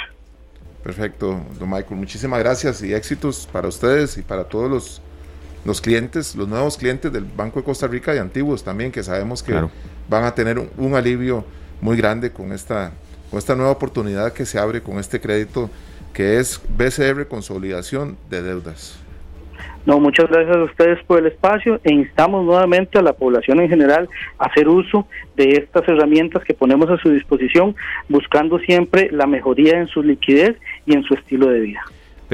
Perfecto, 0.82 1.40
don 1.58 1.70
Michael. 1.70 1.96
Muchísimas 1.96 2.38
gracias 2.40 2.82
y 2.82 2.92
éxitos 2.92 3.48
para 3.50 3.68
ustedes 3.68 4.18
y 4.18 4.22
para 4.22 4.44
todos 4.44 4.70
los, 4.70 5.02
los 5.64 5.80
clientes, 5.80 6.36
los 6.36 6.46
nuevos 6.46 6.76
clientes 6.76 7.10
del 7.10 7.24
Banco 7.24 7.60
de 7.60 7.64
Costa 7.64 7.86
Rica 7.86 8.14
y 8.14 8.18
antiguos 8.18 8.62
también, 8.62 8.92
que 8.92 9.02
sabemos 9.02 9.42
que 9.42 9.52
claro. 9.52 9.70
van 10.08 10.24
a 10.24 10.34
tener 10.34 10.58
un, 10.58 10.68
un, 10.76 10.94
alivio 10.94 11.46
muy 11.80 11.96
grande 11.96 12.30
con 12.30 12.52
esta, 12.52 12.92
con 13.30 13.38
esta 13.38 13.54
nueva 13.54 13.70
oportunidad 13.70 14.34
que 14.34 14.44
se 14.44 14.58
abre 14.58 14.82
con 14.82 14.98
este 14.98 15.18
crédito 15.18 15.70
que 16.12 16.38
es 16.38 16.60
BCR 16.68 17.26
Consolidación 17.26 18.16
de 18.28 18.42
Deudas. 18.42 19.03
No, 19.86 20.00
muchas 20.00 20.30
gracias 20.30 20.56
a 20.56 20.64
ustedes 20.64 21.04
por 21.04 21.18
el 21.18 21.26
espacio 21.26 21.78
e 21.84 21.92
instamos 21.92 22.44
nuevamente 22.44 22.98
a 22.98 23.02
la 23.02 23.12
población 23.12 23.60
en 23.60 23.68
general 23.68 24.08
a 24.38 24.46
hacer 24.46 24.66
uso 24.68 25.06
de 25.36 25.50
estas 25.50 25.86
herramientas 25.86 26.42
que 26.44 26.54
ponemos 26.54 26.88
a 26.90 26.96
su 26.96 27.10
disposición, 27.10 27.76
buscando 28.08 28.58
siempre 28.60 29.10
la 29.12 29.26
mejoría 29.26 29.78
en 29.78 29.88
su 29.88 30.02
liquidez 30.02 30.56
y 30.86 30.94
en 30.94 31.02
su 31.02 31.12
estilo 31.14 31.48
de 31.48 31.60
vida. 31.60 31.82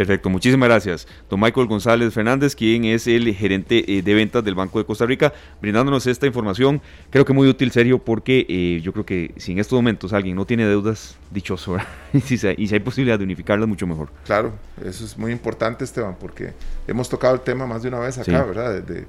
Perfecto, 0.01 0.31
muchísimas 0.31 0.67
gracias. 0.67 1.07
Don 1.29 1.39
Michael 1.39 1.67
González 1.67 2.15
Fernández, 2.15 2.57
quien 2.57 2.87
es 2.87 3.07
el 3.07 3.35
gerente 3.35 3.99
eh, 3.99 4.01
de 4.01 4.15
ventas 4.15 4.43
del 4.43 4.55
Banco 4.55 4.79
de 4.79 4.87
Costa 4.87 5.05
Rica, 5.05 5.31
brindándonos 5.61 6.07
esta 6.07 6.27
información, 6.27 6.81
creo 7.11 7.27
que 7.27 7.35
muy 7.35 7.47
útil, 7.47 7.71
Sergio, 7.71 7.99
porque 7.99 8.47
eh, 8.49 8.81
yo 8.83 8.95
creo 8.95 9.05
que 9.05 9.35
si 9.37 9.53
en 9.53 9.59
estos 9.59 9.77
momentos 9.77 10.15
alguien 10.15 10.37
no 10.37 10.47
tiene 10.47 10.65
deudas, 10.65 11.19
dichoso, 11.31 11.77
y, 12.15 12.21
si, 12.23 12.37
y 12.57 12.67
si 12.67 12.75
hay 12.75 12.81
posibilidad 12.81 13.19
de 13.19 13.25
unificarlas, 13.27 13.69
mucho 13.69 13.87
mejor. 13.87 14.09
Claro, 14.25 14.55
eso 14.83 15.05
es 15.05 15.19
muy 15.19 15.33
importante, 15.33 15.85
Esteban, 15.85 16.17
porque 16.19 16.55
hemos 16.89 17.11
tocado 17.11 17.35
el 17.35 17.43
tema 17.43 17.67
más 17.67 17.83
de 17.83 17.89
una 17.89 17.99
vez 17.99 18.17
acá, 18.17 18.25
sí. 18.25 18.49
¿verdad? 18.49 18.81
De, 18.81 18.81
de, 18.81 19.07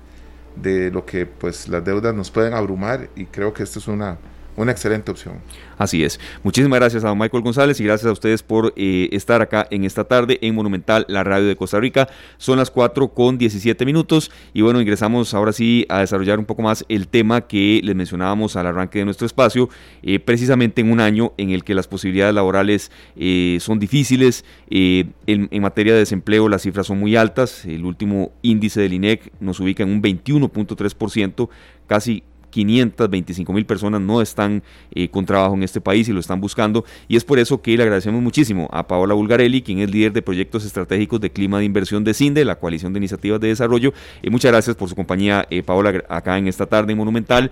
de, 0.57 0.91
lo 0.91 1.05
que 1.05 1.25
pues 1.25 1.69
las 1.69 1.85
deudas 1.85 2.13
nos 2.13 2.29
pueden 2.29 2.53
abrumar 2.53 3.07
y 3.15 3.27
creo 3.27 3.53
que 3.53 3.63
esto 3.63 3.79
es 3.79 3.87
una, 3.87 4.17
una 4.55 4.71
excelente 4.71 5.11
opción. 5.11 5.35
Así 5.77 6.03
es. 6.03 6.19
Muchísimas 6.43 6.79
gracias 6.79 7.03
a 7.03 7.07
don 7.07 7.17
Michael 7.17 7.41
González 7.41 7.79
y 7.79 7.83
gracias 7.83 8.07
a 8.07 8.11
ustedes 8.11 8.43
por 8.43 8.73
eh, 8.75 9.09
estar 9.11 9.41
acá 9.41 9.67
en 9.71 9.83
esta 9.83 10.03
tarde 10.03 10.37
en 10.41 10.53
Monumental, 10.53 11.05
la 11.07 11.23
radio 11.23 11.47
de 11.47 11.55
Costa 11.55 11.79
Rica. 11.79 12.07
Son 12.37 12.57
las 12.57 12.69
4 12.69 13.09
con 13.09 13.37
17 13.39 13.83
minutos 13.85 14.31
y 14.53 14.61
bueno, 14.61 14.79
ingresamos 14.79 15.33
ahora 15.33 15.53
sí 15.53 15.85
a 15.89 15.99
desarrollar 16.01 16.37
un 16.37 16.45
poco 16.45 16.61
más 16.61 16.85
el 16.87 17.07
tema 17.07 17.41
que 17.41 17.81
les 17.83 17.95
mencionábamos 17.95 18.55
al 18.55 18.67
arranque 18.67 18.99
de 18.99 19.05
nuestro 19.05 19.25
espacio, 19.25 19.69
eh, 20.03 20.19
precisamente 20.19 20.81
en 20.81 20.91
un 20.91 20.99
año 20.99 21.33
en 21.37 21.49
el 21.49 21.63
que 21.63 21.73
las 21.73 21.87
posibilidades 21.87 22.35
laborales 22.35 22.91
eh, 23.15 23.57
son 23.59 23.79
difíciles. 23.79 24.45
En, 24.69 25.13
materia 25.61 25.93
de 25.93 25.99
desempleo 25.99 26.49
las 26.49 26.63
cifras 26.63 26.87
son 26.87 26.99
muy 26.99 27.15
altas. 27.15 27.65
El 27.65 27.85
último 27.85 28.31
índice 28.41 28.81
del 28.81 28.93
INEC 28.93 29.31
nos 29.39 29.59
ubica 29.59 29.83
en 29.83 29.89
un 29.89 30.01
21.3%, 30.01 31.49
casi 31.87 32.23
525 32.51 33.53
mil 33.53 33.65
personas 33.65 34.01
no 34.01 34.21
están 34.21 34.61
eh, 34.93 35.09
con 35.09 35.25
trabajo 35.25 35.55
en 35.55 35.63
este 35.63 35.81
país 35.81 36.07
y 36.07 36.13
lo 36.13 36.19
están 36.19 36.39
buscando. 36.39 36.85
Y 37.07 37.15
es 37.15 37.23
por 37.23 37.39
eso 37.39 37.61
que 37.61 37.75
le 37.75 37.83
agradecemos 37.83 38.21
muchísimo 38.21 38.69
a 38.71 38.87
Paola 38.87 39.15
Bulgarelli, 39.15 39.61
quien 39.63 39.79
es 39.79 39.89
líder 39.89 40.13
de 40.13 40.21
proyectos 40.21 40.65
estratégicos 40.65 41.19
de 41.19 41.31
clima 41.31 41.57
de 41.57 41.65
inversión 41.65 42.03
de 42.03 42.13
CINDE, 42.13 42.45
la 42.45 42.59
coalición 42.59 42.93
de 42.93 42.99
iniciativas 42.99 43.39
de 43.39 43.47
desarrollo. 43.47 43.93
eh, 44.21 44.29
muchas 44.29 44.51
gracias 44.51 44.75
por 44.75 44.89
su 44.89 44.95
compañía, 44.95 45.47
eh, 45.49 45.63
Paola, 45.63 46.03
acá 46.09 46.37
en 46.37 46.47
esta 46.47 46.67
tarde 46.67 46.91
en 46.91 46.97
Monumental. 46.97 47.51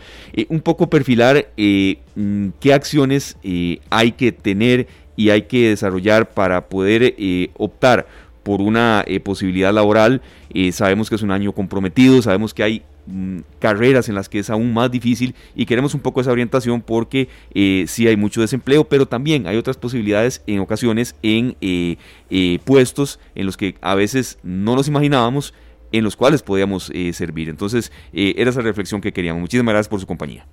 un 0.50 0.62
poco 0.62 0.90
perfilar 0.90 1.50
mm, 1.58 2.50
qué 2.60 2.74
acciones 2.74 3.38
hay 3.90 4.12
que 4.12 4.32
tener 4.32 4.88
y 5.16 5.30
hay 5.30 5.44
que 5.44 5.70
desarrollar 5.70 6.30
para 6.30 6.68
poder 6.70 7.16
optar 7.58 8.08
por 8.44 8.62
una 8.62 9.06
posibilidad 9.24 9.74
laboral. 9.74 10.22
sabemos 10.72 11.10
que 11.10 11.16
es 11.16 11.22
un 11.22 11.32
año 11.32 11.54
comprometido, 11.54 12.22
sabemos 12.22 12.54
que 12.54 12.64
hay 12.64 12.84
Mm, 13.12 13.40
carreras 13.58 14.08
en 14.08 14.14
las 14.14 14.30
que 14.30 14.38
es 14.38 14.52
aún 14.52 14.72
más 14.72 14.92
difícil 14.92 15.34
y 15.56 15.66
queremos 15.66 15.96
un 15.96 16.02
poco 16.02 16.22
esa 16.22 16.32
orientación 16.32 16.82
porque 16.82 17.28
eh, 17.56 17.86
sí 17.88 18.08
hay 18.08 18.16
mucho 18.16 18.40
desempleo, 18.40 18.84
pero 18.84 19.08
también 19.08 19.48
hay 19.48 19.58
otras 19.58 19.78
posibilidades 19.78 20.44
en 20.46 20.60
ocasiones 20.60 21.16
en 21.24 21.56
eh, 21.60 21.98
eh, 22.30 22.60
puestos 22.66 23.20
en 23.34 23.48
los 23.48 23.58
que 23.58 23.76
a 23.82 23.96
veces 23.96 24.38
no 24.44 24.76
nos 24.76 24.88
imaginábamos 24.88 25.56
en 25.92 26.04
los 26.04 26.16
cuales 26.16 26.44
podíamos 26.44 26.92
servir. 27.14 27.50
Entonces, 27.50 27.92
era 28.14 28.52
esa 28.52 28.62
reflexión 28.62 29.02
que 29.02 29.12
queríamos. 29.12 29.42
Muchísimas 29.42 29.74
gracias 29.74 29.90
por 29.90 30.00
su 30.00 30.06
compañía. 30.06 30.46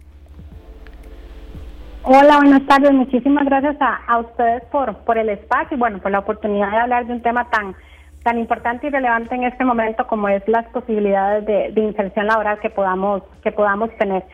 Hola, 2.04 2.38
buenas 2.38 2.64
tardes. 2.66 2.90
Muchísimas 2.92 3.44
gracias 3.44 3.76
a, 3.80 3.96
a 4.06 4.18
ustedes 4.20 4.62
por, 4.72 4.96
por 4.98 5.18
el 5.18 5.28
espacio 5.28 5.76
y 5.76 5.78
bueno, 5.78 5.98
por 5.98 6.10
la 6.10 6.20
oportunidad 6.20 6.70
de 6.70 6.76
hablar 6.78 7.06
de 7.06 7.12
un 7.12 7.20
tema 7.20 7.50
tan 7.50 7.76
tan 8.26 8.40
importante 8.40 8.88
y 8.88 8.90
relevante 8.90 9.36
en 9.36 9.44
este 9.44 9.64
momento 9.64 10.04
como 10.08 10.28
es 10.28 10.42
las 10.48 10.66
posibilidades 10.70 11.46
de, 11.46 11.80
inserción 11.80 12.26
laboral 12.26 12.58
que 12.58 12.70
podamos 12.70 13.22
que 13.40 13.52
podamos 13.52 13.88
tener. 13.98 14.24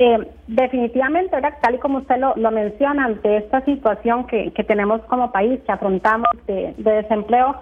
Eh, 0.00 0.18
definitivamente, 0.48 1.36
tal 1.62 1.76
y 1.76 1.78
como 1.78 1.98
usted 1.98 2.16
lo, 2.18 2.50
menciona, 2.50 3.04
ante 3.04 3.36
esta 3.36 3.64
situación 3.64 4.26
que, 4.26 4.50
tenemos 4.66 5.00
como 5.02 5.30
país, 5.30 5.60
que 5.64 5.70
afrontamos 5.70 6.28
de, 6.48 6.74
desempleo, 6.76 7.54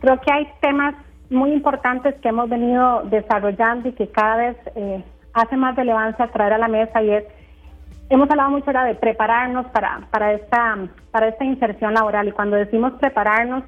creo 0.00 0.20
que 0.20 0.30
hay 0.30 0.46
temas 0.60 0.94
muy 1.30 1.52
importantes 1.52 2.16
que 2.20 2.28
hemos 2.28 2.50
venido 2.50 3.02
desarrollando 3.04 3.88
y 3.88 3.92
que 3.92 4.08
cada 4.08 4.36
vez 4.36 4.56
eh, 4.76 5.02
hace 5.32 5.56
más 5.56 5.74
relevancia 5.74 6.26
traer 6.26 6.52
a 6.52 6.58
la 6.58 6.68
mesa 6.68 7.02
y 7.02 7.12
es 7.12 7.24
hemos 8.10 8.30
hablado 8.30 8.50
mucho 8.50 8.66
ahora 8.66 8.84
de 8.84 8.94
prepararnos 8.94 9.66
para 9.68 10.00
para 10.10 10.34
esta 10.34 10.76
para 11.12 11.28
esta 11.28 11.44
inserción 11.44 11.94
laboral 11.94 12.28
y 12.28 12.32
cuando 12.32 12.56
decimos 12.56 12.92
prepararnos 13.00 13.62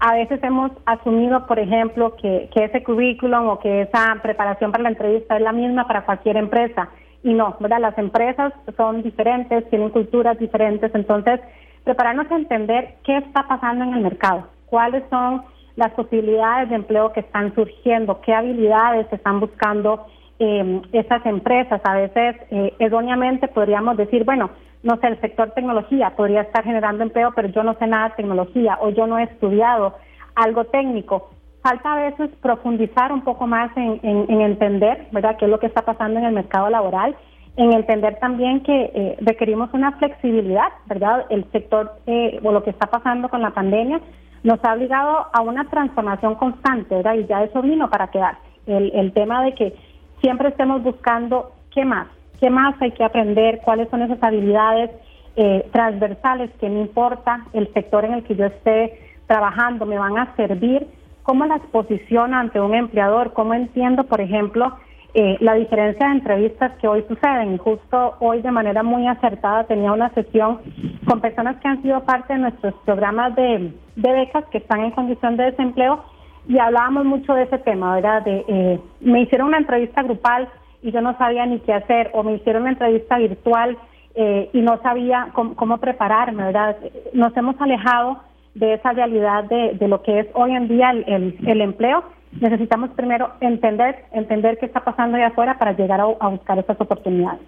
a 0.00 0.14
veces 0.14 0.42
hemos 0.42 0.72
asumido, 0.86 1.46
por 1.46 1.58
ejemplo, 1.58 2.16
que, 2.16 2.48
ese 2.54 2.82
currículum 2.82 3.48
o 3.48 3.58
que 3.60 3.82
esa 3.82 4.16
preparación 4.22 4.72
para 4.72 4.82
la 4.82 4.88
entrevista 4.88 5.36
es 5.36 5.42
la 5.42 5.52
misma 5.52 5.86
para 5.86 6.06
cualquier 6.06 6.38
empresa. 6.38 6.88
Y 7.22 7.34
no, 7.34 7.54
¿verdad? 7.60 7.80
Las 7.80 7.98
empresas 7.98 8.54
son 8.78 9.02
diferentes, 9.02 9.68
tienen 9.68 9.90
culturas 9.90 10.38
diferentes. 10.38 10.90
Entonces, 10.94 11.38
prepararnos 11.84 12.30
a 12.30 12.36
entender 12.36 12.94
qué 13.04 13.18
está 13.18 13.46
pasando 13.46 13.84
en 13.84 13.92
el 13.92 14.00
mercado, 14.00 14.46
cuáles 14.66 15.04
son 15.10 15.42
las 15.76 15.92
posibilidades 15.92 16.70
de 16.70 16.76
empleo 16.76 17.12
que 17.12 17.20
están 17.20 17.54
surgiendo, 17.54 18.22
qué 18.22 18.32
habilidades 18.32 19.06
están 19.12 19.38
buscando 19.38 20.06
eh, 20.38 20.80
esas 20.92 21.24
empresas. 21.26 21.78
A 21.84 21.94
veces, 21.94 22.36
eh, 22.50 22.72
erróneamente, 22.78 23.48
podríamos 23.48 23.98
decir, 23.98 24.24
bueno, 24.24 24.48
no 24.82 24.96
sé, 24.96 25.08
el 25.08 25.20
sector 25.20 25.50
tecnología 25.50 26.10
podría 26.16 26.42
estar 26.42 26.64
generando 26.64 27.02
empleo, 27.02 27.32
pero 27.34 27.48
yo 27.48 27.62
no 27.62 27.74
sé 27.74 27.86
nada 27.86 28.10
de 28.10 28.14
tecnología 28.16 28.78
o 28.80 28.90
yo 28.90 29.06
no 29.06 29.18
he 29.18 29.24
estudiado 29.24 29.94
algo 30.34 30.64
técnico. 30.64 31.30
Falta 31.62 31.92
a 31.92 32.10
veces 32.10 32.30
profundizar 32.40 33.12
un 33.12 33.22
poco 33.22 33.46
más 33.46 33.70
en, 33.76 34.00
entender, 34.40 35.08
¿verdad?, 35.12 35.36
qué 35.38 35.44
es 35.44 35.50
lo 35.50 35.60
que 35.60 35.66
está 35.66 35.82
pasando 35.82 36.18
en 36.18 36.24
el 36.24 36.32
mercado 36.32 36.70
laboral, 36.70 37.14
en 37.56 37.72
entender 37.74 38.18
también 38.18 38.62
que 38.62 38.90
eh, 38.94 39.16
requerimos 39.20 39.68
una 39.74 39.92
flexibilidad, 39.92 40.68
¿verdad? 40.86 41.26
El 41.28 41.44
sector 41.52 41.92
eh, 42.06 42.40
o 42.42 42.52
lo 42.52 42.62
que 42.62 42.70
está 42.70 42.86
pasando 42.86 43.28
con 43.28 43.42
la 43.42 43.50
pandemia 43.50 44.00
nos 44.42 44.64
ha 44.64 44.72
obligado 44.72 45.26
a 45.30 45.42
una 45.42 45.68
transformación 45.68 46.36
constante, 46.36 46.94
¿verdad? 46.94 47.14
Y 47.14 47.26
ya 47.26 47.42
eso 47.42 47.60
vino 47.60 47.90
para 47.90 48.06
quedar. 48.06 48.38
El, 48.66 48.92
el 48.94 49.12
tema 49.12 49.44
de 49.44 49.54
que 49.54 49.74
siempre 50.22 50.48
estemos 50.48 50.82
buscando 50.82 51.52
qué 51.74 51.84
más, 51.84 52.06
qué 52.40 52.50
más 52.50 52.74
hay 52.80 52.92
que 52.92 53.04
aprender, 53.04 53.60
cuáles 53.64 53.88
son 53.90 54.02
esas 54.02 54.22
habilidades 54.22 54.90
eh, 55.36 55.68
transversales 55.72 56.50
que 56.58 56.68
no 56.68 56.80
importa 56.80 57.46
el 57.52 57.72
sector 57.72 58.04
en 58.04 58.14
el 58.14 58.24
que 58.24 58.34
yo 58.34 58.46
esté 58.46 58.98
trabajando, 59.26 59.86
me 59.86 59.98
van 59.98 60.18
a 60.18 60.34
servir, 60.34 60.86
cómo 61.22 61.46
las 61.46 61.60
posiciono 61.70 62.36
ante 62.36 62.60
un 62.60 62.74
empleador, 62.74 63.32
cómo 63.32 63.54
entiendo, 63.54 64.04
por 64.04 64.20
ejemplo, 64.20 64.76
eh, 65.12 65.36
la 65.40 65.54
diferencia 65.54 66.06
de 66.06 66.14
entrevistas 66.14 66.72
que 66.80 66.86
hoy 66.86 67.04
suceden. 67.08 67.58
Justo 67.58 68.14
hoy 68.20 68.42
de 68.42 68.50
manera 68.50 68.82
muy 68.82 69.06
acertada 69.06 69.64
tenía 69.64 69.92
una 69.92 70.10
sesión 70.10 70.60
con 71.04 71.20
personas 71.20 71.56
que 71.56 71.68
han 71.68 71.82
sido 71.82 72.04
parte 72.04 72.32
de 72.32 72.38
nuestros 72.40 72.74
programas 72.84 73.34
de, 73.34 73.72
becas 73.96 74.44
que 74.52 74.58
están 74.58 74.80
en 74.80 74.92
condición 74.92 75.36
de 75.36 75.44
desempleo 75.44 76.04
y 76.48 76.58
hablábamos 76.58 77.04
mucho 77.04 77.34
de 77.34 77.42
ese 77.42 77.58
tema, 77.58 77.94
¿verdad? 77.96 78.22
De, 78.22 78.44
eh, 78.46 78.80
me 79.00 79.22
hicieron 79.22 79.48
una 79.48 79.58
entrevista 79.58 80.02
grupal 80.02 80.48
y 80.82 80.92
yo 80.92 81.00
no 81.00 81.16
sabía 81.18 81.46
ni 81.46 81.60
qué 81.60 81.72
hacer, 81.72 82.10
o 82.14 82.22
me 82.22 82.34
hicieron 82.34 82.62
una 82.62 82.72
entrevista 82.72 83.18
virtual 83.18 83.76
eh, 84.14 84.50
y 84.52 84.60
no 84.60 84.80
sabía 84.82 85.28
cómo, 85.34 85.78
prepararme, 85.78 86.44
¿verdad? 86.44 86.76
Nos 87.12 87.36
hemos 87.36 87.60
alejado 87.60 88.20
de 88.54 88.74
esa 88.74 88.92
realidad 88.92 89.44
de, 89.44 89.88
lo 89.88 90.02
que 90.02 90.20
es 90.20 90.26
hoy 90.34 90.52
en 90.52 90.68
día 90.68 90.90
el, 90.90 91.60
empleo. 91.60 92.04
Necesitamos 92.32 92.90
primero 92.90 93.30
entender, 93.40 94.04
entender 94.12 94.58
qué 94.58 94.66
está 94.66 94.82
pasando 94.82 95.16
allá 95.16 95.28
afuera 95.28 95.58
para 95.58 95.72
llegar 95.72 96.00
a, 96.00 96.28
buscar 96.28 96.58
esas 96.58 96.80
oportunidades. 96.80 97.40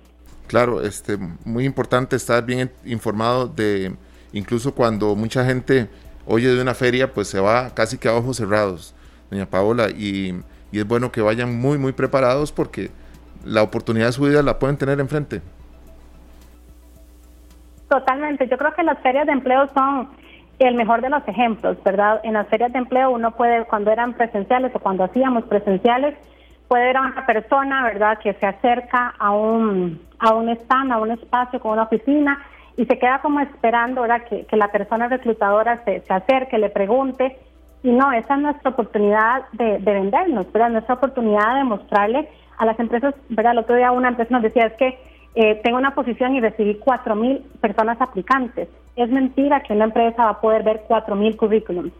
Claro, 0.47 0.83
este, 0.83 1.16
muy 1.45 1.64
importante 1.64 2.16
estar 2.16 2.45
bien 2.45 2.71
informado 2.85 3.47
de, 3.47 3.95
incluso 4.33 4.75
cuando 4.75 5.16
mucha 5.16 5.45
gente 5.45 5.88
oye 6.27 6.49
de 6.49 6.61
una 6.61 6.75
feria, 6.75 7.12
pues 7.12 7.29
se 7.29 7.40
va 7.40 7.75
casi 7.75 7.99
que 7.99 8.09
a 8.09 8.14
ojos 8.14 8.37
cerrados, 8.37 8.95
doña 9.31 9.47
Paola, 9.47 9.88
y, 9.90 10.35
y 10.71 10.79
es 10.79 10.87
bueno 10.87 11.11
que 11.11 11.21
vayan 11.21 11.59
muy, 11.59 11.79
muy 11.79 11.92
preparados 11.92 12.53
porque 12.53 12.90
la 13.44 13.62
oportunidad 13.62 14.07
de 14.07 14.12
su 14.12 14.22
vida 14.22 14.42
la 14.42 14.59
pueden 14.59 14.76
tener 14.76 15.00
enfrente. 15.00 15.42
Totalmente, 17.88 18.48
yo 18.48 18.57
creo 18.57 18.72
que 18.72 18.83
las 18.83 18.98
ferias 19.00 19.26
de 19.26 19.33
empleo 19.33 19.68
son 19.74 20.09
el 20.59 20.74
mejor 20.74 21.00
de 21.02 21.11
los 21.11 21.26
ejemplos, 21.26 21.76
¿verdad? 21.85 22.20
En 22.22 22.35
las 22.35 22.48
ferias 22.48 22.72
de 22.72 22.78
empleo 22.78 23.11
uno 23.11 23.33
puede, 23.33 23.64
cuando 23.64 23.90
eran 23.90 24.14
presenciales 24.14 24.74
o 24.74 24.78
cuando 24.78 25.05
hacíamos 25.05 25.44
presenciales, 25.44 26.16
puede 26.68 26.85
ver 26.85 26.96
a 26.96 27.02
una 27.02 27.26
persona, 27.26 27.83
¿verdad?, 27.85 28.18
que 28.18 28.33
se 28.35 28.46
acerca 28.46 29.14
a 29.18 29.33
un, 29.33 30.00
a 30.18 30.35
un 30.35 30.48
stand, 30.50 30.92
a 30.92 30.98
un 30.98 31.11
espacio 31.11 31.61
con 31.61 31.72
una 31.72 31.83
oficina 31.83 32.38
y 32.76 32.87
se 32.87 32.98
queda 32.98 33.20
como 33.20 33.40
esperando, 33.40 34.02
¿verdad?, 34.02 34.22
que, 34.24 34.46
la 34.57 34.68
persona 34.68 35.09
reclutadora 35.09 35.85
se, 35.85 36.00
se 36.00 36.12
acerque, 36.12 36.59
le 36.59 36.70
pregunte. 36.70 37.37
Y 37.83 37.90
no, 37.90 38.12
esa 38.12 38.37
es 38.37 38.40
nuestra 38.40 38.70
oportunidad 38.70 39.42
de, 39.52 39.81
de 39.81 39.92
vendernos, 39.92 40.50
¿verdad? 40.52 40.70
Nuestra 40.70 40.94
oportunidad 40.94 41.57
de 41.57 41.64
mostrarle 41.64 42.28
a 42.62 42.64
las 42.64 42.79
empresas, 42.79 43.14
¿verdad? 43.29 43.53
El 43.53 43.59
otro 43.59 43.75
día 43.77 43.90
una 43.90 44.09
empresa 44.09 44.33
nos 44.33 44.42
decía, 44.42 44.66
es 44.66 44.75
que 44.75 44.98
eh, 45.35 45.61
tengo 45.64 45.79
una 45.79 45.94
posición 45.94 46.35
y 46.37 46.40
recibí 46.40 46.77
cuatro 46.77 47.16
mil 47.16 47.38
personas 47.61 48.01
aplicantes. 48.01 48.68
Es 48.96 49.11
mentira 49.11 49.61
que 49.61 49.72
una 49.72 49.85
empresa 49.85 50.25
va 50.25 50.31
a 50.31 50.40
poder 50.40 50.62
ver 50.62 50.83
cuatro 50.87 51.16
mil 51.16 51.37
currículums. 51.37 51.92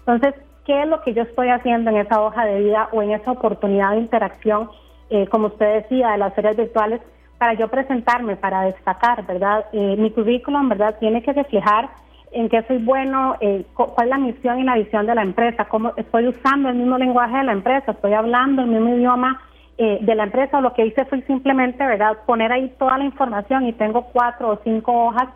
Entonces, 0.00 0.34
¿qué 0.66 0.82
es 0.82 0.88
lo 0.88 1.02
que 1.02 1.14
yo 1.14 1.22
estoy 1.22 1.50
haciendo 1.50 1.90
en 1.90 1.98
esa 1.98 2.20
hoja 2.20 2.44
de 2.46 2.60
vida 2.60 2.88
o 2.92 3.02
en 3.02 3.12
esa 3.12 3.30
oportunidad 3.30 3.92
de 3.92 3.98
interacción, 3.98 4.70
eh, 5.10 5.26
como 5.28 5.48
usted 5.48 5.82
decía, 5.82 6.10
de 6.10 6.18
las 6.18 6.34
ferias 6.34 6.56
virtuales, 6.56 7.00
para 7.38 7.52
yo 7.54 7.68
presentarme, 7.68 8.34
para 8.34 8.62
destacar, 8.62 9.24
¿verdad? 9.24 9.66
Eh, 9.72 9.96
mi 9.96 10.10
currículum, 10.10 10.68
¿verdad? 10.68 10.96
Tiene 10.98 11.22
que 11.22 11.32
reflejar 11.32 11.88
en 12.32 12.48
qué 12.48 12.62
soy 12.64 12.78
bueno, 12.78 13.36
cuál 13.74 14.06
es 14.06 14.10
la 14.10 14.18
misión 14.18 14.58
y 14.58 14.64
la 14.64 14.74
visión 14.74 15.06
de 15.06 15.14
la 15.14 15.22
empresa, 15.22 15.64
cómo 15.64 15.92
estoy 15.96 16.26
usando 16.26 16.68
el 16.68 16.74
mismo 16.74 16.98
lenguaje 16.98 17.38
de 17.38 17.44
la 17.44 17.52
empresa, 17.52 17.92
estoy 17.92 18.12
hablando 18.12 18.60
el 18.60 18.68
mismo 18.68 18.94
idioma 18.94 19.40
eh, 19.80 19.98
de 20.00 20.14
la 20.16 20.24
empresa, 20.24 20.60
lo 20.60 20.74
que 20.74 20.84
hice 20.84 21.04
fue 21.04 21.22
simplemente, 21.22 21.86
¿verdad?, 21.86 22.18
poner 22.26 22.50
ahí 22.50 22.74
toda 22.80 22.98
la 22.98 23.04
información 23.04 23.64
y 23.64 23.72
tengo 23.72 24.06
cuatro 24.12 24.48
o 24.48 24.60
cinco 24.64 25.06
hojas 25.06 25.28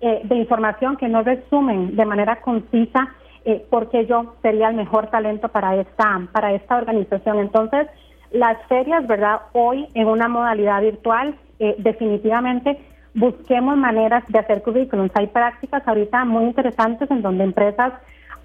eh, 0.00 0.20
de 0.22 0.36
información 0.36 0.96
que 0.96 1.08
no 1.08 1.22
resumen 1.22 1.96
de 1.96 2.04
manera 2.04 2.40
concisa 2.40 3.08
eh, 3.44 3.66
porque 3.68 4.06
yo 4.06 4.36
sería 4.40 4.68
el 4.68 4.76
mejor 4.76 5.08
talento 5.08 5.48
para 5.48 5.74
esta, 5.74 6.20
para 6.30 6.52
esta 6.52 6.76
organización. 6.76 7.40
Entonces, 7.40 7.88
las 8.30 8.56
ferias, 8.68 9.04
¿verdad?, 9.08 9.40
hoy 9.52 9.88
en 9.94 10.06
una 10.06 10.28
modalidad 10.28 10.80
virtual, 10.80 11.34
definitivamente 11.78 12.78
busquemos 13.14 13.76
maneras 13.76 14.22
de 14.28 14.38
hacer 14.38 14.62
currículums. 14.62 15.10
Hay 15.14 15.26
prácticas 15.26 15.82
ahorita 15.88 16.24
muy 16.24 16.44
interesantes 16.44 17.10
en 17.10 17.20
donde 17.20 17.42
empresas, 17.42 17.94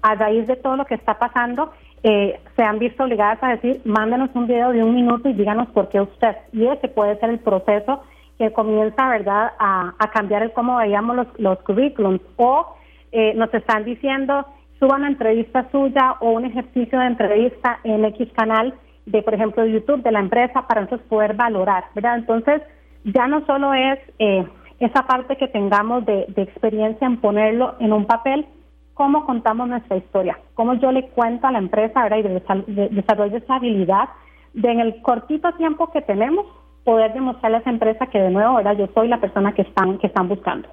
a 0.02 0.16
raíz 0.16 0.48
de 0.48 0.56
todo 0.56 0.76
lo 0.76 0.84
que 0.84 0.96
está 0.96 1.14
pasando, 1.16 1.70
eh, 2.06 2.38
se 2.54 2.62
han 2.62 2.78
visto 2.78 3.02
obligadas 3.02 3.42
a 3.42 3.48
decir, 3.48 3.80
mándenos 3.86 4.28
un 4.34 4.46
video 4.46 4.72
de 4.72 4.84
un 4.84 4.94
minuto 4.94 5.26
y 5.26 5.32
díganos 5.32 5.68
por 5.68 5.88
qué 5.88 6.02
usted. 6.02 6.36
Y 6.52 6.66
ese 6.66 6.88
puede 6.88 7.18
ser 7.18 7.30
el 7.30 7.38
proceso 7.38 8.02
que 8.36 8.52
comienza, 8.52 9.08
¿verdad?, 9.08 9.52
a, 9.58 9.94
cambiar 10.12 10.42
el 10.42 10.52
cómo 10.52 10.76
veíamos 10.76 11.16
los, 11.16 11.26
los 11.38 11.58
currículums. 11.62 12.20
O 12.36 12.76
eh, 13.10 13.32
nos 13.34 13.52
están 13.54 13.86
diciendo, 13.86 14.44
suban 14.78 15.00
una 15.00 15.08
entrevista 15.08 15.66
suya 15.72 16.16
o 16.20 16.32
un 16.32 16.44
ejercicio 16.44 17.00
de 17.00 17.06
entrevista 17.06 17.80
en 17.84 18.04
X 18.04 18.28
canal 18.36 18.74
de, 19.06 19.22
por 19.22 19.32
ejemplo, 19.32 19.64
YouTube 19.64 20.02
de 20.02 20.12
la 20.12 20.20
empresa 20.20 20.66
para 20.68 20.82
entonces 20.82 21.06
poder 21.08 21.32
valorar, 21.32 21.84
¿verdad? 21.94 22.18
Entonces, 22.18 22.60
ya 23.04 23.26
no 23.28 23.46
solo 23.46 23.72
es 23.72 23.98
eh, 24.18 24.46
esa 24.78 25.06
parte 25.06 25.36
que 25.38 25.48
tengamos 25.48 26.04
de 26.04 26.26
experiencia 26.36 27.06
en 27.06 27.16
ponerlo 27.16 27.76
en 27.80 27.94
un 27.94 28.04
papel, 28.04 28.46
cómo 28.94 29.26
contamos 29.26 29.68
nuestra 29.68 29.96
historia, 29.96 30.38
cómo 30.54 30.74
yo 30.74 30.92
le 30.92 31.08
cuento 31.08 31.46
a 31.46 31.52
la 31.52 31.58
empresa 31.58 32.02
¿verdad? 32.02 32.18
y 32.18 32.72
de, 32.72 32.88
desarrollo 32.90 33.36
esa 33.36 33.56
habilidad 33.56 34.08
de 34.54 34.70
en 34.70 34.80
el 34.80 35.02
cortito 35.02 35.52
tiempo 35.54 35.90
que 35.92 36.00
tenemos 36.00 36.46
poder 36.84 37.12
demostrarle 37.12 37.58
a 37.58 37.60
esa 37.60 37.70
empresa 37.70 38.06
que 38.06 38.18
de 38.18 38.30
nuevo 38.30 38.54
¿verdad? 38.54 38.76
yo 38.78 38.88
soy 38.94 39.08
la 39.08 39.20
persona 39.20 39.52
que 39.52 39.62
están, 39.62 39.98
que 39.98 40.06
están 40.06 40.28
buscando. 40.28 40.68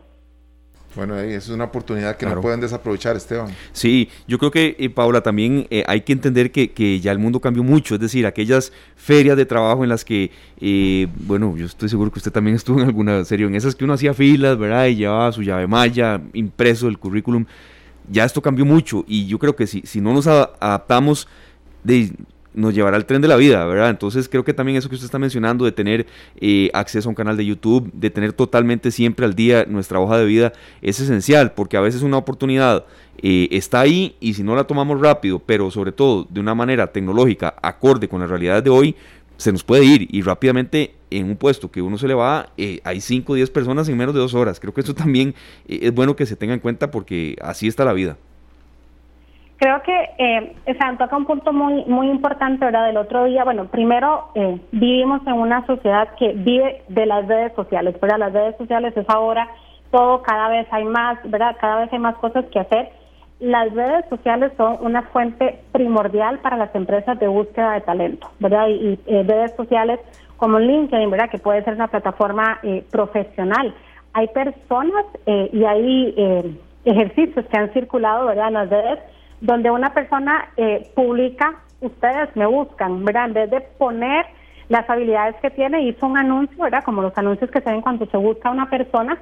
Bueno, 0.95 1.17
esa 1.17 1.37
es 1.37 1.49
una 1.49 1.65
oportunidad 1.65 2.17
que 2.17 2.25
no 2.25 2.41
pueden 2.41 2.59
desaprovechar, 2.59 3.15
Esteban. 3.15 3.47
Sí, 3.71 4.09
yo 4.27 4.37
creo 4.37 4.51
que, 4.51 4.75
eh, 4.77 4.89
Paula, 4.89 5.21
también 5.21 5.65
eh, 5.69 5.85
hay 5.87 6.01
que 6.01 6.11
entender 6.11 6.51
que, 6.51 6.71
que, 6.71 6.99
ya 6.99 7.13
el 7.13 7.19
mundo 7.19 7.39
cambió 7.39 7.63
mucho, 7.63 7.95
es 7.95 8.01
decir, 8.01 8.25
aquellas 8.25 8.73
ferias 8.97 9.37
de 9.37 9.45
trabajo 9.45 9.83
en 9.83 9.89
las 9.89 10.03
que, 10.03 10.31
eh, 10.59 11.07
bueno, 11.15 11.55
yo 11.55 11.65
estoy 11.65 11.87
seguro 11.87 12.11
que 12.11 12.19
usted 12.19 12.31
también 12.31 12.55
estuvo 12.57 12.81
en 12.81 12.87
alguna 12.87 13.23
serie, 13.23 13.45
en 13.45 13.55
esas 13.55 13.73
que 13.73 13.85
uno 13.85 13.93
hacía 13.93 14.13
filas, 14.13 14.57
¿verdad? 14.57 14.87
Y 14.87 14.97
llevaba 14.97 15.31
su 15.31 15.43
llave 15.43 15.65
malla, 15.65 16.19
impreso 16.33 16.89
el 16.89 16.97
currículum 16.97 17.45
ya 18.09 18.25
esto 18.25 18.41
cambió 18.41 18.65
mucho 18.65 19.03
y 19.07 19.27
yo 19.27 19.39
creo 19.39 19.55
que 19.55 19.67
si, 19.67 19.81
si 19.81 20.01
no 20.01 20.13
nos 20.13 20.27
adaptamos, 20.27 21.27
nos 22.53 22.73
llevará 22.73 22.97
al 22.97 23.05
tren 23.05 23.21
de 23.21 23.27
la 23.27 23.35
vida, 23.35 23.65
¿verdad? 23.65 23.89
Entonces 23.89 24.27
creo 24.27 24.43
que 24.43 24.53
también 24.53 24.77
eso 24.77 24.89
que 24.89 24.95
usted 24.95 25.05
está 25.05 25.19
mencionando 25.19 25.65
de 25.65 25.71
tener 25.71 26.05
eh, 26.39 26.69
acceso 26.73 27.07
a 27.07 27.11
un 27.11 27.15
canal 27.15 27.37
de 27.37 27.45
YouTube, 27.45 27.89
de 27.93 28.09
tener 28.09 28.33
totalmente 28.33 28.91
siempre 28.91 29.25
al 29.25 29.35
día 29.35 29.65
nuestra 29.67 29.99
hoja 29.99 30.17
de 30.17 30.25
vida, 30.25 30.53
es 30.81 30.99
esencial, 30.99 31.53
porque 31.53 31.77
a 31.77 31.81
veces 31.81 32.01
una 32.01 32.17
oportunidad 32.17 32.85
eh, 33.23 33.47
está 33.51 33.81
ahí 33.81 34.15
y 34.19 34.33
si 34.33 34.43
no 34.43 34.55
la 34.55 34.65
tomamos 34.65 34.99
rápido, 34.99 35.39
pero 35.39 35.71
sobre 35.71 35.91
todo 35.91 36.27
de 36.29 36.39
una 36.39 36.55
manera 36.55 36.87
tecnológica, 36.91 37.55
acorde 37.61 38.07
con 38.07 38.19
la 38.19 38.27
realidad 38.27 38.61
de 38.61 38.69
hoy, 38.69 38.95
se 39.41 39.51
nos 39.51 39.63
puede 39.63 39.85
ir 39.85 40.07
y 40.09 40.21
rápidamente 40.21 40.93
en 41.09 41.25
un 41.25 41.35
puesto 41.35 41.71
que 41.71 41.81
uno 41.81 41.97
se 41.97 42.07
le 42.07 42.13
va, 42.13 42.47
eh, 42.57 42.79
hay 42.83 43.01
5 43.01 43.31
o 43.31 43.35
10 43.35 43.49
personas 43.49 43.89
en 43.89 43.97
menos 43.97 44.13
de 44.13 44.21
dos 44.21 44.33
horas. 44.33 44.59
Creo 44.59 44.73
que 44.73 44.81
eso 44.81 44.93
también 44.93 45.33
eh, 45.67 45.79
es 45.83 45.93
bueno 45.93 46.15
que 46.15 46.25
se 46.25 46.35
tenga 46.35 46.53
en 46.53 46.59
cuenta 46.59 46.91
porque 46.91 47.35
así 47.41 47.67
está 47.67 47.83
la 47.83 47.93
vida. 47.93 48.17
Creo 49.61 49.79
que 49.83 49.93
eh, 50.17 50.55
o 50.65 50.97
toca 50.97 51.15
un 51.15 51.25
punto 51.25 51.53
muy 51.53 51.85
muy 51.85 52.09
importante, 52.09 52.65
¿verdad? 52.65 52.87
Del 52.87 52.97
otro 52.97 53.25
día, 53.25 53.43
bueno, 53.43 53.67
primero 53.67 54.29
eh, 54.33 54.59
vivimos 54.71 55.21
en 55.27 55.33
una 55.33 55.63
sociedad 55.67 56.09
que 56.17 56.33
vive 56.33 56.81
de 56.87 57.05
las 57.05 57.27
redes 57.27 57.53
sociales, 57.55 57.95
¿verdad? 58.01 58.17
Las 58.17 58.33
redes 58.33 58.57
sociales 58.57 58.97
es 58.97 59.07
ahora 59.07 59.47
todo, 59.91 60.23
cada 60.23 60.49
vez 60.49 60.67
hay 60.71 60.83
más, 60.85 61.19
¿verdad? 61.25 61.57
Cada 61.61 61.81
vez 61.81 61.93
hay 61.93 61.99
más 61.99 62.15
cosas 62.15 62.45
que 62.45 62.57
hacer 62.59 62.89
las 63.41 63.73
redes 63.73 64.05
sociales 64.07 64.53
son 64.55 64.77
una 64.81 65.01
fuente 65.01 65.59
primordial 65.71 66.39
para 66.39 66.57
las 66.57 66.73
empresas 66.75 67.19
de 67.19 67.27
búsqueda 67.27 67.73
de 67.73 67.81
talento, 67.81 68.29
¿verdad? 68.39 68.67
Y, 68.67 68.99
eh, 69.07 69.23
redes 69.27 69.51
sociales 69.55 69.99
como 70.37 70.59
LinkedIn, 70.59 71.09
¿verdad? 71.09 71.29
Que 71.29 71.39
puede 71.39 71.63
ser 71.63 71.73
una 71.73 71.87
plataforma 71.87 72.59
eh, 72.61 72.85
profesional. 72.91 73.73
Hay 74.13 74.27
personas 74.27 75.05
eh, 75.25 75.49
y 75.51 75.63
hay 75.65 76.59
ejercicios 76.85 77.45
que 77.47 77.57
han 77.57 77.73
circulado, 77.73 78.27
¿verdad? 78.27 78.49
En 78.49 78.53
las 78.53 78.69
redes 78.69 78.99
donde 79.39 79.71
una 79.71 79.91
persona 79.91 80.49
publica, 80.93 81.55
ustedes 81.79 82.35
me 82.35 82.45
buscan, 82.45 83.03
¿verdad? 83.03 83.25
En 83.25 83.33
vez 83.33 83.49
de 83.49 83.61
poner 83.61 84.25
las 84.69 84.87
habilidades 84.87 85.35
que 85.41 85.49
tiene, 85.49 85.81
hizo 85.81 86.05
un 86.05 86.15
anuncio, 86.15 86.63
¿verdad? 86.63 86.83
Como 86.83 87.01
los 87.01 87.17
anuncios 87.17 87.49
que 87.49 87.61
se 87.61 87.71
ven 87.71 87.81
cuando 87.81 88.05
se 88.05 88.17
busca 88.17 88.51
una 88.51 88.69
persona 88.69 89.17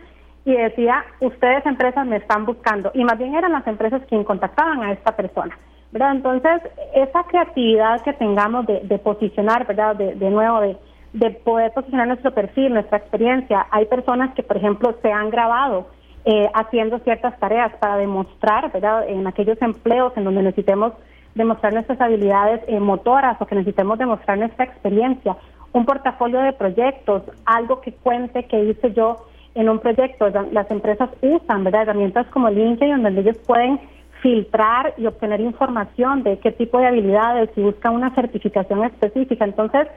y 0.46 0.54
decía, 0.56 1.04
ustedes 1.20 1.66
empresas 1.66 2.06
me 2.06 2.18
están 2.18 2.46
buscando. 2.46 2.92
Y 2.94 3.04
más 3.04 3.18
bien 3.18 3.36
eran 3.36 3.52
las 3.52 3.68
empresas 3.68 4.02
quien 4.08 4.24
contactaban 4.24 4.82
a 4.84 4.92
esta 4.92 5.16
persona. 5.16 5.58
¿verdad? 5.92 6.12
Entonces, 6.12 6.62
esa 6.94 7.24
creatividad 7.24 8.02
que 8.02 8.14
tengamos 8.14 8.66
de, 8.68 9.00
posicionar, 9.00 9.66
¿verdad? 9.66 9.96
De, 9.96 10.16
de 10.16 10.30
nuevo, 10.30 10.62
de, 10.62 10.78
de, 11.14 11.32
poder 11.32 11.72
posicionar 11.72 12.08
nuestro 12.08 12.32
perfil, 12.32 12.74
nuestra 12.74 13.00
experiencia. 13.00 13.66
Hay 13.72 13.86
personas 13.86 14.34
que, 14.36 14.44
por 14.44 14.58
ejemplo, 14.58 14.96
se 15.02 15.12
han 15.12 15.30
grabado 15.30 15.88
eh, 16.26 16.50
haciendo 16.54 17.00
ciertas 17.00 17.40
tareas 17.40 17.74
para 17.80 17.98
demostrar, 17.98 18.72
¿verdad? 18.72 19.08
En 19.08 19.26
aquellos 19.26 19.60
empleos 19.62 20.14
en 20.16 20.26
donde 20.26 20.44
necesitemos 20.44 20.94
demostrar 21.34 21.74
nuestras 21.74 22.00
habilidades 22.02 22.62
eh, 22.68 22.80
motoras 22.80 23.42
o 23.42 23.46
que 23.46 23.56
necesitemos 23.56 23.98
demostrar 23.98 24.38
nuestra 24.38 24.66
experiencia, 24.66 25.38
un 25.72 25.86
portafolio 25.86 26.42
de 26.42 26.54
proyectos, 26.54 27.24
algo 27.46 27.82
que 27.82 27.94
cuente 27.94 28.44
que 28.46 28.64
hice 28.64 28.92
yo 28.94 29.26
en 29.60 29.68
un 29.68 29.80
proyecto. 29.80 30.30
Las 30.51 30.72
empresas 30.72 31.10
usan 31.22 31.66
¿verdad? 31.66 31.82
herramientas 31.84 32.26
como 32.28 32.49
LinkedIn 32.49 33.03
donde 33.03 33.22
ellos 33.22 33.38
pueden 33.45 33.80
filtrar 34.22 34.93
y 34.97 35.05
obtener 35.05 35.41
información 35.41 36.24
de 36.24 36.39
qué 36.39 36.51
tipo 36.51 36.80
de 36.80 36.88
habilidades, 36.88 37.49
si 37.55 37.62
buscan 37.62 37.93
una 37.93 38.14
certificación 38.16 38.86
específica. 38.86 39.43
Entonces, 39.43 39.88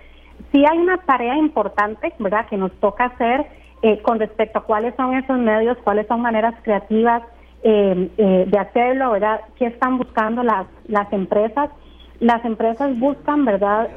sí 0.50 0.64
hay 0.68 0.78
una 0.78 0.98
tarea 0.98 1.36
importante, 1.36 2.12
¿verdad?, 2.18 2.46
que 2.48 2.56
nos 2.56 2.72
toca 2.80 3.04
hacer 3.06 3.46
eh, 3.82 4.00
con 4.02 4.18
respecto 4.18 4.58
a 4.58 4.64
cuáles 4.64 4.94
son 4.96 5.14
esos 5.14 5.38
medios, 5.38 5.76
cuáles 5.84 6.06
son 6.06 6.20
maneras 6.20 6.54
creativas 6.62 7.22
eh, 7.62 8.10
eh, 8.16 8.44
de 8.48 8.58
hacerlo, 8.58 9.12
¿verdad?, 9.12 9.40
qué 9.58 9.66
están 9.66 9.98
buscando 9.98 10.42
las, 10.42 10.66
las 10.86 11.12
empresas. 11.12 11.70
Las 12.18 12.44
empresas 12.44 12.96
buscan, 12.98 13.44
¿verdad?, 13.44 13.90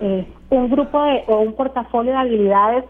un 0.50 0.70
grupo 0.70 1.04
de, 1.04 1.24
o 1.28 1.40
un 1.40 1.54
portafolio 1.54 2.14
de 2.14 2.18
habilidades 2.18 2.86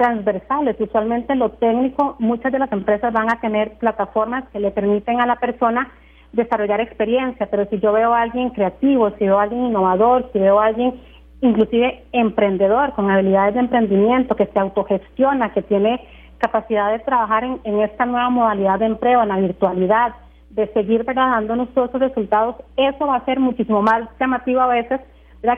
transversales. 0.00 0.80
Usualmente 0.80 1.34
lo 1.34 1.50
técnico, 1.50 2.16
muchas 2.18 2.50
de 2.50 2.58
las 2.58 2.72
empresas 2.72 3.12
van 3.12 3.30
a 3.30 3.38
tener 3.38 3.72
plataformas 3.76 4.48
que 4.48 4.58
le 4.58 4.70
permiten 4.70 5.20
a 5.20 5.26
la 5.26 5.36
persona 5.36 5.92
desarrollar 6.32 6.80
experiencia, 6.80 7.48
pero 7.50 7.66
si 7.66 7.78
yo 7.80 7.92
veo 7.92 8.14
a 8.14 8.22
alguien 8.22 8.48
creativo, 8.48 9.10
si 9.18 9.26
veo 9.26 9.38
a 9.38 9.42
alguien 9.42 9.66
innovador, 9.66 10.30
si 10.32 10.38
veo 10.38 10.58
a 10.58 10.66
alguien 10.66 10.94
inclusive 11.42 12.04
emprendedor, 12.12 12.94
con 12.94 13.10
habilidades 13.10 13.54
de 13.54 13.60
emprendimiento, 13.60 14.36
que 14.36 14.46
se 14.46 14.58
autogestiona, 14.58 15.52
que 15.52 15.60
tiene 15.62 16.00
capacidad 16.38 16.92
de 16.92 17.00
trabajar 17.00 17.44
en, 17.44 17.80
esta 17.80 18.06
nueva 18.06 18.30
modalidad 18.30 18.78
de 18.78 18.86
empleo, 18.86 19.22
en 19.22 19.28
la 19.28 19.36
virtualidad, 19.36 20.14
de 20.48 20.66
seguir 20.68 21.04
¿verdad? 21.04 21.30
dándonos 21.32 21.68
todos 21.74 21.90
esos 21.90 22.00
resultados, 22.00 22.56
eso 22.76 23.06
va 23.06 23.16
a 23.16 23.24
ser 23.26 23.38
muchísimo 23.38 23.82
más 23.82 24.08
llamativo 24.18 24.60
a 24.60 24.68
veces 24.68 25.00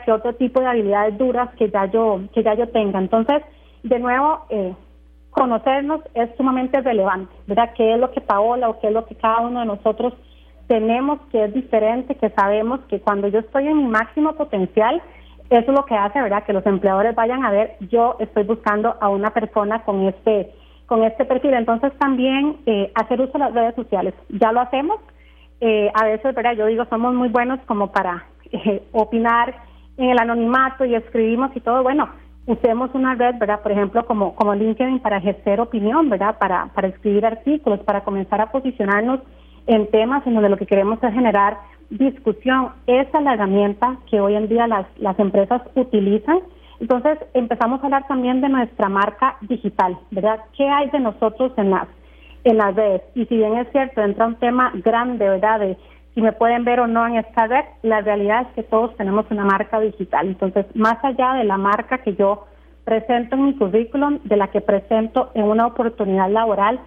que 0.05 0.13
otro 0.13 0.35
tipo 0.35 0.61
de 0.61 0.67
habilidades 0.67 1.19
duras 1.19 1.49
que 1.57 1.69
ya 1.71 1.87
yo, 1.87 2.21
que 2.35 2.43
ya 2.43 2.55
yo 2.55 2.69
tenga. 2.69 2.99
Entonces, 2.99 3.43
de 3.83 3.99
nuevo, 3.99 4.47
eh, 4.51 4.75
conocernos 5.31 6.01
es 6.15 6.31
sumamente 6.37 6.81
relevante, 6.81 7.35
¿verdad? 7.47 7.73
¿Qué 7.77 7.95
es 7.95 7.99
lo 7.99 8.11
que 8.13 8.21
Paola 8.21 8.69
o 8.69 8.81
qué 8.81 8.89
es 8.89 8.93
lo 8.93 9.07
que 9.07 9.15
cada 9.15 9.41
uno 9.41 9.61
de 9.61 9.67
nosotros 9.67 10.15
tenemos 10.67 11.21
que 11.31 11.45
es 11.45 11.55
diferente, 11.55 12.15
que 12.15 12.31
sabemos 12.31 12.81
que 12.89 13.01
cuando 13.01 13.29
yo 13.29 13.41
estoy 13.41 13.67
en 13.67 13.79
mi 13.79 13.85
máximo 13.85 14.35
potencial, 14.35 15.03
eso 15.51 15.71
es 15.71 15.79
lo 15.79 15.85
que 15.85 15.95
hace, 15.95 16.21
¿verdad? 16.21 16.45
Que 16.45 16.53
los 16.53 16.65
empleadores 16.65 17.15
vayan 17.15 17.45
a 17.45 17.51
ver, 17.51 17.77
yo 17.91 18.17
estoy 18.21 18.45
buscando 18.45 18.97
a 19.01 19.09
una 19.09 19.31
persona 19.31 19.83
con 19.85 20.07
este 20.07 20.53
con 20.87 21.05
este 21.05 21.25
perfil. 21.25 21.55
Entonces 21.55 21.93
también 21.99 22.59
eh, 22.67 22.93
hacer 22.95 23.21
uso 23.21 23.33
de 23.33 23.39
las 23.39 23.55
redes 23.55 23.75
sociales. 23.75 24.15
Ya 24.29 24.53
lo 24.53 24.61
hacemos. 24.61 25.01
Eh, 25.61 25.91
a 25.95 26.05
veces, 26.05 26.35
¿verdad? 26.35 26.55
Yo 26.55 26.67
digo, 26.67 26.85
somos 26.91 27.15
muy 27.15 27.29
buenos 27.29 27.61
como 27.67 27.93
para 27.93 28.27
opinar 28.93 29.55
en 29.97 30.11
el 30.11 30.19
anonimato 30.19 30.85
y 30.85 30.95
escribimos 30.95 31.51
y 31.55 31.61
todo. 31.61 31.83
Bueno, 31.83 32.11
usemos 32.47 32.91
una 32.95 33.15
red, 33.15 33.37
¿verdad? 33.39 33.61
Por 33.61 33.73
ejemplo, 33.73 34.05
como, 34.07 34.35
como 34.35 34.55
LinkedIn 34.55 35.01
para 35.01 35.19
ejercer 35.19 35.61
opinión, 35.61 36.09
¿verdad? 36.09 36.39
Para, 36.39 36.67
para 36.75 36.89
escribir 36.89 37.25
artículos, 37.25 37.81
para 37.81 38.03
comenzar 38.03 38.41
a 38.41 38.51
posicionarnos 38.51 39.21
en 39.67 39.89
temas 39.91 40.27
en 40.27 40.35
donde 40.35 40.49
lo 40.49 40.57
que 40.57 40.67
queremos 40.67 41.03
es 41.03 41.15
generar 41.15 41.59
discusión. 41.91 42.71
Esa 42.87 43.19
es 43.19 43.25
la 43.25 43.35
herramienta 43.35 43.97
que 44.11 44.21
hoy 44.21 44.35
en 44.35 44.49
día 44.49 44.67
las, 44.67 44.87
las 44.99 45.19
empresas 45.19 45.63
utilizan. 45.75 46.41
Entonces, 46.81 47.19
empezamos 47.35 47.81
a 47.81 47.85
hablar 47.85 48.07
también 48.09 48.41
de 48.41 48.49
nuestra 48.49 48.89
marca 48.89 49.37
digital, 49.43 49.97
¿verdad? 50.11 50.41
¿Qué 50.57 50.69
hay 50.69 50.91
de 50.91 50.99
nosotros 50.99 51.53
en 51.57 51.71
las, 51.71 51.87
en 52.43 52.57
las 52.57 52.75
redes? 52.75 53.03
Y 53.15 53.25
si 53.27 53.37
bien 53.37 53.57
es 53.59 53.71
cierto, 53.71 54.03
entra 54.03 54.27
un 54.27 54.35
tema 54.37 54.73
grande, 54.75 55.29
¿verdad? 55.29 55.61
De 55.61 55.77
si 56.15 56.21
me 56.21 56.33
pueden 56.33 56.65
ver 56.65 56.81
o 56.81 56.87
no 56.87 57.07
en 57.07 57.17
esta 57.17 57.47
red, 57.47 57.65
la 57.83 58.03
realidad 58.03 58.43
es 58.43 58.49
que 58.55 58.63
todos 58.63 58.95
tenemos 58.97 59.25
una 59.31 59.45
marca 59.45 59.81
digital. 59.81 60.29
Entonces, 60.29 60.67
más 60.75 61.03
allá 61.03 61.35
de 61.35 61.45
la 61.45 61.57
marca 61.57 61.99
que 61.99 62.15
yo 62.15 62.47
presento 62.85 63.37
en 63.37 63.47
mi 63.47 63.57
currículum, 63.57 64.19
de 64.25 64.37
la 64.37 64.49
que 64.49 64.61
presento 64.61 65.31
en 65.35 65.45
una 65.45 65.67
oportunidad 65.67 66.31
laboral, 66.31 66.81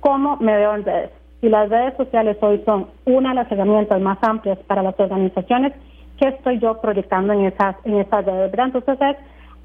¿cómo 0.00 0.36
me 0.38 0.56
veo 0.56 0.74
en 0.74 0.84
redes? 0.84 1.10
Si 1.40 1.48
las 1.48 1.68
redes 1.68 1.94
sociales 1.96 2.36
hoy 2.40 2.62
son 2.64 2.88
una 3.04 3.30
de 3.30 3.34
las 3.34 3.52
herramientas 3.52 4.00
más 4.00 4.18
amplias 4.22 4.58
para 4.66 4.82
las 4.82 4.98
organizaciones, 4.98 5.72
¿qué 6.18 6.28
estoy 6.28 6.58
yo 6.58 6.80
proyectando 6.80 7.32
en 7.34 7.46
esas, 7.46 7.76
en 7.84 7.96
esas 7.96 8.24
redes? 8.24 8.52
Entonces, 8.52 8.98
es 9.00 9.16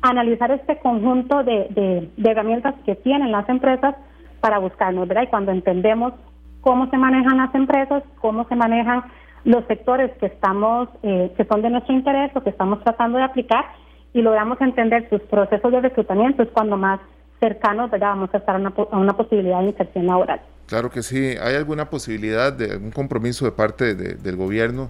analizar 0.01 0.51
este 0.51 0.77
conjunto 0.79 1.43
de, 1.43 2.09
de 2.15 2.29
herramientas 2.29 2.75
que 2.85 2.95
tienen 2.95 3.31
las 3.31 3.47
empresas 3.47 3.95
para 4.41 4.59
buscarnos, 4.59 5.07
¿verdad? 5.07 5.23
Y 5.23 5.27
cuando 5.27 5.51
entendemos 5.51 6.13
cómo 6.65 6.89
se 6.89 6.97
manejan 6.97 7.37
las 7.37 7.53
empresas, 7.53 8.01
cómo 8.19 8.47
se 8.47 8.55
manejan 8.55 9.03
los 9.43 9.63
sectores 9.67 10.11
que 10.19 10.25
estamos, 10.25 10.89
eh, 11.03 11.31
que 11.37 11.45
son 11.45 11.61
de 11.61 11.69
nuestro 11.69 11.93
interés 11.93 12.31
o 12.35 12.41
que 12.41 12.49
estamos 12.49 12.83
tratando 12.83 13.19
de 13.19 13.23
aplicar 13.23 13.65
y 14.13 14.23
logramos 14.23 14.59
entender 14.59 15.07
sus 15.11 15.21
procesos 15.21 15.71
de 15.71 15.81
reclutamiento, 15.81 16.41
es 16.41 16.49
cuando 16.49 16.75
más 16.75 16.99
cercanos 17.39 17.91
¿verdad? 17.91 18.09
vamos 18.09 18.31
a 18.33 18.37
estar 18.37 18.55
a 18.55 18.57
una, 18.59 18.73
a 18.91 18.97
una 18.97 19.15
posibilidad 19.15 19.59
de 19.59 19.67
inserción 19.67 20.07
laboral. 20.07 20.41
Claro 20.65 20.89
que 20.89 21.03
sí. 21.03 21.35
¿Hay 21.39 21.53
alguna 21.53 21.91
posibilidad 21.91 22.51
de 22.51 22.71
algún 22.71 22.89
compromiso 22.89 23.45
de 23.45 23.51
parte 23.51 23.93
del 23.93 24.35
gobierno 24.35 24.89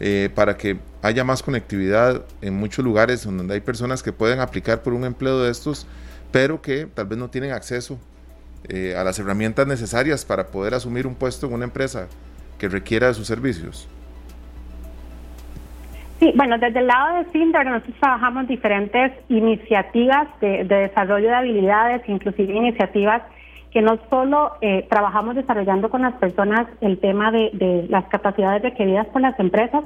eh, 0.00 0.30
para 0.34 0.56
que 0.56 0.78
haya 1.02 1.22
más 1.22 1.42
conectividad 1.42 2.24
en 2.40 2.56
muchos 2.56 2.82
lugares 2.82 3.24
donde 3.24 3.52
hay 3.52 3.60
personas 3.60 4.02
que 4.02 4.14
pueden 4.14 4.40
aplicar 4.40 4.80
por 4.82 4.94
un 4.94 5.04
empleo 5.04 5.40
de 5.40 5.50
estos, 5.50 5.86
pero 6.32 6.62
que 6.62 6.86
tal 6.86 7.08
vez 7.08 7.18
no 7.18 7.28
tienen 7.28 7.52
acceso 7.52 7.98
eh, 8.68 8.94
a 8.96 9.04
las 9.04 9.18
herramientas 9.18 9.66
necesarias 9.66 10.24
para 10.24 10.48
poder 10.48 10.74
asumir 10.74 11.06
un 11.06 11.14
puesto 11.14 11.46
en 11.46 11.54
una 11.54 11.64
empresa 11.64 12.08
que 12.58 12.68
requiera 12.68 13.08
de 13.08 13.14
sus 13.14 13.26
servicios? 13.26 13.88
Sí, 16.20 16.32
bueno, 16.36 16.58
desde 16.58 16.80
el 16.80 16.86
lado 16.86 17.16
de 17.16 17.24
Cinder 17.32 17.64
nosotros 17.64 17.96
trabajamos 17.98 18.46
diferentes 18.46 19.12
iniciativas 19.30 20.28
de, 20.42 20.64
desarrollo 20.64 21.28
de 21.28 21.34
habilidades, 21.34 22.02
inclusive 22.06 22.52
iniciativas 22.54 23.22
que 23.70 23.80
no 23.80 23.98
solo 24.10 24.52
eh, 24.60 24.86
trabajamos 24.90 25.36
desarrollando 25.36 25.88
con 25.88 26.02
las 26.02 26.14
personas 26.14 26.66
el 26.82 26.98
tema 26.98 27.30
de, 27.32 27.86
las 27.88 28.04
capacidades 28.06 28.62
requeridas 28.62 29.06
por 29.06 29.22
las 29.22 29.38
empresas, 29.40 29.82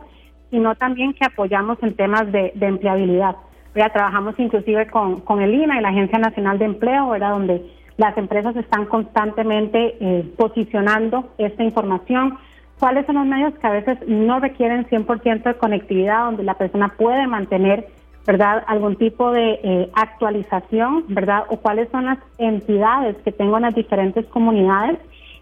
sino 0.51 0.75
también 0.75 1.15
que 1.15 1.25
apoyamos 1.25 1.79
en 1.83 1.95
temas 1.95 2.31
de, 2.33 2.53
empleabilidad. 2.61 3.37
¿verdad? 3.73 3.93
Trabajamos 3.93 4.35
inclusive 4.39 4.89
con, 4.89 5.21
con 5.21 5.41
el 5.41 5.55
INA 5.55 5.79
y 5.79 5.83
la 5.83 5.91
Agencia 5.91 6.19
Nacional 6.19 6.59
de 6.59 6.65
Empleo, 6.65 7.11
¿verdad? 7.11 7.31
donde 7.31 7.63
las 7.97 8.17
empresas 8.19 8.57
están 8.57 8.87
constantemente 8.87 9.97
eh, 10.01 10.33
posicionando 10.37 11.31
esta 11.39 11.63
información, 11.63 12.39
cuáles 12.79 13.07
son 13.07 13.17
los 13.17 13.27
medios 13.27 13.55
que 13.55 13.67
a 13.67 13.71
veces 13.71 13.99
no 14.07 14.41
requieren 14.41 14.87
100% 14.87 15.43
de 15.43 15.55
conectividad, 15.55 16.25
donde 16.25 16.43
la 16.43 16.55
persona 16.55 16.95
puede 16.97 17.27
mantener, 17.27 17.87
¿verdad?, 18.27 18.65
algún 18.67 18.97
tipo 18.97 19.31
de 19.31 19.61
eh, 19.63 19.91
actualización, 19.95 21.05
¿verdad?, 21.09 21.45
o 21.49 21.59
cuáles 21.59 21.89
son 21.91 22.07
las 22.07 22.19
entidades 22.39 23.17
que 23.25 23.33
tengo 23.33 23.57
en 23.57 23.63
las 23.63 23.75
diferentes 23.75 24.27
comunidades 24.27 24.99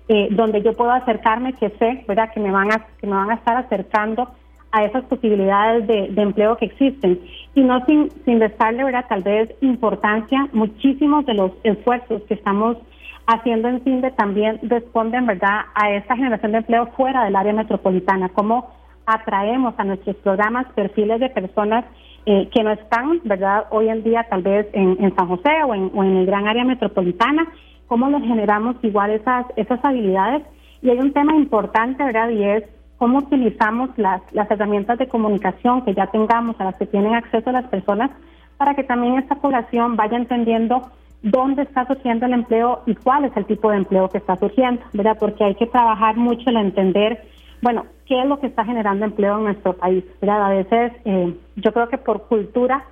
eh, 0.08 0.28
donde 0.30 0.62
yo 0.62 0.74
puedo 0.74 0.90
acercarme, 0.90 1.54
que 1.54 1.70
sé, 1.70 2.04
¿verdad?, 2.06 2.30
que 2.34 2.40
me 2.40 2.50
van 2.50 2.70
a, 2.72 2.86
que 3.00 3.06
me 3.06 3.14
van 3.14 3.30
a 3.30 3.34
estar 3.34 3.56
acercando 3.56 4.28
a 4.72 4.84
esas 4.84 5.04
posibilidades 5.04 5.86
de, 5.86 6.22
empleo 6.22 6.56
que 6.56 6.64
existen. 6.64 7.20
Y 7.54 7.62
no 7.62 7.84
sin, 7.84 8.10
sin 8.24 8.40
restarle, 8.40 8.84
¿verdad?, 8.84 9.04
tal 9.08 9.22
vez 9.22 9.50
importancia, 9.60 10.48
muchísimos 10.52 11.26
de 11.26 11.34
los 11.34 11.52
esfuerzos 11.62 12.22
que 12.22 12.34
estamos 12.34 12.78
haciendo 13.26 13.68
en 13.68 13.84
CINDE 13.84 14.10
también 14.12 14.58
responden, 14.62 15.26
¿verdad?, 15.26 15.66
a 15.74 15.90
esta 15.90 16.16
generación 16.16 16.52
de 16.52 16.58
empleo 16.58 16.86
fuera 16.96 17.24
del 17.24 17.36
área 17.36 17.52
metropolitana, 17.52 18.30
cómo 18.30 18.70
atraemos 19.04 19.74
a 19.76 19.84
nuestros 19.84 20.16
programas 20.16 20.66
perfiles 20.72 21.20
de 21.20 21.28
personas 21.28 21.84
eh, 22.24 22.48
que 22.52 22.62
no 22.62 22.70
están, 22.70 23.20
¿verdad?, 23.24 23.66
hoy 23.70 23.88
en 23.88 24.02
día 24.02 24.26
tal 24.30 24.42
vez 24.42 24.66
en, 24.72 25.14
San 25.14 25.28
José 25.28 25.50
o 25.66 25.74
en, 25.74 25.90
o 25.94 26.02
en, 26.02 26.16
el 26.16 26.26
gran 26.26 26.48
área 26.48 26.64
metropolitana, 26.64 27.46
cómo 27.88 28.08
les 28.08 28.22
generamos 28.22 28.76
igual 28.82 29.10
esas, 29.10 29.44
esas 29.56 29.84
habilidades. 29.84 30.42
Y 30.80 30.90
hay 30.90 30.98
un 30.98 31.12
tema 31.12 31.36
importante, 31.36 32.02
¿verdad?, 32.02 32.30
y 32.30 32.42
es 32.42 32.64
cómo 33.02 33.18
utilizamos 33.18 33.90
las, 33.96 34.22
las 34.30 34.48
herramientas 34.48 34.96
de 34.96 35.08
comunicación 35.08 35.84
que 35.84 35.92
ya 35.92 36.06
tengamos, 36.06 36.54
a 36.60 36.64
las 36.66 36.76
que 36.76 36.86
tienen 36.86 37.16
acceso 37.16 37.50
las 37.50 37.66
personas, 37.66 38.12
para 38.56 38.76
que 38.76 38.84
también 38.84 39.18
esta 39.18 39.34
población 39.34 39.96
vaya 39.96 40.16
entendiendo 40.16 40.88
dónde 41.20 41.62
está 41.62 41.84
surgiendo 41.88 42.26
el 42.26 42.32
empleo 42.32 42.84
y 42.86 42.94
cuál 42.94 43.24
es 43.24 43.36
el 43.36 43.44
tipo 43.46 43.72
de 43.72 43.78
empleo 43.78 44.08
que 44.08 44.18
está 44.18 44.36
surgiendo, 44.36 44.82
¿verdad? 44.92 45.16
Porque 45.18 45.42
hay 45.42 45.56
que 45.56 45.66
trabajar 45.66 46.16
mucho 46.16 46.48
en 46.48 46.58
entender, 46.58 47.24
bueno, 47.60 47.86
qué 48.06 48.20
es 48.20 48.26
lo 48.28 48.38
que 48.38 48.46
está 48.46 48.64
generando 48.64 49.04
empleo 49.04 49.36
en 49.38 49.44
nuestro 49.46 49.72
país, 49.72 50.04
¿verdad? 50.20 50.46
A 50.46 50.50
veces 50.50 50.92
eh, 51.04 51.34
yo 51.56 51.72
creo 51.72 51.88
que 51.88 51.98
por 51.98 52.28
cultura 52.28 52.84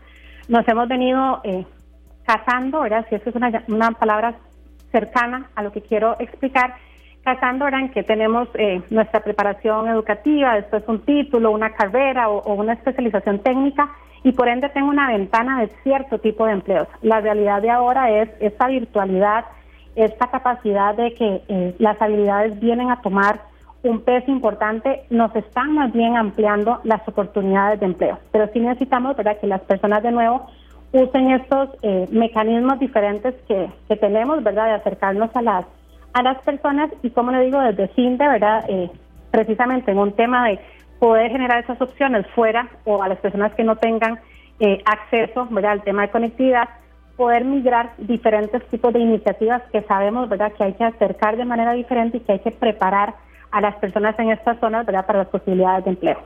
nos 0.48 0.66
hemos 0.66 0.88
venido 0.88 1.40
eh, 1.44 1.64
casando, 2.24 2.80
¿verdad? 2.80 3.06
Si 3.08 3.14
eso 3.14 3.30
es 3.30 3.36
una, 3.36 3.62
una 3.68 3.92
palabra 3.92 4.34
cercana 4.90 5.50
a 5.54 5.62
lo 5.62 5.70
que 5.70 5.82
quiero 5.82 6.16
explicar, 6.18 6.74
casando 7.22 7.64
ahora 7.64 7.80
en 7.80 7.90
que 7.90 8.02
tenemos 8.02 8.48
eh, 8.54 8.82
nuestra 8.90 9.20
preparación 9.20 9.88
educativa, 9.88 10.54
después 10.54 10.82
un 10.86 11.00
título, 11.00 11.50
una 11.50 11.72
carrera 11.72 12.28
o, 12.28 12.54
una 12.54 12.72
especialización 12.74 13.40
técnica 13.40 13.90
y 14.22 14.32
por 14.32 14.48
ende 14.48 14.68
tengo 14.70 14.88
una 14.88 15.08
ventana 15.08 15.60
de 15.60 15.68
cierto 15.82 16.18
tipo 16.18 16.46
de 16.46 16.52
empleos. 16.52 16.88
La 17.02 17.20
realidad 17.20 17.62
de 17.62 17.70
ahora 17.70 18.10
es 18.10 18.28
esta 18.40 18.68
virtualidad, 18.68 19.44
esta 19.96 20.28
capacidad 20.28 20.94
de 20.94 21.14
que 21.14 21.42
eh, 21.48 21.74
las 21.78 22.00
habilidades 22.00 22.58
vienen 22.60 22.90
a 22.90 23.00
tomar 23.00 23.40
un 23.82 24.02
peso 24.02 24.30
importante, 24.30 25.04
nos 25.08 25.34
están 25.34 25.74
más 25.74 25.92
bien 25.92 26.16
ampliando 26.16 26.80
las 26.84 27.06
oportunidades 27.08 27.80
de 27.80 27.86
empleo. 27.86 28.18
Pero 28.30 28.48
sí 28.52 28.60
necesitamos 28.60 29.16
¿verdad? 29.16 29.38
que 29.40 29.46
las 29.46 29.62
personas 29.62 30.02
de 30.02 30.12
nuevo 30.12 30.46
usen 30.92 31.30
estos 31.30 31.70
eh, 31.82 32.06
mecanismos 32.10 32.78
diferentes 32.78 33.34
que, 33.48 33.70
que 33.88 33.96
tenemos, 33.96 34.42
¿verdad? 34.42 34.66
De 34.66 34.72
acercarnos 34.72 35.34
a 35.34 35.40
las 35.40 35.66
a 36.12 36.22
las 36.22 36.38
personas 36.42 36.90
y 37.02 37.10
como 37.10 37.30
le 37.32 37.44
digo 37.44 37.60
desde 37.60 37.88
CINDE, 37.94 38.28
¿verdad? 38.28 38.64
Eh, 38.68 38.90
precisamente 39.30 39.90
en 39.92 39.98
un 39.98 40.12
tema 40.12 40.48
de 40.48 40.58
poder 40.98 41.30
generar 41.30 41.62
esas 41.62 41.80
opciones 41.80 42.26
fuera 42.34 42.68
o 42.84 43.02
a 43.02 43.08
las 43.08 43.18
personas 43.18 43.54
que 43.54 43.64
no 43.64 43.76
tengan 43.76 44.18
eh, 44.58 44.82
acceso, 44.84 45.46
¿verdad? 45.50 45.72
Al 45.72 45.82
tema 45.82 46.02
de 46.02 46.10
conectividad, 46.10 46.68
poder 47.16 47.44
migrar 47.44 47.92
diferentes 47.98 48.66
tipos 48.68 48.92
de 48.92 49.00
iniciativas 49.00 49.62
que 49.72 49.82
sabemos, 49.82 50.28
¿verdad? 50.28 50.52
Que 50.52 50.64
hay 50.64 50.72
que 50.74 50.84
acercar 50.84 51.36
de 51.36 51.44
manera 51.44 51.72
diferente 51.72 52.18
y 52.18 52.20
que 52.20 52.32
hay 52.32 52.38
que 52.40 52.50
preparar 52.50 53.14
a 53.50 53.60
las 53.60 53.76
personas 53.76 54.18
en 54.18 54.30
estas 54.30 54.58
zonas 54.60 54.86
para 54.86 55.18
las 55.18 55.28
posibilidades 55.28 55.84
de 55.84 55.90
empleo. 55.90 56.18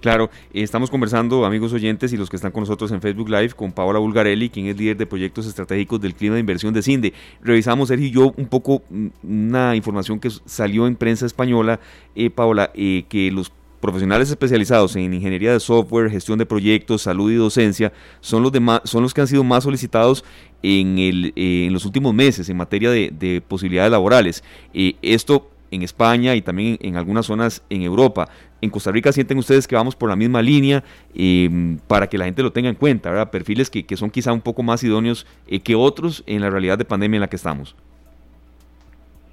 Claro, 0.00 0.30
estamos 0.52 0.90
conversando, 0.90 1.44
amigos 1.44 1.72
oyentes 1.72 2.12
y 2.12 2.16
los 2.16 2.28
que 2.28 2.36
están 2.36 2.52
con 2.52 2.62
nosotros 2.62 2.92
en 2.92 3.00
Facebook 3.00 3.28
Live, 3.28 3.50
con 3.50 3.72
Paola 3.72 3.98
Bulgarelli, 3.98 4.50
quien 4.50 4.66
es 4.66 4.76
líder 4.76 4.96
de 4.96 5.06
proyectos 5.06 5.46
estratégicos 5.46 6.00
del 6.00 6.14
clima 6.14 6.34
de 6.34 6.40
inversión 6.40 6.74
de 6.74 6.82
CINDE. 6.82 7.12
Revisamos, 7.40 7.88
Sergio 7.88 8.06
y 8.06 8.10
yo, 8.10 8.32
un 8.36 8.46
poco 8.46 8.82
mm, 8.90 9.06
una 9.24 9.74
información 9.74 10.20
que 10.20 10.30
salió 10.30 10.86
en 10.86 10.96
prensa 10.96 11.26
española, 11.26 11.80
eh, 12.14 12.30
Paola, 12.30 12.70
eh, 12.74 13.04
que 13.08 13.30
los 13.30 13.52
profesionales 13.80 14.30
especializados 14.30 14.96
en 14.96 15.14
ingeniería 15.14 15.52
de 15.52 15.60
software, 15.60 16.10
gestión 16.10 16.38
de 16.38 16.46
proyectos, 16.46 17.02
salud 17.02 17.30
y 17.30 17.36
docencia 17.36 17.92
son 18.20 18.42
los, 18.42 18.52
son 18.84 19.02
los 19.02 19.14
que 19.14 19.20
han 19.20 19.26
sido 19.26 19.44
más 19.44 19.64
solicitados 19.64 20.24
en, 20.62 20.98
el, 20.98 21.32
eh, 21.36 21.66
en 21.66 21.72
los 21.72 21.84
últimos 21.84 22.12
meses 22.14 22.48
en 22.48 22.56
materia 22.56 22.90
de, 22.90 23.10
de 23.12 23.40
posibilidades 23.40 23.92
laborales. 23.92 24.42
esto 24.72 25.50
en 25.70 25.82
España 25.82 26.34
y 26.34 26.42
también 26.42 26.78
en 26.80 26.96
algunas 26.96 27.26
zonas 27.26 27.64
en 27.70 27.82
Europa. 27.82 28.28
En 28.62 28.70
Costa 28.70 28.90
Rica 28.90 29.12
sienten 29.12 29.38
ustedes 29.38 29.68
que 29.68 29.76
vamos 29.76 29.94
por 29.94 30.08
la 30.08 30.16
misma 30.16 30.42
línea 30.42 30.82
em, 31.14 31.78
para 31.86 32.06
que 32.06 32.18
la 32.18 32.24
gente 32.24 32.42
lo 32.42 32.52
tenga 32.52 32.68
en 32.68 32.74
cuenta, 32.74 33.10
¿verdad? 33.10 33.30
Perfiles 33.30 33.70
que, 33.70 33.84
son 33.96 34.10
quizá 34.10 34.32
un 34.32 34.40
poco 34.40 34.62
más 34.62 34.82
idóneos 34.82 35.26
eh, 35.46 35.60
que 35.60 35.74
otros 35.74 36.24
en 36.26 36.40
la 36.40 36.50
realidad 36.50 36.78
de 36.78 36.84
pandemia 36.84 37.16
en 37.16 37.20
la 37.22 37.28
que 37.28 37.36
estamos. 37.36 37.76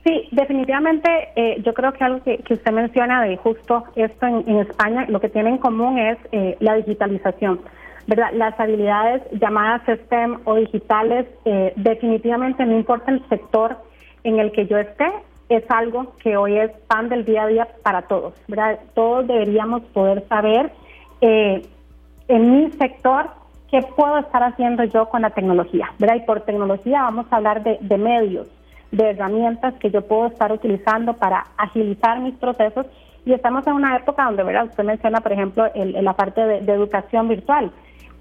Sí, 0.03 0.27
definitivamente 0.31 1.09
eh, 1.37 1.61
yo 1.63 1.73
creo 1.73 1.93
que 1.93 2.03
algo 2.03 2.21
que, 2.23 2.43
usted 2.49 2.71
menciona 2.71 3.23
de 3.23 3.37
justo 3.37 3.85
esto 3.95 4.27
en, 4.27 4.57
España, 4.57 5.05
lo 5.07 5.21
que 5.21 5.29
tiene 5.29 5.49
en 5.49 5.57
común 5.57 5.97
es 5.97 6.17
eh, 6.31 6.57
la 6.59 6.75
digitalización. 6.75 7.61
¿verdad? 8.05 8.31
Las 8.33 8.59
habilidades 8.59 9.21
llamadas 9.39 9.81
STEM 9.87 10.39
o 10.43 10.55
digitales, 10.55 11.25
definitivamente 11.77 12.65
no 12.65 12.75
importa 12.75 13.11
el 13.11 13.25
sector 13.29 13.77
en 14.25 14.39
el 14.39 14.51
que 14.51 14.67
yo 14.67 14.77
esté, 14.77 15.05
es 15.55 15.69
algo 15.69 16.13
que 16.17 16.37
hoy 16.37 16.57
es 16.57 16.71
pan 16.87 17.09
del 17.09 17.25
día 17.25 17.43
a 17.43 17.47
día 17.47 17.67
para 17.83 18.03
todos. 18.03 18.33
Todos 18.93 19.27
deberíamos 19.27 19.81
poder 19.93 20.27
saber 20.27 20.71
eh, 21.21 21.61
en 22.27 22.51
mi 22.51 22.71
sector 22.71 23.29
qué 23.69 23.81
puedo 23.95 24.19
estar 24.19 24.43
haciendo 24.43 24.83
yo 24.83 25.09
con 25.09 25.23
la 25.23 25.31
tecnología, 25.31 25.91
¿verdad? 25.97 26.17
Y 26.17 26.25
por 26.27 26.41
tecnología 26.41 27.01
vamos 27.01 27.25
a 27.31 27.37
hablar 27.37 27.63
de, 27.63 27.97
medios, 27.97 28.47
de 28.91 29.09
herramientas 29.09 29.73
que 29.79 29.89
yo 29.89 30.01
puedo 30.01 30.27
estar 30.27 30.51
utilizando 30.51 31.13
para 31.13 31.47
agilizar 31.57 32.19
mis 32.19 32.35
procesos 32.35 32.85
y 33.25 33.33
estamos 33.33 33.65
en 33.65 33.73
una 33.73 33.95
época 33.95 34.25
donde, 34.25 34.43
¿verdad? 34.43 34.65
Usted 34.65 34.83
menciona, 34.83 35.21
por 35.21 35.31
ejemplo, 35.31 35.65
el, 35.73 36.03
la 36.03 36.13
parte 36.13 36.41
de, 36.41 36.71
educación 36.71 37.29
virtual. 37.29 37.71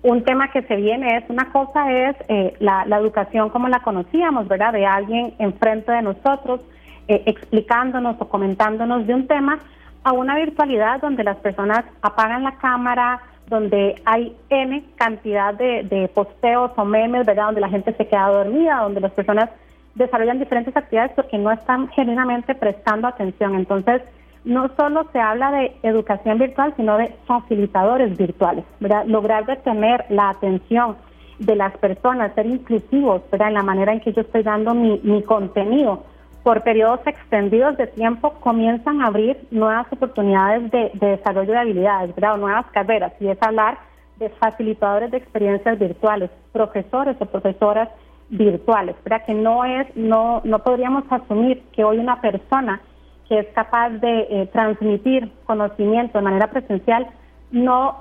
Un 0.02 0.24
tema 0.24 0.50
que 0.50 0.62
se 0.62 0.76
viene 0.76 1.18
es, 1.18 1.24
una 1.28 1.52
cosa 1.52 1.92
es 1.92 2.16
eh, 2.28 2.54
la, 2.58 2.86
la 2.86 2.96
educación 2.96 3.50
como 3.50 3.68
la 3.68 3.80
conocíamos, 3.80 4.48
¿verdad? 4.48 4.72
De 4.72 4.86
alguien 4.86 5.34
enfrente 5.38 5.92
de 5.92 6.02
nosotros, 6.02 6.60
eh, 7.08 7.22
explicándonos 7.26 8.16
o 8.20 8.28
comentándonos 8.28 9.06
de 9.06 9.14
un 9.14 9.26
tema 9.26 9.58
a 10.04 10.12
una 10.12 10.36
virtualidad 10.36 11.00
donde 11.00 11.24
las 11.24 11.36
personas 11.38 11.84
apagan 12.00 12.42
la 12.42 12.56
cámara, 12.56 13.20
donde 13.48 14.00
hay 14.04 14.36
N 14.50 14.84
cantidad 14.96 15.54
de, 15.54 16.10
posteos 16.14 16.70
o 16.76 16.84
memes, 16.84 17.26
¿verdad? 17.26 17.46
Donde 17.46 17.60
la 17.60 17.68
gente 17.68 17.92
se 17.94 18.06
queda 18.06 18.28
dormida, 18.28 18.82
donde 18.82 19.00
las 19.00 19.12
personas 19.12 19.50
desarrollan 19.94 20.38
diferentes 20.38 20.76
actividades 20.76 21.12
porque 21.14 21.38
no 21.38 21.50
están 21.50 21.88
genuinamente 21.88 22.54
prestando 22.54 23.08
atención. 23.08 23.54
Entonces, 23.54 24.02
no 24.44 24.70
solo 24.76 25.06
se 25.12 25.20
habla 25.20 25.50
de 25.52 25.76
educación 25.82 26.38
virtual, 26.38 26.72
sino 26.76 26.96
de 26.96 27.14
facilitadores 27.26 28.16
virtuales. 28.16 28.64
Lograr 29.06 29.46
detener 29.46 30.04
la 30.08 30.30
atención 30.30 30.96
de 31.38 31.56
las 31.56 31.76
personas, 31.78 32.34
ser 32.34 32.46
inclusivos, 32.46 33.22
¿verdad? 33.30 33.48
En 33.48 33.54
la 33.54 33.62
manera 33.62 33.92
en 33.92 34.00
que 34.00 34.12
yo 34.12 34.22
estoy 34.22 34.42
dando 34.42 34.74
mi, 34.74 35.00
mi 35.02 35.22
contenido 35.22 36.04
por 36.42 36.62
periodos 36.62 37.00
extendidos 37.06 37.76
de 37.76 37.86
tiempo 37.86 38.34
comienzan 38.40 39.00
a 39.00 39.06
abrir 39.06 39.36
nuevas 39.50 39.86
oportunidades 39.92 40.70
de, 40.70 40.90
desarrollo 40.94 41.52
de 41.52 41.58
habilidades, 41.58 42.14
¿verdad? 42.14 42.36
nuevas 42.36 42.66
carreras, 42.72 43.12
y 43.20 43.28
es 43.28 43.38
hablar 43.40 43.78
de 44.18 44.28
facilitadores 44.28 45.10
de 45.10 45.18
experiencias 45.18 45.78
virtuales, 45.78 46.30
profesores 46.52 47.16
o 47.20 47.26
profesoras 47.26 47.88
virtuales, 48.28 48.96
¿verdad? 49.04 49.24
que 49.26 49.34
no 49.34 49.64
es, 49.64 49.86
no, 49.96 50.40
no 50.44 50.58
podríamos 50.60 51.04
asumir 51.10 51.62
que 51.72 51.84
hoy 51.84 51.98
una 51.98 52.20
persona 52.20 52.80
que 53.28 53.40
es 53.40 53.46
capaz 53.54 53.90
de 53.90 54.26
eh, 54.30 54.48
transmitir 54.52 55.30
conocimiento 55.44 56.18
de 56.18 56.24
manera 56.24 56.48
presencial 56.48 57.06
no 57.50 57.96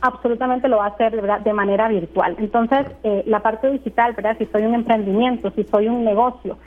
absolutamente 0.00 0.68
lo 0.68 0.78
va 0.78 0.86
a 0.86 0.88
hacer 0.88 1.42
de 1.42 1.52
manera 1.52 1.88
virtual. 1.88 2.36
Entonces, 2.38 2.86
eh, 3.04 3.22
la 3.26 3.40
parte 3.40 3.70
digital, 3.70 4.12
¿verdad? 4.12 4.36
si 4.38 4.46
soy 4.46 4.64
un 4.64 4.74
emprendimiento, 4.74 5.50
si 5.52 5.64
soy 5.64 5.88
un 5.88 6.04
negocio, 6.04 6.58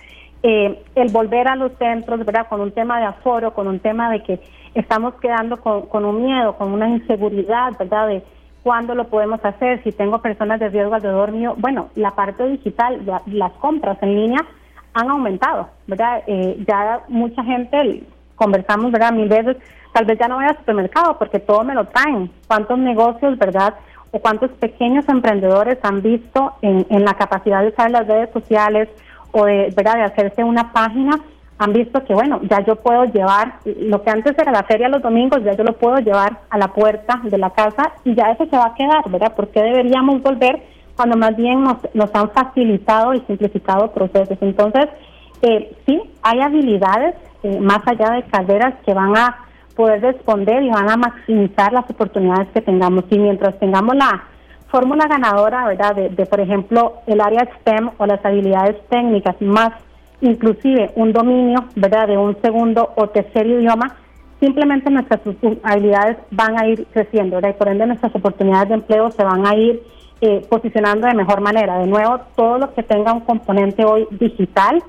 eh, 0.44 0.84
el 0.96 1.12
volver 1.12 1.48
a 1.48 1.56
los 1.56 1.72
centros, 1.78 2.20
¿verdad? 2.26 2.48
Con 2.48 2.62
un 2.62 2.72
tema 2.72 3.00
de 3.00 3.06
aforo, 3.06 3.54
con 3.54 3.68
un 3.68 3.80
tema 3.80 4.12
de 4.12 4.22
que 4.24 4.40
estamos 4.76 5.16
quedando 5.16 5.58
con, 5.58 6.06
un 6.06 6.24
miedo, 6.24 6.56
con 6.58 6.72
una 6.72 6.88
inseguridad, 6.88 7.74
¿verdad? 7.78 8.08
De 8.08 8.24
cuándo 8.62 8.94
lo 8.94 9.08
podemos 9.08 9.44
hacer, 9.44 9.82
si 9.84 9.92
tengo 9.92 10.22
personas 10.22 10.60
de 10.60 10.70
riesgo 10.70 10.94
alrededor 10.94 11.32
mío. 11.32 11.56
Bueno, 11.58 11.90
la 11.96 12.12
parte 12.12 12.48
digital, 12.48 13.02
las 13.26 13.52
compras 13.54 13.98
en 14.02 14.16
línea 14.16 14.40
han 14.94 15.10
aumentado, 15.10 15.70
¿verdad? 15.88 16.24
Eh, 16.28 16.64
ya 16.68 17.02
mucha 17.08 17.44
gente, 17.44 18.04
conversamos, 18.36 18.92
¿verdad? 18.92 19.14
Mil 19.14 19.30
veces, 19.30 19.58
tal 19.94 20.06
vez 20.06 20.20
ya 20.20 20.28
no 20.28 20.36
voy 20.36 20.46
al 20.46 20.58
supermercado 20.58 21.18
porque 21.18 21.40
todo 21.40 21.64
me 21.64 21.74
lo 21.74 21.86
traen. 21.86 22.32
¿Cuántos 22.48 22.78
negocios, 22.78 23.38
¿verdad? 23.40 23.74
O 24.12 24.20
cuántos 24.20 24.52
pequeños 24.52 25.08
emprendedores 25.10 25.80
han 25.82 26.02
visto 26.02 26.54
en, 26.62 26.86
en 26.90 27.04
la 27.04 27.16
capacidad 27.16 27.62
de 27.62 27.70
usar 27.70 27.90
las 27.92 28.08
redes 28.08 28.30
sociales, 28.32 28.90
o 29.32 29.46
de, 29.46 29.74
¿verdad? 29.76 29.96
de 29.96 30.04
hacerse 30.04 30.44
una 30.44 30.72
página, 30.72 31.20
han 31.60 31.74
visto 31.74 32.04
que, 32.06 32.14
bueno, 32.14 32.40
ya 32.44 32.64
yo 32.64 32.76
puedo 32.76 33.06
llevar 33.06 33.56
lo 33.66 34.04
que 34.04 34.12
antes 34.12 34.38
era 34.38 34.52
la 34.52 34.64
feria 34.64 34.90
los 34.90 35.02
domingos, 35.02 35.44
ya 35.44 35.54
yo 35.54 35.64
lo 35.64 35.74
puedo 35.74 35.98
llevar 35.98 36.40
a 36.50 36.58
la 36.58 36.68
puerta 36.68 37.20
de 37.24 37.38
la 37.38 37.50
casa 37.50 37.94
y 38.04 38.14
ya 38.14 38.32
eso 38.32 38.46
se 38.46 38.58
va 38.58 38.68
a 38.68 38.76
quedar, 38.76 39.10
¿verdad? 39.10 39.34
¿Por 39.36 39.48
qué 39.50 39.62
deberíamos 39.62 40.22
volver 40.22 40.62
cuando 40.96 41.18
más 41.18 41.36
bien 41.36 41.64
nos, 41.64 41.78
nos 41.94 42.14
han 42.14 42.30
facilitado 42.30 43.14
y 43.16 43.22
simplificado 43.22 43.92
procesos? 43.92 44.38
Entonces, 44.42 44.88
eh, 45.42 45.76
sí, 45.86 46.00
hay 46.22 46.42
habilidades 46.42 47.16
eh, 47.44 47.60
más 47.60 47.80
allá 47.86 48.12
de 48.12 48.24
carreras 48.24 48.76
que 48.86 48.94
van 48.94 49.16
a 49.18 49.38
poder 49.76 50.02
responder 50.02 50.64
y 50.64 50.70
van 50.70 50.90
a 50.90 50.98
maximizar 50.98 51.72
las 51.72 51.90
oportunidades 51.90 52.48
que 52.54 52.62
tengamos. 52.62 53.06
Y 53.10 53.20
mientras 53.20 53.58
tengamos 53.60 53.96
la 53.96 54.24
fórmula 54.70 55.08
ganadora, 55.08 55.66
¿verdad? 55.66 55.96
De, 55.96 56.26
por 56.26 56.40
ejemplo, 56.40 56.94
el 57.08 57.22
área 57.22 57.48
STEM 57.60 57.92
o 57.98 58.06
las 58.06 58.24
habilidades 58.26 58.76
técnicas, 58.90 59.36
más 59.42 59.72
inclusive 60.22 60.92
un 60.96 61.14
dominio, 61.14 61.66
¿verdad? 61.76 62.08
De 62.08 62.18
un 62.18 62.36
segundo 62.42 62.92
o 62.96 63.08
tercer 63.08 63.48
idioma, 63.48 63.96
simplemente 64.40 64.90
nuestras 64.90 65.22
habilidades 65.64 66.18
van 66.32 66.60
a 66.60 66.68
ir 66.68 66.86
creciendo, 66.92 67.38
¿verdad? 67.38 67.52
Y 67.52 67.60
por 67.60 67.68
ende 67.70 67.86
nuestras 67.86 68.14
oportunidades 68.16 68.70
de 68.70 68.76
empleo 68.76 69.12
se 69.12 69.24
van 69.24 69.46
a 69.46 69.56
ir 69.56 69.82
eh, 70.22 70.46
posicionando 70.50 71.08
de 71.08 71.14
mejor 71.14 71.42
manera. 71.42 71.80
De 71.80 71.88
nuevo, 71.88 72.20
todo 72.36 72.58
lo 72.58 72.74
que 72.74 72.84
tenga 72.84 73.14
un 73.14 73.22
componente 73.22 73.86
hoy 73.86 74.08
digital, 74.12 74.82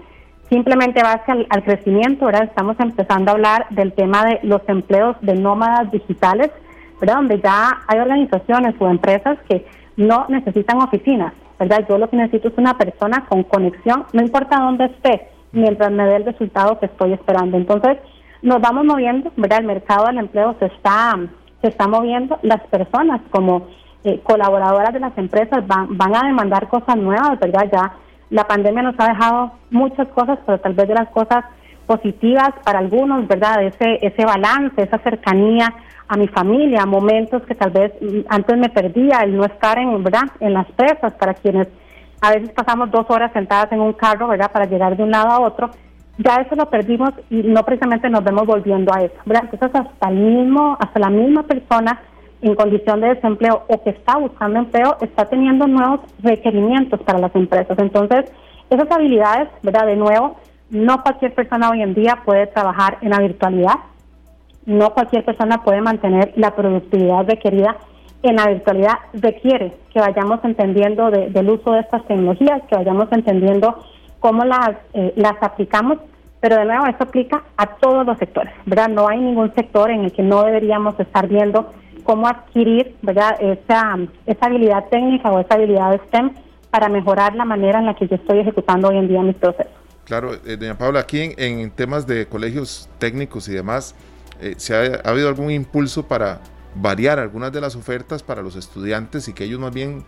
simplemente 0.48 1.02
va 1.02 1.12
hacia 1.12 1.34
al 1.50 1.62
crecimiento, 1.62 2.26
¿verdad? 2.26 2.44
Estamos 2.44 2.80
empezando 2.80 3.30
a 3.30 3.34
hablar 3.34 3.66
del 3.70 3.92
tema 3.92 4.24
de 4.24 4.40
los 4.42 4.62
empleos 4.68 5.16
de 5.20 5.34
nómadas 5.34 5.90
digitales, 5.90 6.50
¿verdad? 7.00 7.16
Donde 7.16 7.40
ya 7.40 7.82
hay 7.86 7.98
organizaciones 7.98 8.74
o 8.78 8.88
empresas 8.88 9.38
que 9.48 9.66
no 9.96 10.26
necesitan 10.28 10.78
oficinas, 10.78 11.32
¿verdad? 11.58 11.84
Yo 11.88 11.98
lo 11.98 12.08
que 12.08 12.16
necesito 12.16 12.48
es 12.48 12.58
una 12.58 12.76
persona 12.76 13.26
con 13.28 13.42
conexión, 13.42 14.04
no 14.12 14.22
importa 14.22 14.60
dónde 14.60 14.86
esté, 14.86 15.28
mientras 15.52 15.90
me 15.90 16.04
dé 16.04 16.16
el 16.16 16.24
resultado 16.24 16.78
que 16.78 16.86
estoy 16.86 17.12
esperando. 17.12 17.56
Entonces, 17.56 17.98
nos 18.42 18.60
vamos 18.60 18.84
moviendo, 18.84 19.32
¿verdad? 19.36 19.60
El 19.60 19.66
mercado 19.66 20.06
del 20.06 20.18
empleo 20.18 20.54
se 20.58 20.66
está, 20.66 21.18
se 21.60 21.68
está 21.68 21.88
moviendo, 21.88 22.38
las 22.42 22.60
personas 22.68 23.20
como 23.30 23.66
eh, 24.04 24.20
colaboradoras 24.22 24.92
de 24.92 25.00
las 25.00 25.16
empresas 25.18 25.66
van, 25.66 25.96
van 25.98 26.14
a 26.14 26.26
demandar 26.26 26.68
cosas 26.68 26.96
nuevas, 26.96 27.38
¿verdad? 27.40 27.68
Ya 27.72 27.92
la 28.30 28.44
pandemia 28.44 28.82
nos 28.82 28.94
ha 28.98 29.08
dejado 29.08 29.52
muchas 29.70 30.06
cosas, 30.08 30.38
pero 30.46 30.60
tal 30.60 30.74
vez 30.74 30.86
de 30.86 30.94
las 30.94 31.08
cosas 31.08 31.44
positivas 31.88 32.50
para 32.64 32.78
algunos, 32.78 33.26
¿verdad? 33.26 33.64
Ese, 33.64 33.98
ese 34.02 34.24
balance, 34.24 34.80
esa 34.80 34.98
cercanía 34.98 35.74
a 36.06 36.16
mi 36.16 36.28
familia, 36.28 36.86
momentos 36.86 37.42
que 37.42 37.54
tal 37.54 37.70
vez 37.70 37.92
antes 38.28 38.56
me 38.56 38.68
perdía, 38.68 39.20
el 39.24 39.36
no 39.36 39.44
estar 39.44 39.78
en, 39.78 40.04
¿verdad? 40.04 40.28
en 40.38 40.52
las 40.52 40.66
presas, 40.72 41.14
para 41.14 41.34
quienes 41.34 41.66
a 42.20 42.32
veces 42.32 42.50
pasamos 42.50 42.90
dos 42.90 43.06
horas 43.08 43.32
sentadas 43.32 43.72
en 43.72 43.80
un 43.80 43.94
carro, 43.94 44.28
¿verdad? 44.28 44.52
Para 44.52 44.66
llegar 44.66 44.96
de 44.96 45.02
un 45.02 45.10
lado 45.10 45.28
a 45.30 45.40
otro, 45.40 45.70
ya 46.18 46.36
eso 46.36 46.54
lo 46.56 46.68
perdimos 46.68 47.10
y 47.30 47.42
no 47.42 47.64
precisamente 47.64 48.10
nos 48.10 48.22
vemos 48.22 48.44
volviendo 48.46 48.92
a 48.94 49.02
eso, 49.02 49.14
¿verdad? 49.24 49.48
Entonces 49.50 49.80
hasta 49.80 50.08
el 50.10 50.16
mismo, 50.16 50.76
hasta 50.78 50.98
la 51.00 51.10
misma 51.10 51.44
persona 51.44 52.00
en 52.42 52.54
condición 52.54 53.00
de 53.00 53.14
desempleo 53.14 53.64
o 53.68 53.82
que 53.82 53.90
está 53.90 54.18
buscando 54.18 54.58
empleo 54.58 54.96
está 55.00 55.24
teniendo 55.24 55.66
nuevos 55.66 56.00
requerimientos 56.22 57.00
para 57.02 57.18
las 57.18 57.34
empresas. 57.34 57.78
Entonces, 57.78 58.30
esas 58.70 58.90
habilidades, 58.90 59.48
¿verdad? 59.62 59.86
De 59.86 59.96
nuevo, 59.96 60.36
no 60.70 61.02
cualquier 61.02 61.34
persona 61.34 61.70
hoy 61.70 61.82
en 61.82 61.94
día 61.94 62.22
puede 62.24 62.46
trabajar 62.46 62.98
en 63.00 63.10
la 63.10 63.18
virtualidad, 63.18 63.74
no 64.66 64.92
cualquier 64.92 65.24
persona 65.24 65.62
puede 65.62 65.80
mantener 65.80 66.32
la 66.36 66.54
productividad 66.54 67.26
requerida 67.26 67.76
en 68.22 68.36
la 68.36 68.48
virtualidad. 68.48 68.98
Requiere 69.14 69.74
que 69.92 70.00
vayamos 70.00 70.40
entendiendo 70.44 71.10
del 71.10 71.50
uso 71.50 71.72
de 71.72 71.80
estas 71.80 72.04
tecnologías, 72.06 72.62
que 72.68 72.76
vayamos 72.76 73.10
entendiendo 73.12 73.82
cómo 74.20 74.44
las, 74.44 74.72
eh, 74.92 75.14
las 75.16 75.42
aplicamos, 75.42 75.98
pero 76.40 76.56
de 76.56 76.66
nuevo 76.66 76.86
esto 76.86 77.04
aplica 77.04 77.42
a 77.56 77.66
todos 77.76 78.04
los 78.04 78.18
sectores, 78.18 78.52
¿verdad? 78.66 78.88
No 78.88 79.08
hay 79.08 79.18
ningún 79.18 79.54
sector 79.54 79.90
en 79.90 80.04
el 80.04 80.12
que 80.12 80.22
no 80.22 80.42
deberíamos 80.42 80.98
estar 81.00 81.26
viendo 81.26 81.72
cómo 82.04 82.28
adquirir, 82.28 82.94
¿verdad? 83.02 83.36
Esa, 83.40 83.96
esa 84.26 84.46
habilidad 84.46 84.84
técnica 84.90 85.30
o 85.30 85.40
esa 85.40 85.54
habilidad 85.54 86.00
STEM 86.08 86.32
para 86.70 86.88
mejorar 86.88 87.34
la 87.34 87.44
manera 87.44 87.78
en 87.78 87.86
la 87.86 87.94
que 87.94 88.06
yo 88.06 88.16
estoy 88.16 88.40
ejecutando 88.40 88.88
hoy 88.88 88.98
en 88.98 89.08
día 89.08 89.22
mis 89.22 89.36
procesos. 89.36 89.77
Claro, 90.08 90.32
eh, 90.46 90.56
doña 90.56 90.78
Paula, 90.78 91.00
aquí 91.00 91.34
en, 91.36 91.70
temas 91.70 92.06
de 92.06 92.26
colegios 92.26 92.88
técnicos 92.98 93.46
y 93.48 93.52
demás, 93.52 93.94
eh, 94.40 94.54
¿se 94.56 94.74
ha, 94.74 95.02
habido 95.04 95.28
algún 95.28 95.50
impulso 95.50 96.08
para 96.08 96.40
variar 96.74 97.18
algunas 97.18 97.52
de 97.52 97.60
las 97.60 97.76
ofertas 97.76 98.22
para 98.22 98.40
los 98.40 98.56
estudiantes 98.56 99.28
y 99.28 99.34
que 99.34 99.44
ellos 99.44 99.60
más 99.60 99.74
bien 99.74 100.04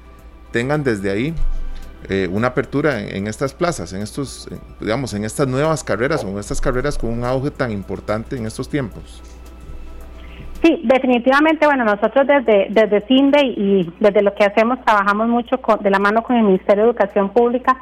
tengan 0.53 0.82
desde 0.84 1.11
ahí 1.11 1.34
eh, 2.09 2.30
una 2.32 2.48
apertura 2.48 2.98
en, 3.03 3.26
estas 3.26 3.53
plazas, 3.53 3.92
en 3.92 4.01
estos, 4.01 4.48
digamos, 4.80 5.12
en 5.12 5.24
estas 5.24 5.46
nuevas 5.46 5.84
carreras 5.84 6.24
o 6.24 6.28
en 6.28 6.38
estas 6.38 6.62
carreras 6.62 6.96
con 6.96 7.11
un 7.11 7.22
auge 7.22 7.51
tan 7.51 7.70
importante 7.70 8.36
en 8.36 8.46
estos 8.46 8.70
tiempos? 8.70 9.22
Sí, 10.62 10.80
definitivamente, 10.84 11.66
bueno, 11.66 11.84
nosotros 11.84 12.26
desde, 12.26 12.68
desde 12.70 13.07
CINDE 13.07 13.42
y 13.44 13.92
desde 14.01 14.22
lo 14.22 14.34
que 14.34 14.44
hacemos 14.44 14.82
trabajamos 14.82 15.28
mucho 15.28 15.61
de 15.80 15.90
la 15.90 15.98
mano 15.98 16.22
con 16.22 16.36
el 16.36 16.44
Ministerio 16.44 16.84
de 16.84 16.90
Educación 16.90 17.30
Pública, 17.34 17.76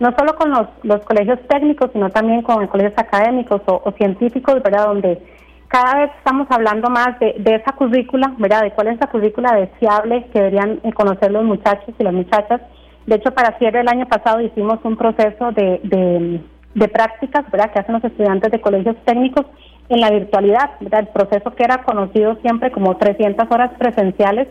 no 0.00 0.12
solo 0.18 0.34
con 0.36 0.50
los, 0.50 0.66
los 0.82 1.04
colegios 1.04 1.38
técnicos, 1.48 1.90
sino 1.92 2.10
también 2.10 2.42
con 2.42 2.66
colegios 2.66 2.94
académicos 2.96 3.62
o, 3.66 3.92
científicos, 3.96 4.62
¿verdad? 4.62 4.86
Donde 4.86 5.22
cada 5.68 6.00
vez 6.00 6.10
estamos 6.18 6.46
hablando 6.50 6.90
más 6.90 7.18
de, 7.20 7.34
esa 7.46 7.72
currícula, 7.72 8.34
¿verdad? 8.38 8.62
De 8.62 8.72
cuál 8.72 8.88
es 8.88 9.00
la 9.00 9.08
currícula 9.08 9.54
deseable 9.54 10.26
que 10.32 10.38
deberían 10.38 10.80
eh, 10.82 10.92
conocer 10.92 11.30
los 11.30 11.44
muchachos 11.44 11.94
y 11.98 12.02
las 12.02 12.12
muchachas. 12.12 12.60
De 13.06 13.16
hecho, 13.16 13.32
para 13.32 13.56
cierre 13.58 13.78
del 13.78 13.88
año 13.88 14.06
pasado 14.06 14.40
hicimos 14.40 14.78
un 14.84 14.96
proceso 14.96 15.52
de, 15.52 16.40
de, 16.74 16.88
prácticas, 16.88 17.48
¿verdad? 17.50 17.70
Que 17.72 17.80
hacen 17.80 17.94
los 17.94 18.04
estudiantes 18.04 18.50
de 18.50 18.60
colegios 18.60 18.96
técnicos 19.04 19.46
en 19.88 20.00
la 20.00 20.10
virtualidad, 20.10 20.70
¿verdad? 20.80 21.00
El 21.00 21.08
proceso 21.08 21.54
que 21.54 21.64
era 21.64 21.82
conocido 21.82 22.36
siempre 22.36 22.72
como 22.72 22.96
300 22.96 23.50
horas 23.50 23.70
presenciales, 23.78 24.48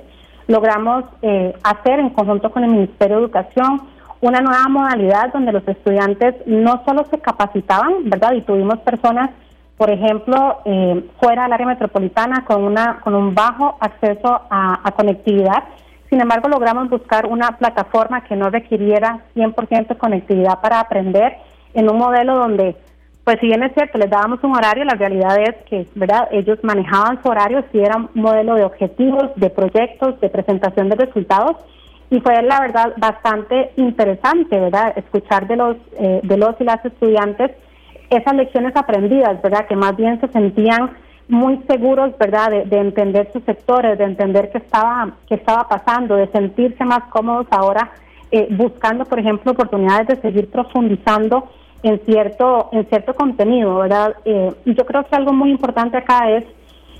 logramos 0.47 1.05
eh, 1.21 1.53
hacer 1.63 1.99
en 1.99 2.09
conjunto 2.11 2.51
con 2.51 2.63
el 2.63 2.71
Ministerio 2.71 3.17
de 3.17 3.23
Educación 3.23 3.92
una 4.23 4.41
nueva 4.41 4.67
modalidad 4.69 5.31
donde 5.31 5.51
los 5.51 5.67
estudiantes 5.67 6.35
no 6.45 6.81
solo 6.85 7.05
se 7.11 7.19
capacitaban, 7.19 8.09
¿verdad? 8.09 8.33
Y 8.33 8.41
tuvimos 8.41 8.79
personas 8.79 9.29
por 9.77 9.89
ejemplo, 9.89 10.61
eh, 10.65 11.03
fuera 11.19 11.43
del 11.43 11.53
área 11.53 11.67
metropolitana 11.67 12.45
con, 12.45 12.63
una, 12.63 12.99
con 13.01 13.15
un 13.15 13.33
bajo 13.33 13.75
acceso 13.79 14.41
a, 14.49 14.91
conectividad. 14.95 15.63
Sin 16.09 16.21
embargo, 16.21 16.47
logramos 16.47 16.89
buscar 16.89 17.25
una 17.25 17.57
plataforma 17.57 18.23
que 18.23 18.35
no 18.35 18.49
requiriera 18.49 19.21
100% 19.35 19.97
conectividad 19.97 20.61
para 20.61 20.79
aprender 20.79 21.37
en 21.73 21.89
un 21.89 21.97
modelo 21.97 22.35
donde, 22.35 22.75
pues 23.23 23.39
si 23.39 23.47
bien 23.47 23.63
es 23.63 23.73
cierto, 23.73 23.97
les 23.97 24.11
dábamos 24.11 24.43
un 24.43 24.55
horario, 24.55 24.85
la 24.85 24.93
realidad 24.93 25.37
es 25.39 25.55
que, 25.67 25.87
¿verdad? 25.95 26.27
Ellos 26.31 26.59
manejaban 26.61 27.21
su 27.23 27.29
horario, 27.29 27.65
si 27.71 27.79
era 27.79 27.97
un 27.97 28.09
modelo 28.13 28.55
de 28.55 28.63
objetivos, 28.63 29.31
de 29.35 29.49
proyectos, 29.49 30.19
de 30.21 30.29
presentación 30.29 30.87
de 30.89 30.95
resultados, 30.95 31.57
y 32.09 32.19
fue 32.19 32.41
la 32.41 32.59
verdad 32.59 32.93
bastante 32.97 33.71
interesante, 33.75 34.59
¿verdad? 34.59 34.93
Escuchar 34.95 35.47
de 35.47 35.55
los, 35.55 35.77
eh, 35.99 36.19
de 36.23 36.37
los 36.37 36.59
y 36.59 36.63
las 36.63 36.83
estudiantes 36.85 37.51
esas 38.09 38.35
lecciones 38.35 38.75
aprendidas, 38.75 39.41
¿verdad? 39.41 39.65
Que 39.67 39.75
más 39.75 39.95
bien 39.95 40.19
se 40.19 40.27
sentían 40.27 40.91
muy 41.27 41.59
seguros, 41.67 42.17
¿verdad? 42.17 42.51
De, 42.65 42.77
entender 42.77 43.31
sus 43.31 43.43
sectores, 43.43 43.97
de 43.97 44.03
entender 44.03 44.51
qué 44.51 44.59
estaba, 44.59 45.13
qué 45.27 45.35
estaba 45.35 45.67
pasando, 45.67 46.15
de 46.15 46.27
sentirse 46.27 46.83
más 46.85 47.03
cómodos 47.09 47.47
ahora 47.49 47.91
eh, 48.31 48.47
buscando, 48.51 49.05
por 49.05 49.19
ejemplo, 49.19 49.51
oportunidades 49.51 50.07
de 50.07 50.15
seguir 50.17 50.49
profundizando 50.49 51.49
en 51.81 51.99
cierto, 52.05 52.69
en 52.71 52.85
cierto 52.87 53.13
contenido, 53.13 53.75
¿verdad? 53.77 54.15
Eh, 54.25 54.53
yo 54.65 54.85
creo 54.85 55.05
que 55.05 55.15
algo 55.15 55.33
muy 55.33 55.51
importante 55.51 55.97
acá 55.97 56.29
es, 56.29 56.45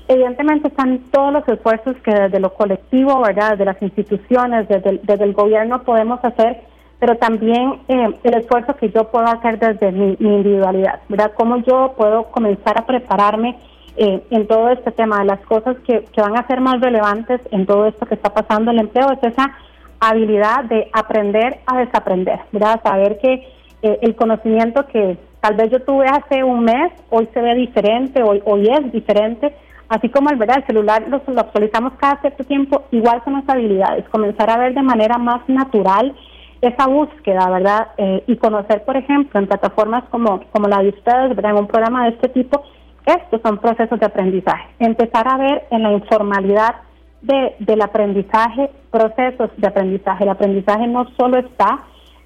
evidentemente 0.08 0.68
están 0.68 0.98
todos 1.10 1.32
los 1.32 1.48
esfuerzos 1.48 1.96
que 2.04 2.12
desde 2.12 2.40
lo 2.40 2.52
colectivo, 2.54 3.20
¿verdad? 3.20 3.52
Desde 3.52 3.64
las 3.64 3.82
instituciones, 3.82 4.68
desde 4.68 5.24
el, 5.24 5.32
gobierno 5.32 5.82
podemos 5.82 6.24
hacer, 6.24 6.60
pero 6.98 7.16
también 7.16 7.80
eh, 7.88 8.14
el 8.22 8.34
esfuerzo 8.34 8.76
que 8.76 8.90
yo 8.90 9.10
puedo 9.10 9.26
hacer 9.26 9.58
desde 9.58 9.92
mi, 9.92 10.16
individualidad, 10.18 11.00
¿verdad? 11.08 11.32
Cómo 11.34 11.58
yo 11.58 11.94
puedo 11.96 12.24
comenzar 12.24 12.78
a 12.78 12.86
prepararme 12.86 13.56
eh, 13.96 14.22
en 14.30 14.46
todo 14.46 14.70
este 14.70 14.90
tema 14.92 15.20
de 15.20 15.26
las 15.26 15.40
cosas 15.40 15.76
que, 15.86 16.04
que 16.04 16.20
van 16.20 16.36
a 16.36 16.46
ser 16.46 16.60
más 16.60 16.80
relevantes 16.80 17.40
en 17.50 17.64
todo 17.66 17.86
esto 17.86 18.06
que 18.06 18.14
está 18.14 18.32
pasando 18.34 18.70
el 18.70 18.80
empleo, 18.80 19.10
es 19.12 19.22
esa 19.22 19.56
habilidad 20.00 20.64
de 20.64 20.88
aprender 20.92 21.60
a 21.66 21.78
desaprender, 21.78 22.40
¿verdad? 22.52 22.80
Saber 22.82 23.18
que 23.18 23.46
eh, 23.82 23.98
el 24.02 24.14
conocimiento 24.14 24.86
que 24.86 25.16
tal 25.40 25.56
vez 25.56 25.70
yo 25.70 25.82
tuve 25.82 26.06
hace 26.06 26.42
un 26.42 26.64
mes, 26.64 26.92
hoy 27.10 27.28
se 27.32 27.40
ve 27.40 27.54
diferente, 27.54 28.22
hoy, 28.22 28.42
hoy 28.44 28.68
es 28.68 28.92
diferente, 28.92 29.54
así 29.88 30.08
como 30.08 30.30
el, 30.30 30.36
¿verdad? 30.36 30.58
el 30.58 30.66
celular 30.66 31.04
lo, 31.08 31.22
actualizamos 31.40 31.94
cada 31.94 32.20
cierto 32.20 32.44
tiempo, 32.44 32.84
igual 32.90 33.22
son 33.24 33.34
las 33.34 33.48
habilidades, 33.48 34.08
comenzar 34.08 34.50
a 34.50 34.58
ver 34.58 34.74
de 34.74 34.82
manera 34.82 35.18
más 35.18 35.48
natural 35.48 36.14
esa 36.60 36.86
búsqueda, 36.86 37.48
¿verdad? 37.50 37.88
Eh, 37.98 38.24
y 38.26 38.36
conocer, 38.36 38.84
por 38.84 38.96
ejemplo, 38.96 39.38
en 39.38 39.46
plataformas 39.46 40.04
como, 40.10 40.40
como 40.50 40.66
la 40.68 40.82
de 40.82 40.90
ustedes, 40.90 41.36
¿verdad? 41.36 41.52
En 41.52 41.58
un 41.58 41.66
programa 41.66 42.04
de 42.04 42.10
este 42.10 42.28
tipo, 42.30 42.62
estos 43.04 43.40
son 43.42 43.58
procesos 43.58 44.00
de 44.00 44.06
aprendizaje. 44.06 44.66
Empezar 44.78 45.28
a 45.28 45.36
ver 45.36 45.64
en 45.70 45.82
la 45.82 45.92
informalidad 45.92 46.76
de, 47.20 47.54
del 47.58 47.82
aprendizaje, 47.82 48.70
procesos 48.90 49.50
de 49.56 49.66
aprendizaje. 49.66 50.24
El 50.24 50.30
aprendizaje 50.30 50.86
no 50.86 51.06
solo 51.18 51.38
está 51.38 51.80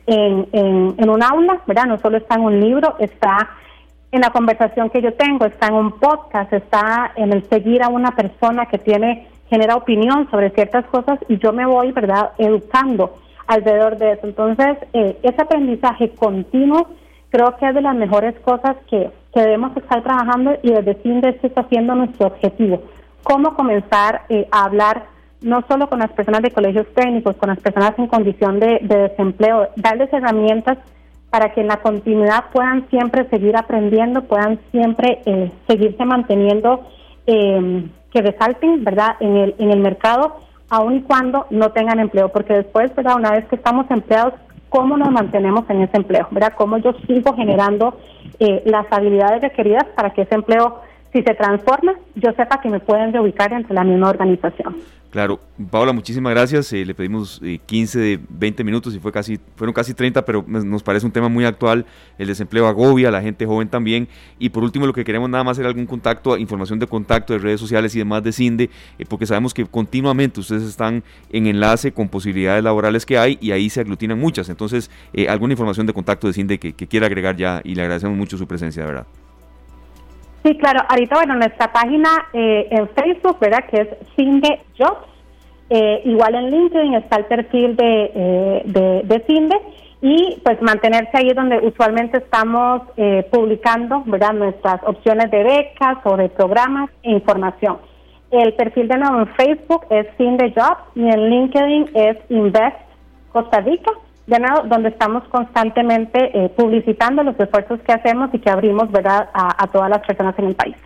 en, 0.07 0.49
en, 0.53 1.11
un 1.11 1.23
aula, 1.23 1.61
¿verdad? 1.67 1.85
No 1.87 1.99
solo 1.99 2.19
está 2.19 2.37
en 2.37 2.43
un 2.43 2.61
libro, 2.61 2.97
está 2.99 3.51
en 4.11 4.21
la 4.21 4.31
conversación 4.31 4.91
que 4.91 5.03
yo 5.03 5.13
tengo, 5.15 5.45
está 5.45 5.69
en 5.69 5.75
un 5.75 5.93
podcast, 5.93 6.53
está 6.53 7.13
en 7.17 7.33
el 7.33 7.49
seguir 7.49 7.83
a 7.83 7.89
una 7.89 8.13
persona 8.13 8.67
que 8.67 8.79
tiene, 8.79 9.29
genera 9.51 9.77
opinión 9.77 10.31
sobre 10.31 10.51
ciertas 10.51 10.85
cosas 10.87 11.19
y 11.29 11.39
yo 11.39 11.53
me 11.53 11.67
voy, 11.67 11.93
¿verdad?, 11.93 12.31
educando 12.39 13.15
alrededor 13.47 13.99
de 13.99 14.13
eso. 14.13 14.27
Entonces, 14.27 14.79
eh, 14.93 15.19
ese 15.23 15.43
aprendizaje 15.43 16.11
continuo 16.11 16.89
creo 17.31 17.57
que 17.57 17.69
es 17.69 17.75
de 17.75 17.83
las 17.83 17.95
mejores 17.95 18.39
cosas 18.41 18.77
que, 18.89 19.11
que 19.35 19.41
debemos 19.41 19.77
estar 19.77 20.03
trabajando 20.03 20.57
y 20.63 20.71
desde 20.71 20.95
CINDE 21.03 21.31
esto 21.31 21.47
está 21.47 21.65
siendo 21.69 21.95
nuestro 21.95 22.29
objetivo. 22.29 22.83
Cómo 23.23 23.55
comenzar 23.55 24.23
eh, 24.29 24.49
a 24.51 24.65
hablar 24.65 25.05
no 25.41 25.63
solo 25.69 25.89
con 25.89 26.01
las 26.01 26.11
personas 26.13 26.43
de 26.43 26.51
colegios 26.51 26.87
técnicos, 26.95 27.37
con 27.37 27.51
las 27.51 27.61
personas 27.61 27.93
en 27.99 28.07
condición 28.09 28.59
de, 28.59 28.81
desempleo, 28.81 29.69
darles 29.77 30.13
herramientas 30.13 30.79
para 31.31 31.53
que 31.53 31.61
en 31.61 31.69
la 31.69 31.79
continuidad 31.79 32.47
puedan 32.53 32.89
siempre 32.89 33.29
seguir 33.29 33.57
aprendiendo, 33.57 34.23
puedan 34.23 34.59
siempre 34.71 35.21
eh, 35.27 35.51
seguirse 35.67 36.05
manteniendo, 36.05 36.87
eh, 37.27 37.87
que 38.11 38.23
resalten, 38.23 38.85
¿verdad?, 38.85 39.17
en 39.21 39.37
el, 39.37 39.55
en 39.59 39.71
el 39.71 39.81
mercado, 39.81 40.37
aun 40.71 40.97
y 40.97 41.03
cuando 41.03 41.47
no 41.51 41.71
tengan 41.73 42.01
empleo, 42.01 42.31
porque 42.31 42.55
después, 42.55 42.95
¿verdad?, 42.95 43.17
una 43.17 43.33
vez 43.33 43.45
que 43.47 43.57
estamos 43.57 43.91
empleados, 43.91 44.35
¿cómo 44.71 44.97
nos 44.97 45.11
mantenemos 45.11 45.69
en 45.69 45.83
ese 45.83 45.97
empleo? 45.99 46.27
¿Verdad?, 46.31 46.55
cómo 46.57 46.79
yo 46.79 46.93
sigo 47.07 47.35
generando 47.35 47.99
eh, 48.39 48.63
las 48.65 48.87
habilidades 48.91 49.43
requeridas 49.43 49.85
para 49.95 50.11
que 50.11 50.23
ese 50.23 50.35
empleo 50.35 50.81
si 51.13 51.23
se 51.23 51.35
transforma, 51.35 51.95
yo 52.17 52.33
sepa 52.33 52.61
que 52.61 52.69
me 52.69 52.81
pueden 52.81 53.13
reubicar 53.13 53.53
entre 53.53 53.75
la 53.75 53.85
misma 53.85 54.11
organización. 54.11 54.77
Claro, 55.11 55.41
Paola, 55.71 55.95
muchísimas 55.95 56.33
gracias. 56.35 56.71
Eh, 56.75 56.85
le 56.85 56.95
pedimos 56.95 57.41
15, 57.65 58.13
eh, 58.13 58.21
20 58.29 58.63
minutos 58.63 58.95
y 58.95 58.99
fue 58.99 59.11
casi, 59.11 59.41
fueron 59.57 59.73
casi 59.73 59.95
30, 59.95 60.23
pero 60.27 60.45
nos 60.47 60.83
parece 60.83 61.07
un 61.07 61.13
tema 61.13 61.31
muy 61.31 61.47
actual. 61.47 61.87
El 62.19 62.27
desempleo 62.27 62.67
agobia, 62.67 63.11
la 63.11 63.23
gente 63.23 63.47
joven 63.47 63.69
también. 63.69 64.07
Y 64.39 64.51
por 64.51 64.63
último, 64.63 64.87
lo 64.87 64.93
que 64.93 65.05
queremos 65.05 65.31
nada 65.31 65.45
más 65.45 65.59
era 65.59 65.69
algún 65.69 65.87
contacto, 65.87 66.37
información 66.37 66.79
de 66.79 66.87
contacto 66.87 67.33
de 67.33 67.39
redes 67.39 67.59
sociales 67.59 67.95
y 67.95 68.01
demás 68.01 68.23
de 68.23 68.33
CINDE, 68.33 68.71
eh, 68.99 69.05
porque 69.09 69.25
sabemos 69.25 69.55
que 69.55 69.65
continuamente 69.65 70.41
ustedes 70.41 70.65
están 70.65 71.03
en 71.31 71.47
enlace 71.47 71.93
con 71.93 72.11
posibilidades 72.11 72.63
laborales 72.63 73.07
que 73.07 73.17
hay 73.17 73.39
y 73.41 73.53
ahí 73.53 73.71
se 73.71 73.81
aglutinan 73.81 74.19
muchas. 74.19 74.51
Entonces, 74.51 74.91
alguna 75.29 75.55
información 75.55 75.87
de 75.87 75.95
contacto 75.95 76.27
de 76.27 76.35
CINDE 76.35 76.59
que, 76.59 76.75
que 76.75 76.87
quiera 76.87 77.07
agregar 77.07 77.37
ya 77.37 77.63
y 77.65 77.75
le 77.75 77.83
agradecemos 77.83 78.17
mucho 78.17 78.37
su 78.37 78.47
presencia, 78.47 78.83
de 78.83 78.89
verdad. 78.89 79.07
Sí, 80.45 80.57
claro. 80.57 80.81
Ahorita, 80.89 81.17
bueno, 81.17 81.35
nuestra 81.35 81.73
página 81.73 82.09
eh, 82.33 82.69
en 82.71 82.89
Facebook, 82.91 83.39
¿verdad? 83.41 83.65
Que 83.71 83.81
es 83.83 83.89
Cinde 84.17 84.61
Jobs. 84.79 85.07
Eh, 85.71 86.03
igual 86.07 86.35
en 86.35 86.51
LinkedIn 86.51 86.95
está 86.95 87.17
el 87.17 87.27
perfil 87.27 87.77
de, 87.77 88.11
eh, 88.15 88.63
de, 88.65 89.03
de 89.05 89.25
Cinde 89.27 89.57
y 90.01 90.41
pues 90.43 90.63
mantenerse 90.63 91.11
ahí 91.13 91.29
donde 91.35 91.59
usualmente 91.59 92.19
estamos 92.19 92.83
publicando, 93.33 94.05
¿verdad? 94.07 94.33
Nuestras 94.33 94.81
opciones 94.85 95.29
de 95.33 95.43
becas 95.43 95.99
o 96.05 96.17
de 96.17 96.29
programas 96.29 96.89
e 97.03 97.11
información. 97.11 97.79
El 98.31 98.55
perfil 98.55 98.87
de 98.87 98.97
nuevo 98.97 99.19
en 99.19 99.27
Facebook 99.35 99.87
es 99.91 100.07
Cinde 100.17 100.55
Jobs 100.57 100.83
y 100.95 101.01
en 101.01 101.29
LinkedIn 101.29 101.91
es 101.95 102.17
Invest 102.31 102.77
Costa 103.33 103.61
Rica 103.61 103.91
donde 104.69 104.91
estamos 104.91 105.25
constantemente 105.29 106.31
eh, 106.35 106.51
publicitando 106.51 107.23
los 107.23 107.39
esfuerzos 107.41 107.81
que 107.81 107.93
hacemos 107.93 108.29
y 108.35 108.39
que 108.39 108.51
abrimos 108.51 108.91
verdad 108.93 109.31
a, 109.33 109.67
todas 109.69 109.89
las 109.89 110.07
personas 110.07 110.39
en 110.39 110.47
el 110.47 110.55
país. 110.55 110.77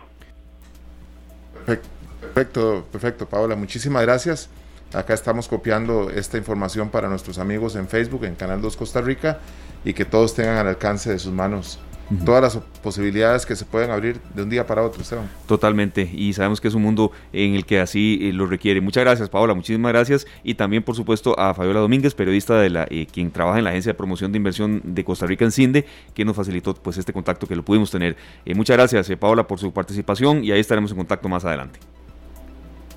Perfecto, 1.65 2.85
perfecto, 2.91 3.25
Paola. 3.25 3.55
Muchísimas 3.55 4.03
gracias. 4.03 4.49
Acá 4.93 5.13
estamos 5.13 5.47
copiando 5.47 6.09
esta 6.09 6.37
información 6.37 6.89
para 6.89 7.09
nuestros 7.09 7.37
amigos 7.37 7.75
en 7.75 7.87
Facebook, 7.87 8.25
en 8.25 8.35
Canal 8.35 8.61
2 8.61 8.77
Costa 8.77 9.01
Rica, 9.01 9.39
y 9.83 9.93
que 9.93 10.05
todos 10.05 10.35
tengan 10.35 10.57
al 10.57 10.67
alcance 10.67 11.11
de 11.11 11.19
sus 11.19 11.33
manos 11.33 11.79
todas 12.25 12.41
las 12.41 12.63
posibilidades 12.81 13.45
que 13.45 13.55
se 13.55 13.65
pueden 13.65 13.91
abrir 13.91 14.19
de 14.33 14.43
un 14.43 14.49
día 14.49 14.65
para 14.65 14.83
otro, 14.83 15.01
Esteban. 15.01 15.29
Totalmente, 15.47 16.09
y 16.11 16.33
sabemos 16.33 16.61
que 16.61 16.67
es 16.67 16.73
un 16.73 16.83
mundo 16.83 17.11
en 17.31 17.55
el 17.55 17.65
que 17.65 17.79
así 17.79 18.19
eh, 18.21 18.33
lo 18.33 18.45
requiere. 18.45 18.81
Muchas 18.81 19.03
gracias, 19.03 19.29
Paola, 19.29 19.53
muchísimas 19.53 19.91
gracias, 19.91 20.27
y 20.43 20.55
también, 20.55 20.83
por 20.83 20.95
supuesto, 20.95 21.37
a 21.39 21.53
Fabiola 21.53 21.79
Domínguez, 21.79 22.13
periodista 22.13 22.59
de 22.59 22.69
la 22.69 22.87
eh, 22.89 23.07
quien 23.11 23.31
trabaja 23.31 23.57
en 23.57 23.63
la 23.63 23.71
Agencia 23.71 23.91
de 23.91 23.97
Promoción 23.97 24.31
de 24.31 24.37
Inversión 24.37 24.81
de 24.83 25.03
Costa 25.03 25.25
Rica 25.25 25.45
en 25.45 25.51
CINDE, 25.51 25.85
que 26.13 26.25
nos 26.25 26.35
facilitó 26.35 26.73
pues 26.73 26.97
este 26.97 27.13
contacto 27.13 27.47
que 27.47 27.55
lo 27.55 27.63
pudimos 27.63 27.89
tener. 27.89 28.15
Eh, 28.45 28.53
muchas 28.53 28.77
gracias, 28.77 29.09
Paola, 29.17 29.47
por 29.47 29.59
su 29.59 29.71
participación, 29.71 30.43
y 30.43 30.51
ahí 30.51 30.59
estaremos 30.59 30.91
en 30.91 30.97
contacto 30.97 31.29
más 31.29 31.45
adelante. 31.45 31.79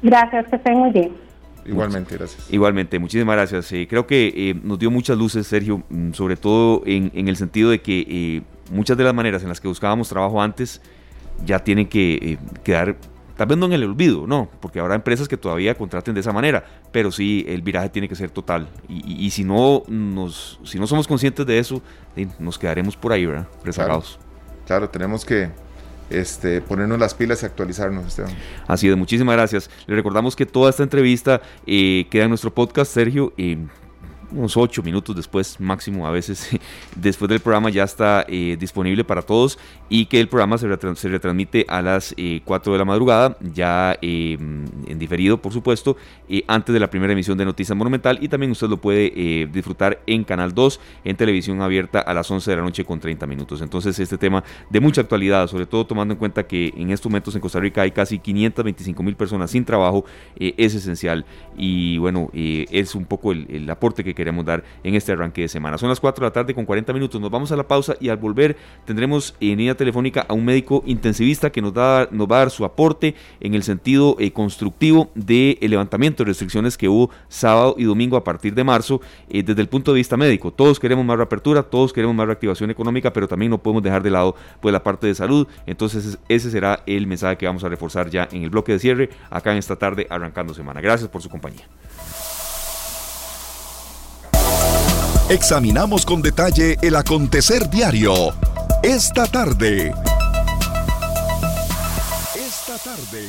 Gracias, 0.02 0.46
que 0.48 0.56
estén 0.56 0.78
muy 0.78 0.90
bien. 0.90 1.12
Igualmente, 1.64 2.16
gracias. 2.16 2.46
Igualmente, 2.52 2.98
muchísimas 2.98 3.34
gracias. 3.34 3.68
creo 3.88 4.06
que 4.06 4.56
nos 4.62 4.78
dio 4.78 4.90
muchas 4.90 5.18
luces, 5.18 5.46
Sergio, 5.46 5.82
mm, 5.88 6.12
sobre 6.12 6.36
todo 6.36 6.82
en, 6.86 7.10
en 7.14 7.26
el 7.26 7.36
sentido 7.36 7.70
de 7.70 7.80
que 7.80 8.44
muchas 8.70 8.96
de 8.96 9.04
las 9.04 9.14
maneras 9.14 9.42
en 9.42 9.48
las 9.48 9.60
que 9.60 9.68
buscábamos 9.68 10.08
trabajo 10.08 10.40
antes 10.40 10.80
ya 11.44 11.58
tienen 11.58 11.88
que 11.88 12.14
eh, 12.14 12.38
quedar, 12.64 12.96
tal 13.36 13.46
vez 13.46 13.58
no 13.58 13.66
en 13.66 13.74
el 13.74 13.84
olvido, 13.84 14.26
no, 14.26 14.48
porque 14.60 14.80
habrá 14.80 14.94
empresas 14.94 15.28
que 15.28 15.36
todavía 15.36 15.74
contraten 15.74 16.14
de 16.14 16.20
esa 16.20 16.32
manera, 16.32 16.64
pero 16.92 17.12
sí 17.12 17.44
el 17.48 17.62
viraje 17.62 17.90
tiene 17.90 18.08
que 18.08 18.14
ser 18.14 18.30
total. 18.30 18.68
Y, 18.88 19.30
si, 19.30 19.44
no 19.44 19.82
nos, 19.88 20.58
si 20.64 20.78
no 20.78 20.86
somos 20.86 21.06
conscientes 21.06 21.46
de 21.46 21.58
eso, 21.58 21.82
nos 22.38 22.58
quedaremos 22.58 22.96
por 22.96 23.12
ahí, 23.12 23.26
¿verdad? 23.26 23.48
Rezagados. 23.64 24.18
Claro, 24.66 24.88
tenemos 24.88 25.24
que 25.24 25.50
este, 26.10 26.60
ponernos 26.60 26.98
las 26.98 27.14
pilas 27.14 27.42
y 27.42 27.46
actualizarnos, 27.46 28.06
Esteban. 28.06 28.32
Así 28.66 28.88
es, 28.88 28.96
muchísimas 28.96 29.36
gracias. 29.36 29.70
Le 29.86 29.94
recordamos 29.94 30.34
que 30.34 30.46
toda 30.46 30.70
esta 30.70 30.82
entrevista 30.82 31.40
eh, 31.66 32.06
queda 32.10 32.24
en 32.24 32.30
nuestro 32.30 32.52
podcast, 32.52 32.92
Sergio. 32.92 33.32
y 33.36 33.58
unos 34.32 34.56
8 34.56 34.82
minutos 34.82 35.14
después, 35.14 35.60
máximo 35.60 36.06
a 36.06 36.10
veces, 36.10 36.50
después 36.96 37.28
del 37.28 37.40
programa 37.40 37.70
ya 37.70 37.84
está 37.84 38.24
eh, 38.28 38.56
disponible 38.58 39.04
para 39.04 39.22
todos 39.22 39.58
y 39.88 40.06
que 40.06 40.20
el 40.20 40.28
programa 40.28 40.58
se, 40.58 40.68
retransmite 40.68 41.64
a 41.68 41.82
las 41.82 42.14
4 42.14 42.18
eh, 42.18 42.74
de 42.74 42.78
la 42.78 42.84
madrugada, 42.84 43.36
ya 43.40 43.96
eh, 44.02 44.36
en 44.38 44.98
diferido, 44.98 45.40
por 45.40 45.52
supuesto, 45.52 45.96
antes 46.48 46.72
de 46.72 46.80
la 46.80 46.90
primera 46.90 47.12
emisión 47.12 47.38
de 47.38 47.44
Noticias 47.44 47.76
Monumental 47.76 48.18
y 48.20 48.28
también 48.28 48.50
usted 48.50 48.68
lo 48.68 48.78
puede 48.78 49.46
disfrutar 49.52 50.00
en 50.06 50.24
Canal 50.24 50.52
2, 50.52 50.80
en 51.04 51.16
televisión 51.16 51.62
abierta 51.62 52.00
a 52.00 52.12
las 52.14 52.30
11 52.30 52.50
de 52.50 52.56
la 52.56 52.62
noche 52.62 52.84
con 52.84 52.98
30 52.98 53.26
minutos. 53.26 53.62
Entonces, 53.62 53.98
este 53.98 54.18
tema 54.18 54.42
de 54.70 54.80
mucha 54.80 55.00
actualidad, 55.00 55.46
sobre 55.46 55.66
todo 55.66 55.86
tomando 55.86 56.14
en 56.14 56.18
cuenta 56.18 56.46
que 56.46 56.72
en 56.76 56.90
estos 56.90 57.10
momentos 57.10 57.34
en 57.34 57.40
Costa 57.40 57.60
Rica 57.60 57.82
hay 57.82 57.92
casi 57.92 58.18
525 58.18 59.02
mil 59.02 59.14
personas 59.14 59.50
sin 59.50 59.64
trabajo, 59.64 60.04
es 60.36 60.74
esencial 60.74 61.24
y 61.56 61.98
bueno, 61.98 62.30
es 62.34 62.94
un 62.94 63.04
poco 63.04 63.32
el 63.32 63.70
aporte 63.70 64.02
que 64.02 64.15
queremos 64.16 64.44
dar 64.44 64.64
en 64.82 64.96
este 64.96 65.12
arranque 65.12 65.42
de 65.42 65.48
semana. 65.48 65.78
Son 65.78 65.88
las 65.88 66.00
4 66.00 66.24
de 66.24 66.26
la 66.26 66.32
tarde 66.32 66.54
con 66.54 66.64
40 66.64 66.92
minutos. 66.92 67.20
Nos 67.20 67.30
vamos 67.30 67.52
a 67.52 67.56
la 67.56 67.68
pausa 67.68 67.94
y 68.00 68.08
al 68.08 68.16
volver 68.16 68.56
tendremos 68.84 69.36
en 69.40 69.58
línea 69.58 69.76
telefónica 69.76 70.26
a 70.28 70.34
un 70.34 70.44
médico 70.44 70.82
intensivista 70.86 71.50
que 71.50 71.62
nos, 71.62 71.72
da, 71.72 72.08
nos 72.10 72.26
va 72.26 72.36
a 72.36 72.38
dar 72.40 72.50
su 72.50 72.64
aporte 72.64 73.14
en 73.40 73.54
el 73.54 73.62
sentido 73.62 74.16
eh, 74.18 74.32
constructivo 74.32 75.10
del 75.14 75.58
levantamiento 75.60 76.24
de 76.24 76.28
restricciones 76.28 76.76
que 76.76 76.88
hubo 76.88 77.10
sábado 77.28 77.76
y 77.78 77.84
domingo 77.84 78.16
a 78.16 78.24
partir 78.24 78.54
de 78.54 78.64
marzo 78.64 79.00
eh, 79.28 79.42
desde 79.42 79.60
el 79.60 79.68
punto 79.68 79.92
de 79.92 79.98
vista 79.98 80.16
médico. 80.16 80.52
Todos 80.52 80.80
queremos 80.80 81.04
más 81.04 81.16
reapertura, 81.16 81.62
todos 81.62 81.92
queremos 81.92 82.16
más 82.16 82.26
reactivación 82.26 82.70
económica, 82.70 83.12
pero 83.12 83.28
también 83.28 83.50
no 83.50 83.58
podemos 83.58 83.82
dejar 83.82 84.02
de 84.02 84.10
lado 84.10 84.34
pues, 84.60 84.72
la 84.72 84.82
parte 84.82 85.06
de 85.06 85.14
salud. 85.14 85.46
Entonces 85.66 86.18
ese 86.28 86.50
será 86.50 86.82
el 86.86 87.06
mensaje 87.06 87.36
que 87.36 87.46
vamos 87.46 87.62
a 87.64 87.68
reforzar 87.68 88.10
ya 88.10 88.28
en 88.32 88.42
el 88.42 88.50
bloque 88.50 88.72
de 88.72 88.78
cierre 88.78 89.10
acá 89.30 89.52
en 89.52 89.58
esta 89.58 89.76
tarde 89.76 90.06
arrancando 90.08 90.54
semana. 90.54 90.80
Gracias 90.80 91.08
por 91.08 91.22
su 91.22 91.28
compañía. 91.28 91.66
Examinamos 95.28 96.06
con 96.06 96.22
detalle 96.22 96.76
el 96.82 96.94
acontecer 96.94 97.68
diario. 97.68 98.32
esta 98.84 99.26
tarde. 99.26 99.92
Esta 102.36 102.78
tarde. 102.78 103.24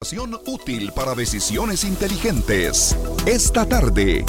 Información 0.00 0.40
útil 0.46 0.92
para 0.92 1.16
decisiones 1.16 1.82
inteligentes. 1.82 2.96
Esta 3.26 3.66
tarde. 3.66 4.24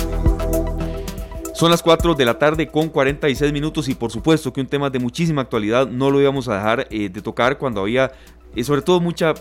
Son 1.53 1.69
las 1.69 1.83
4 1.83 2.15
de 2.15 2.25
la 2.25 2.39
tarde 2.39 2.67
con 2.69 2.89
46 2.89 3.53
minutos 3.53 3.89
y 3.89 3.93
por 3.93 4.09
supuesto 4.09 4.51
que 4.51 4.61
un 4.61 4.67
tema 4.67 4.89
de 4.89 4.97
muchísima 4.97 5.43
actualidad 5.43 5.87
no 5.87 6.09
lo 6.09 6.19
íbamos 6.19 6.47
a 6.47 6.55
dejar 6.55 6.87
eh, 6.89 7.09
de 7.09 7.21
tocar 7.21 7.59
cuando 7.59 7.81
había 7.81 8.11
eh, 8.55 8.63
sobre 8.63 8.81
todo 8.81 8.99
mucha 8.99 9.35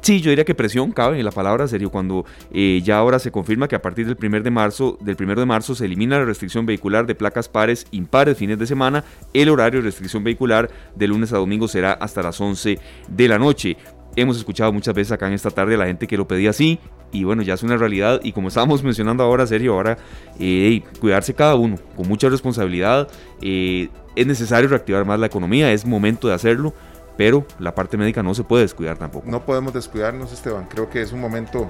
Sí, 0.00 0.20
yo 0.20 0.30
diría 0.30 0.44
que 0.44 0.54
presión 0.54 0.92
cabe 0.92 1.18
en 1.18 1.24
la 1.24 1.32
palabra 1.32 1.66
serio 1.66 1.90
cuando 1.90 2.24
eh, 2.52 2.80
ya 2.84 2.98
ahora 2.98 3.18
se 3.18 3.30
confirma 3.30 3.66
que 3.66 3.74
a 3.74 3.82
partir 3.82 4.06
del 4.06 4.16
1 4.20 4.42
de 4.42 4.50
marzo, 4.50 4.98
del 5.00 5.16
1 5.18 5.34
de 5.34 5.46
marzo 5.46 5.74
se 5.74 5.84
elimina 5.84 6.18
la 6.18 6.24
restricción 6.24 6.64
vehicular 6.64 7.06
de 7.06 7.14
placas 7.14 7.48
pares, 7.48 7.86
impares 7.90 8.38
fines 8.38 8.58
de 8.58 8.66
semana. 8.66 9.04
El 9.32 9.48
horario 9.48 9.80
de 9.80 9.86
restricción 9.86 10.22
vehicular 10.22 10.70
de 10.94 11.08
lunes 11.08 11.32
a 11.32 11.38
domingo 11.38 11.66
será 11.66 11.92
hasta 11.92 12.22
las 12.22 12.40
11 12.40 12.78
de 13.08 13.28
la 13.28 13.38
noche. 13.38 13.76
Hemos 14.14 14.38
escuchado 14.38 14.72
muchas 14.72 14.94
veces 14.94 15.12
acá 15.12 15.26
en 15.26 15.34
esta 15.34 15.50
tarde 15.50 15.74
a 15.74 15.78
la 15.78 15.86
gente 15.86 16.06
que 16.06 16.16
lo 16.16 16.26
pedía 16.26 16.50
así 16.50 16.78
y 17.12 17.24
bueno, 17.24 17.42
ya 17.42 17.54
es 17.54 17.62
una 17.62 17.76
realidad 17.76 18.20
y 18.22 18.32
como 18.32 18.48
estábamos 18.48 18.82
mencionando 18.84 19.22
ahora, 19.22 19.46
serio, 19.46 19.74
ahora 19.74 19.98
eh, 20.38 20.82
cuidarse 21.00 21.34
cada 21.34 21.54
uno 21.54 21.76
con 21.96 22.08
mucha 22.08 22.28
responsabilidad. 22.28 23.08
Eh, 23.42 23.88
es 24.14 24.26
necesario 24.26 24.68
reactivar 24.68 25.04
más 25.04 25.20
la 25.20 25.26
economía, 25.26 25.70
es 25.72 25.84
momento 25.84 26.28
de 26.28 26.34
hacerlo 26.34 26.72
pero 27.16 27.46
la 27.58 27.74
parte 27.74 27.96
médica 27.96 28.22
no 28.22 28.34
se 28.34 28.44
puede 28.44 28.62
descuidar 28.62 28.98
tampoco. 28.98 29.30
No 29.30 29.44
podemos 29.44 29.72
descuidarnos, 29.72 30.32
Esteban. 30.32 30.66
Creo 30.66 30.90
que 30.90 31.02
es 31.02 31.12
un 31.12 31.20
momento, 31.20 31.68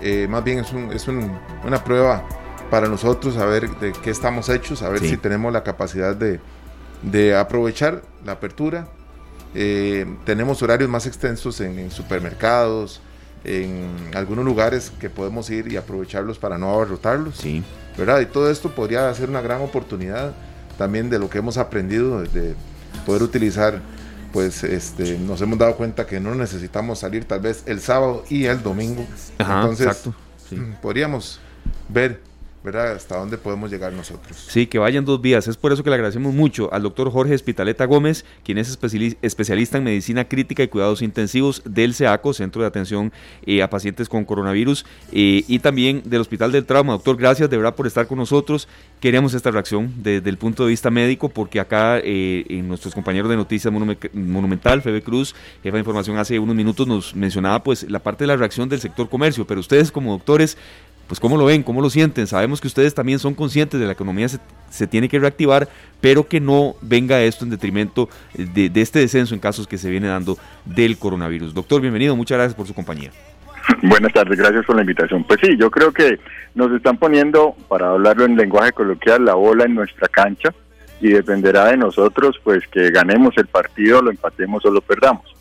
eh, 0.00 0.26
más 0.28 0.42
bien 0.44 0.58
es, 0.60 0.72
un, 0.72 0.92
es 0.92 1.08
un, 1.08 1.30
una 1.64 1.84
prueba 1.84 2.26
para 2.70 2.88
nosotros, 2.88 3.36
a 3.36 3.46
ver 3.46 3.68
de 3.78 3.92
qué 3.92 4.10
estamos 4.10 4.48
hechos, 4.48 4.82
a 4.82 4.88
ver 4.88 5.00
si 5.00 5.16
tenemos 5.16 5.52
la 5.52 5.62
capacidad 5.62 6.14
de, 6.14 6.40
de 7.02 7.36
aprovechar 7.36 8.02
la 8.24 8.32
apertura. 8.32 8.88
Eh, 9.54 10.06
tenemos 10.24 10.62
horarios 10.62 10.90
más 10.90 11.06
extensos 11.06 11.60
en, 11.60 11.90
supermercados, 11.90 13.00
en 13.44 13.88
algunos 14.14 14.44
lugares 14.44 14.92
que 15.00 15.08
podemos 15.08 15.48
ir 15.48 15.72
y 15.72 15.76
aprovecharlos 15.76 16.38
para 16.38 16.58
no 16.58 16.70
abarrotarlos. 16.70 17.36
Sí. 17.36 17.62
¿Verdad? 17.96 18.20
Y 18.20 18.26
todo 18.26 18.50
esto 18.50 18.70
podría 18.74 19.12
ser 19.14 19.28
una 19.28 19.40
gran 19.40 19.60
oportunidad 19.62 20.34
también 20.76 21.10
de 21.10 21.18
lo 21.18 21.28
que 21.28 21.38
hemos 21.38 21.56
aprendido, 21.56 22.22
de 22.22 22.54
poder 23.06 23.22
utilizar 23.22 23.80
pues 24.32 24.64
este, 24.64 25.18
nos 25.18 25.40
hemos 25.40 25.58
dado 25.58 25.76
cuenta 25.76 26.06
que 26.06 26.20
no 26.20 26.34
necesitamos 26.34 27.00
salir 27.00 27.24
tal 27.24 27.40
vez 27.40 27.62
el 27.66 27.80
sábado 27.80 28.24
y 28.28 28.44
el 28.44 28.62
domingo. 28.62 29.06
Entonces, 29.38 29.86
exacto, 29.86 30.14
podríamos 30.82 31.40
ver 31.88 32.20
¿verdad? 32.62 32.92
Hasta 32.92 33.16
dónde 33.16 33.38
podemos 33.38 33.70
llegar 33.70 33.92
nosotros. 33.92 34.36
Sí, 34.48 34.66
que 34.66 34.78
vayan 34.78 35.04
dos 35.04 35.20
vías. 35.20 35.46
Es 35.46 35.56
por 35.56 35.72
eso 35.72 35.84
que 35.84 35.90
le 35.90 35.94
agradecemos 35.94 36.34
mucho 36.34 36.72
al 36.72 36.82
doctor 36.82 37.10
Jorge 37.10 37.34
Espitaleta 37.34 37.84
Gómez, 37.84 38.24
quien 38.44 38.58
es 38.58 38.68
especialista 39.22 39.78
en 39.78 39.84
medicina 39.84 40.26
crítica 40.26 40.62
y 40.62 40.68
cuidados 40.68 41.02
intensivos 41.02 41.62
del 41.64 41.94
CEACO, 41.94 42.32
Centro 42.34 42.62
de 42.62 42.68
Atención 42.68 43.12
eh, 43.46 43.62
a 43.62 43.70
Pacientes 43.70 44.08
con 44.08 44.24
Coronavirus, 44.24 44.84
eh, 45.12 45.44
y 45.46 45.58
también 45.60 46.02
del 46.04 46.20
Hospital 46.20 46.52
del 46.52 46.66
Trauma. 46.66 46.94
Doctor, 46.94 47.16
gracias 47.16 47.48
de 47.48 47.56
verdad 47.56 47.74
por 47.74 47.86
estar 47.86 48.06
con 48.06 48.18
nosotros. 48.18 48.68
Queríamos 49.00 49.34
esta 49.34 49.50
reacción 49.50 49.92
desde 49.96 50.28
el 50.28 50.36
punto 50.36 50.64
de 50.64 50.70
vista 50.70 50.90
médico, 50.90 51.28
porque 51.28 51.60
acá 51.60 51.98
eh, 51.98 52.44
en 52.48 52.66
nuestros 52.66 52.94
compañeros 52.94 53.30
de 53.30 53.36
Noticias 53.36 53.72
Monumental, 53.72 54.82
Febe 54.82 55.02
Cruz, 55.02 55.34
jefa 55.62 55.76
de 55.76 55.80
información 55.80 56.18
hace 56.18 56.38
unos 56.38 56.56
minutos, 56.56 56.86
nos 56.86 57.14
mencionaba 57.14 57.62
pues 57.62 57.88
la 57.88 58.00
parte 58.00 58.24
de 58.24 58.28
la 58.28 58.36
reacción 58.36 58.68
del 58.68 58.80
sector 58.80 59.08
comercio, 59.08 59.46
pero 59.46 59.60
ustedes 59.60 59.92
como 59.92 60.12
doctores 60.12 60.56
pues 61.08 61.18
cómo 61.18 61.36
lo 61.36 61.46
ven, 61.46 61.62
cómo 61.62 61.80
lo 61.80 61.90
sienten. 61.90 62.26
Sabemos 62.26 62.60
que 62.60 62.68
ustedes 62.68 62.94
también 62.94 63.18
son 63.18 63.34
conscientes 63.34 63.80
de 63.80 63.86
la 63.86 63.92
economía 63.92 64.28
se, 64.28 64.86
tiene 64.86 65.08
que 65.08 65.18
reactivar, 65.18 65.68
pero 66.00 66.28
que 66.28 66.40
no 66.40 66.76
venga 66.82 67.20
esto 67.22 67.44
en 67.44 67.50
detrimento 67.50 68.08
de, 68.34 68.68
de, 68.68 68.80
este 68.80 69.00
descenso 69.00 69.34
en 69.34 69.40
casos 69.40 69.66
que 69.66 69.78
se 69.78 69.90
viene 69.90 70.06
dando 70.06 70.38
del 70.64 70.98
coronavirus. 70.98 71.54
Doctor, 71.54 71.80
bienvenido, 71.80 72.14
muchas 72.14 72.36
gracias 72.36 72.54
por 72.54 72.66
su 72.66 72.74
compañía. 72.74 73.10
Buenas 73.82 74.12
tardes, 74.12 74.38
gracias 74.38 74.64
por 74.64 74.76
la 74.76 74.82
invitación. 74.82 75.24
Pues 75.24 75.40
sí, 75.42 75.56
yo 75.58 75.70
creo 75.70 75.92
que 75.92 76.18
nos 76.54 76.72
están 76.72 76.96
poniendo, 76.96 77.54
para 77.68 77.90
hablarlo 77.90 78.24
en 78.24 78.36
lenguaje 78.36 78.72
coloquial, 78.72 79.24
la 79.24 79.34
bola 79.34 79.64
en 79.64 79.74
nuestra 79.74 80.08
cancha 80.08 80.52
y 81.00 81.08
dependerá 81.08 81.66
de 81.66 81.76
nosotros 81.76 82.40
pues 82.42 82.66
que 82.68 82.90
ganemos 82.90 83.36
el 83.36 83.46
partido, 83.46 84.02
lo 84.02 84.10
empatemos 84.10 84.64
o 84.64 84.70
lo 84.70 84.80
perdamos. 84.80 85.37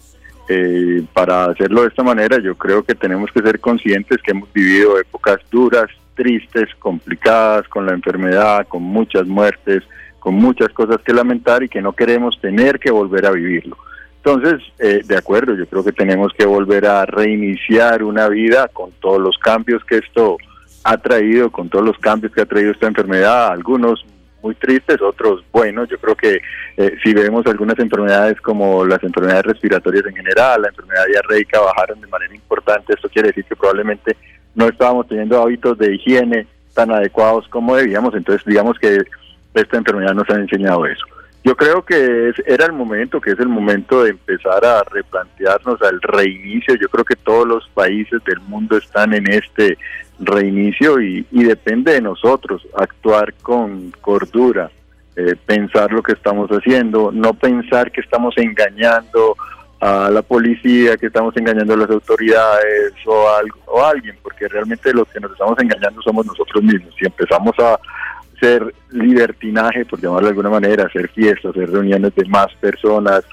Eh, 0.49 1.03
para 1.13 1.45
hacerlo 1.45 1.81
de 1.81 1.89
esta 1.89 2.03
manera, 2.03 2.39
yo 2.39 2.55
creo 2.55 2.83
que 2.83 2.95
tenemos 2.95 3.29
que 3.31 3.41
ser 3.41 3.59
conscientes 3.59 4.17
que 4.23 4.31
hemos 4.31 4.51
vivido 4.53 4.99
épocas 4.99 5.39
duras, 5.51 5.87
tristes, 6.15 6.69
complicadas, 6.79 7.67
con 7.67 7.85
la 7.85 7.93
enfermedad, 7.93 8.65
con 8.67 8.81
muchas 8.81 9.27
muertes, 9.27 9.83
con 10.19 10.35
muchas 10.35 10.69
cosas 10.69 10.97
que 11.05 11.13
lamentar 11.13 11.63
y 11.63 11.69
que 11.69 11.81
no 11.81 11.93
queremos 11.93 12.39
tener 12.39 12.79
que 12.79 12.91
volver 12.91 13.25
a 13.25 13.31
vivirlo. 13.31 13.77
Entonces, 14.23 14.61
eh, 14.79 15.01
de 15.05 15.17
acuerdo, 15.17 15.55
yo 15.55 15.65
creo 15.67 15.83
que 15.83 15.93
tenemos 15.93 16.33
que 16.33 16.45
volver 16.45 16.85
a 16.85 17.05
reiniciar 17.05 18.03
una 18.03 18.27
vida 18.27 18.67
con 18.73 18.91
todos 18.99 19.21
los 19.21 19.37
cambios 19.37 19.83
que 19.85 19.97
esto 19.97 20.37
ha 20.83 20.97
traído, 20.97 21.49
con 21.49 21.69
todos 21.69 21.85
los 21.85 21.97
cambios 21.97 22.33
que 22.33 22.41
ha 22.41 22.45
traído 22.45 22.71
esta 22.71 22.87
enfermedad, 22.87 23.49
algunos 23.51 24.05
muy 24.47 24.55
tristes, 24.55 25.01
otros 25.01 25.43
buenos. 25.51 25.89
Yo 25.89 25.97
creo 25.97 26.15
que 26.15 26.41
eh, 26.77 26.97
si 27.03 27.13
vemos 27.13 27.45
algunas 27.45 27.77
enfermedades 27.79 28.39
como 28.39 28.85
las 28.85 29.03
enfermedades 29.03 29.43
respiratorias 29.43 30.05
en 30.05 30.15
general, 30.15 30.61
la 30.61 30.69
enfermedad 30.69 31.05
diarreica 31.05 31.59
bajaron 31.59 31.99
de 31.99 32.07
manera 32.07 32.33
importante, 32.33 32.93
esto 32.93 33.09
quiere 33.09 33.29
decir 33.29 33.43
que 33.43 33.57
probablemente 33.57 34.15
no 34.55 34.67
estábamos 34.67 35.07
teniendo 35.07 35.41
hábitos 35.41 35.77
de 35.77 35.95
higiene 35.95 36.47
tan 36.73 36.91
adecuados 36.91 37.45
como 37.49 37.75
debíamos, 37.75 38.15
entonces 38.15 38.45
digamos 38.45 38.79
que 38.79 39.01
esta 39.53 39.77
enfermedad 39.77 40.13
nos 40.13 40.29
ha 40.29 40.35
enseñado 40.35 40.85
eso. 40.85 41.05
Yo 41.43 41.55
creo 41.55 41.83
que 41.83 42.33
era 42.45 42.65
el 42.65 42.73
momento, 42.73 43.21
que 43.21 43.31
es 43.31 43.39
el 43.39 43.47
momento 43.47 44.03
de 44.03 44.11
empezar 44.11 44.65
a 44.65 44.83
replantearnos 44.83 45.81
al 45.81 46.01
reinicio. 46.01 46.75
Yo 46.75 46.89
creo 46.89 47.05
que 47.05 47.15
todos 47.15 47.47
los 47.47 47.67
países 47.69 48.21
del 48.25 48.39
mundo 48.41 48.77
están 48.77 49.13
en 49.13 49.31
este 49.31 49.77
reinicio 50.20 50.99
y, 51.01 51.26
depende 51.32 51.93
de 51.93 52.01
nosotros 52.01 52.68
actuar 52.76 53.34
con 53.41 53.91
cordura, 54.01 54.72
eh, 55.15 55.36
pensar 55.45 55.91
lo 55.91 56.03
que 56.03 56.13
estamos 56.13 56.49
haciendo, 56.49 57.11
no 57.11 57.34
pensar 57.34 57.91
que 57.91 58.01
estamos 58.01 58.36
engañando 58.38 59.36
a 59.80 60.09
la 60.09 60.22
policía, 60.22 60.97
que 60.97 61.07
estamos 61.07 61.36
engañando 61.38 61.74
a 61.74 61.78
las 61.78 61.89
autoridades 61.89 62.93
o 63.05 63.28
a, 63.30 63.41
o 63.68 63.84
alguien, 63.84 64.15
porque 64.24 64.47
realmente 64.47 64.93
los 64.93 65.07
que 65.09 65.20
nos 65.20 65.32
estamos 65.32 65.57
engañando 65.59 66.01
somos 66.01 66.26
nosotros 66.26 66.63
mismos. 66.63 66.93
Si 66.97 67.05
empezamos 67.05 67.53
a 67.59 67.80
hacer 68.36 68.74
libertinaje, 68.91 69.86
por 69.86 70.01
llamarlo 70.01 70.28
de 70.28 70.32
alguna 70.32 70.49
manera, 70.49 70.86
hacer 70.86 71.09
fiestas, 71.09 71.51
hacer 71.51 71.70
reuniones 71.70 72.13
de 72.15 72.26
más 72.26 72.47
personas, 72.55 73.24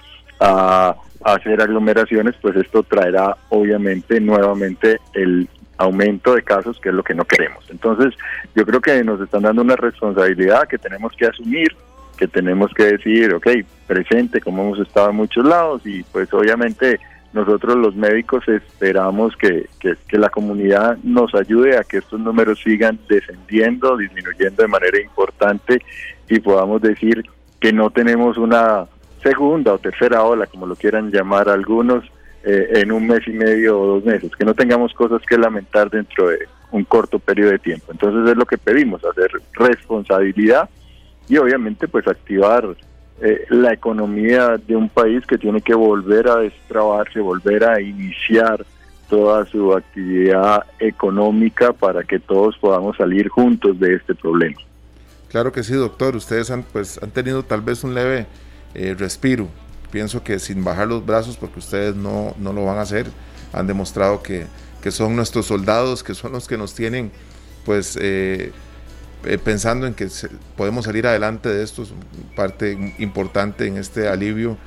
a 0.41 0.95
hacer 1.25 1.61
aglomeraciones, 1.61 2.35
pues 2.41 2.57
esto 2.57 2.83
traerá 2.83 3.37
obviamente 3.49 4.21
nuevamente 4.21 4.99
el 5.15 5.49
aumento 5.79 6.35
de 6.35 6.43
casos, 6.43 6.79
que 6.81 6.91
es 6.91 6.95
lo 6.95 7.03
que 7.03 7.15
no 7.15 7.25
queremos. 7.25 7.65
Entonces, 7.71 8.15
yo 8.55 8.65
creo 8.65 8.81
que 8.81 9.03
nos 9.05 9.21
están 9.21 9.43
dando 9.43 9.63
una 9.63 9.77
responsabilidad 9.77 10.69
que 10.69 10.79
tenemos 10.79 11.13
que 11.17 11.27
asumir, 11.27 11.75
que 12.17 12.29
tenemos 12.29 12.73
que 12.75 12.85
decir, 12.85 13.35
ok, 13.35 13.49
presente, 13.87 14.41
como 14.41 14.63
hemos 14.63 14.79
estado 14.79 15.11
en 15.11 15.17
muchos 15.17 15.45
lados, 15.45 15.83
y 15.85 16.03
pues 16.05 16.33
obviamente 16.33 17.01
nosotros 17.33 17.77
los 17.77 17.97
médicos 17.97 18.47
esperamos 18.47 19.37
que, 19.37 19.67
que, 19.81 19.97
que, 20.07 20.19
la 20.19 20.31
comunidad 20.31 20.97
nos 21.03 21.35
ayude 21.35 21.77
a 21.77 21.83
que 21.83 21.99
estos 21.99 22.21
números 22.21 22.61
sigan 22.63 23.01
descendiendo, 23.09 23.97
disminuyendo 23.97 24.63
de 24.63 24.69
manera 24.69 25.01
importante 25.01 25.83
y 26.29 26.39
podamos 26.39 26.81
decir 26.81 27.25
que 27.59 27.73
no 27.73 27.91
tenemos 27.91 28.39
una 28.39 28.87
segunda 29.21 29.73
o 29.73 29.79
tercera 29.79 30.23
ola, 30.23 30.47
como 30.47 30.67
lo 30.67 30.77
quieran 30.77 31.11
llamar 31.11 31.49
algunos, 31.49 32.05
eh, 32.47 32.81
en 32.81 32.93
un 32.93 33.07
mes 33.07 33.27
y 33.27 33.33
medio 33.33 33.81
o 33.81 33.87
dos 33.87 34.05
meses, 34.05 34.31
que 34.37 34.45
no 34.45 34.55
tengamos 34.55 34.93
cosas 34.93 35.23
que 35.23 35.39
lamentar 35.39 35.89
dentro 35.89 36.29
de 36.29 36.41
un 36.73 36.85
corto 36.85 37.19
periodo 37.19 37.53
de 37.53 37.59
tiempo. 37.59 37.91
Entonces 37.91 38.31
es 38.31 38.37
lo 38.37 38.45
que 38.45 38.59
pedimos, 38.59 39.03
hacer 39.05 39.31
responsabilidad 39.55 40.69
y 41.27 41.39
obviamente 41.39 41.89
pues 41.89 42.07
activar 42.07 42.77
eh, 43.23 43.47
la 43.49 43.73
economía 43.73 44.57
de 44.59 44.77
un 44.77 44.91
país 44.91 45.25
que 45.25 45.39
tiene 45.39 45.63
que 45.63 45.75
volver 45.75 46.29
a 46.29 46.37
destrabarse, 46.37 47.21
volver 47.21 47.65
a 47.65 47.81
iniciar 47.81 48.67
toda 49.09 49.47
su 49.47 49.73
actividad 49.73 50.65
económica 50.79 51.73
para 51.73 52.03
que 52.03 52.19
todos 52.19 52.59
podamos 52.59 52.97
salir 52.97 53.29
juntos 53.29 53.79
de 53.81 53.95
este 53.95 54.15
problema. 54.15 54.61
Claro 55.31 55.51
que 55.51 55.63
sí, 55.63 55.73
doctor. 55.73 56.15
Ustedes 56.17 56.51
han, 56.51 56.63
pues, 56.63 57.03
han 57.03 57.11
tenido 57.11 57.43
tal 57.43 57.63
vez 57.63 57.85
un 57.85 57.95
leve 57.95 58.27
eh, 58.75 58.95
respiro 58.99 59.49
pienso 59.95 60.25
que 60.25 60.41
sin 60.41 60.65
bajar 60.65 60.89
los 60.89 61.07
brazos, 61.07 61.37
porque 61.37 61.61
ustedes 61.61 61.95
no, 61.95 62.35
no 62.37 62.53
lo 62.53 62.65
van 62.65 62.79
a 62.79 62.81
hacer, 62.81 63.07
han 63.53 63.69
demostrado 63.69 64.25
que, 64.25 64.49
que, 64.83 64.91
son 64.91 65.15
nuestros 65.15 65.47
soldados, 65.47 66.03
que 66.03 66.17
son 66.17 66.33
los 66.33 66.49
que 66.49 66.59
nos 66.59 66.75
tienen, 66.75 67.13
pues, 67.65 67.97
eh, 68.01 68.51
eh, 69.25 69.39
pensando 69.39 69.87
en 69.87 69.95
que 69.95 70.09
podemos 70.57 70.87
salir 70.87 71.07
adelante 71.07 71.49
de 71.49 71.63
esto, 71.63 71.85
es 71.85 71.91
parte 72.35 72.93
importante 72.99 73.69
en 73.69 73.77
este 73.77 74.09
alivio 74.09 74.59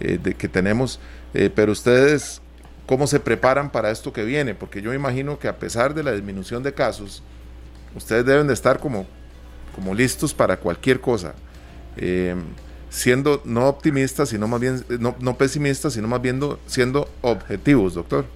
eh, 0.00 0.18
de, 0.20 0.34
que 0.34 0.48
tenemos. 0.48 0.98
pero 1.54 1.70
ustedes, 1.70 2.42
¿cómo 2.84 3.06
se 3.06 3.20
preparan 3.20 3.70
para 3.70 3.88
esto 3.92 4.12
que 4.12 4.24
viene? 4.24 4.52
Porque 4.56 4.82
yo 4.82 4.92
imagino 4.92 5.38
que 5.38 5.46
a 5.46 5.60
pesar 5.60 5.94
de 5.94 6.02
la 6.02 6.10
disminución 6.10 6.64
de 6.64 6.74
casos, 6.74 7.22
ustedes 7.94 8.24
deben 8.24 8.48
de 8.48 8.54
estar 8.54 8.80
como, 8.80 9.06
como 9.76 9.94
listos 9.94 10.34
para 10.34 10.56
cualquier 10.56 11.00
cosa 11.00 11.34
siendo 12.92 13.40
no 13.46 13.68
optimistas, 13.68 14.28
sino 14.28 14.46
más 14.46 14.60
bien, 14.60 14.84
no, 15.00 15.16
no 15.18 15.34
pesimistas, 15.34 15.94
sino 15.94 16.08
más 16.08 16.20
bien 16.20 16.38
siendo 16.66 17.08
objetivos, 17.22 17.94
doctor. 17.94 18.26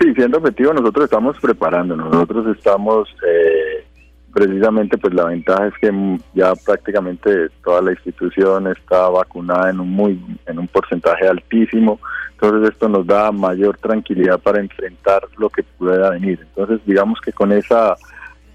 Sí, 0.00 0.12
siendo 0.14 0.38
objetivos, 0.38 0.74
nosotros 0.74 1.04
estamos 1.04 1.36
preparándonos, 1.40 2.10
nosotros 2.10 2.56
estamos, 2.56 3.08
eh, 3.24 3.86
precisamente, 4.32 4.98
pues 4.98 5.14
la 5.14 5.26
ventaja 5.26 5.68
es 5.68 5.74
que 5.80 6.18
ya 6.34 6.54
prácticamente 6.56 7.50
toda 7.62 7.80
la 7.80 7.92
institución 7.92 8.66
está 8.66 9.08
vacunada 9.10 9.70
en 9.70 9.78
un 9.78 9.90
muy, 9.90 10.20
en 10.46 10.58
un 10.58 10.66
porcentaje 10.66 11.28
altísimo, 11.28 12.00
entonces 12.32 12.70
esto 12.72 12.88
nos 12.88 13.06
da 13.06 13.30
mayor 13.30 13.78
tranquilidad 13.78 14.40
para 14.40 14.60
enfrentar 14.60 15.22
lo 15.36 15.48
que 15.50 15.62
pueda 15.62 16.10
venir. 16.10 16.40
Entonces, 16.42 16.80
digamos 16.84 17.20
que 17.20 17.32
con 17.32 17.52
esa 17.52 17.96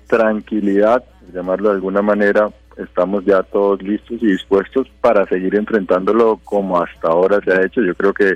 tranquilidad, 0.07 1.01
llamarlo 1.33 1.69
de 1.69 1.75
alguna 1.75 2.01
manera, 2.01 2.49
estamos 2.77 3.25
ya 3.25 3.43
todos 3.43 3.81
listos 3.81 4.17
y 4.21 4.27
dispuestos 4.27 4.87
para 5.01 5.25
seguir 5.25 5.55
enfrentándolo 5.55 6.39
como 6.43 6.81
hasta 6.81 7.07
ahora 7.07 7.39
se 7.43 7.51
ha 7.51 7.65
hecho. 7.65 7.81
Yo 7.81 7.95
creo 7.95 8.13
que 8.13 8.35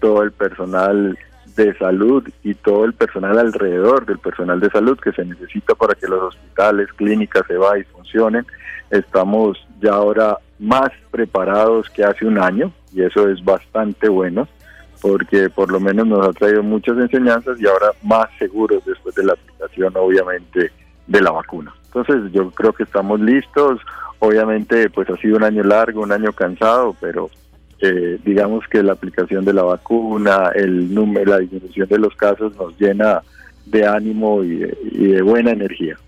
todo 0.00 0.22
el 0.22 0.32
personal 0.32 1.18
de 1.56 1.76
salud 1.76 2.26
y 2.42 2.54
todo 2.54 2.84
el 2.84 2.94
personal 2.94 3.38
alrededor 3.38 4.06
del 4.06 4.18
personal 4.18 4.58
de 4.60 4.70
salud 4.70 4.98
que 4.98 5.12
se 5.12 5.24
necesita 5.24 5.74
para 5.74 5.94
que 5.94 6.08
los 6.08 6.22
hospitales, 6.22 6.88
clínicas, 6.94 7.42
se 7.46 7.54
y 7.54 7.84
funcionen, 7.84 8.46
estamos 8.90 9.58
ya 9.80 9.92
ahora 9.92 10.38
más 10.58 10.90
preparados 11.10 11.90
que 11.90 12.04
hace 12.04 12.26
un 12.26 12.38
año 12.38 12.72
y 12.92 13.02
eso 13.02 13.28
es 13.28 13.44
bastante 13.44 14.08
bueno 14.08 14.48
porque 15.00 15.50
por 15.50 15.70
lo 15.72 15.80
menos 15.80 16.06
nos 16.06 16.26
ha 16.26 16.32
traído 16.32 16.62
muchas 16.62 16.96
enseñanzas 16.96 17.60
y 17.60 17.66
ahora 17.66 17.90
más 18.02 18.28
seguros 18.38 18.84
después 18.84 19.14
de 19.16 19.24
la 19.24 19.32
aplicación 19.32 19.92
obviamente 19.96 20.70
de 21.06 21.20
la 21.20 21.32
vacuna. 21.32 21.74
Entonces 21.94 22.32
yo 22.32 22.50
creo 22.50 22.72
que 22.72 22.84
estamos 22.84 23.20
listos. 23.20 23.80
Obviamente 24.18 24.88
pues 24.88 25.10
ha 25.10 25.16
sido 25.16 25.36
un 25.36 25.44
año 25.44 25.62
largo, 25.62 26.02
un 26.02 26.12
año 26.12 26.32
cansado, 26.32 26.96
pero 27.00 27.30
eh, 27.80 28.18
digamos 28.24 28.64
que 28.68 28.82
la 28.82 28.92
aplicación 28.92 29.44
de 29.44 29.52
la 29.52 29.62
vacuna, 29.62 30.52
el 30.54 30.94
número, 30.94 31.32
la 31.32 31.38
disminución 31.38 31.88
de 31.88 31.98
los 31.98 32.14
casos 32.14 32.54
nos 32.56 32.78
llena 32.78 33.22
de 33.66 33.86
ánimo 33.86 34.42
y 34.42 34.56
de, 34.56 35.22
buena 35.22 35.50
energía. 35.50 35.98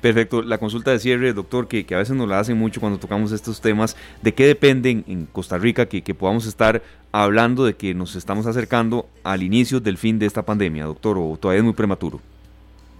Perfecto. 0.00 0.42
La 0.42 0.58
consulta 0.58 0.92
de 0.92 1.00
cierre, 1.00 1.32
doctor, 1.32 1.66
que, 1.66 1.84
a 1.92 1.98
veces 1.98 2.16
nos 2.16 2.28
la 2.28 2.38
hacen 2.38 2.56
mucho 2.56 2.80
cuando 2.80 3.00
tocamos 3.00 3.32
estos 3.32 3.60
temas, 3.60 3.96
¿de 4.22 4.32
qué 4.32 4.46
dependen 4.46 5.04
en 5.08 5.26
Costa 5.26 5.58
Rica 5.58 5.86
que, 5.86 6.02
que, 6.02 6.14
podamos 6.14 6.46
estar 6.46 6.82
hablando 7.10 7.64
de 7.64 7.74
que 7.74 7.94
nos 7.94 8.14
estamos 8.14 8.46
acercando 8.46 9.08
al 9.24 9.42
inicio 9.42 9.80
del 9.80 9.98
fin 9.98 10.20
de 10.20 10.26
esta 10.26 10.44
pandemia, 10.44 10.84
doctor, 10.84 11.18
o 11.18 11.36
todavía 11.36 11.58
es 11.58 11.64
muy 11.64 11.74
prematuro? 11.74 12.20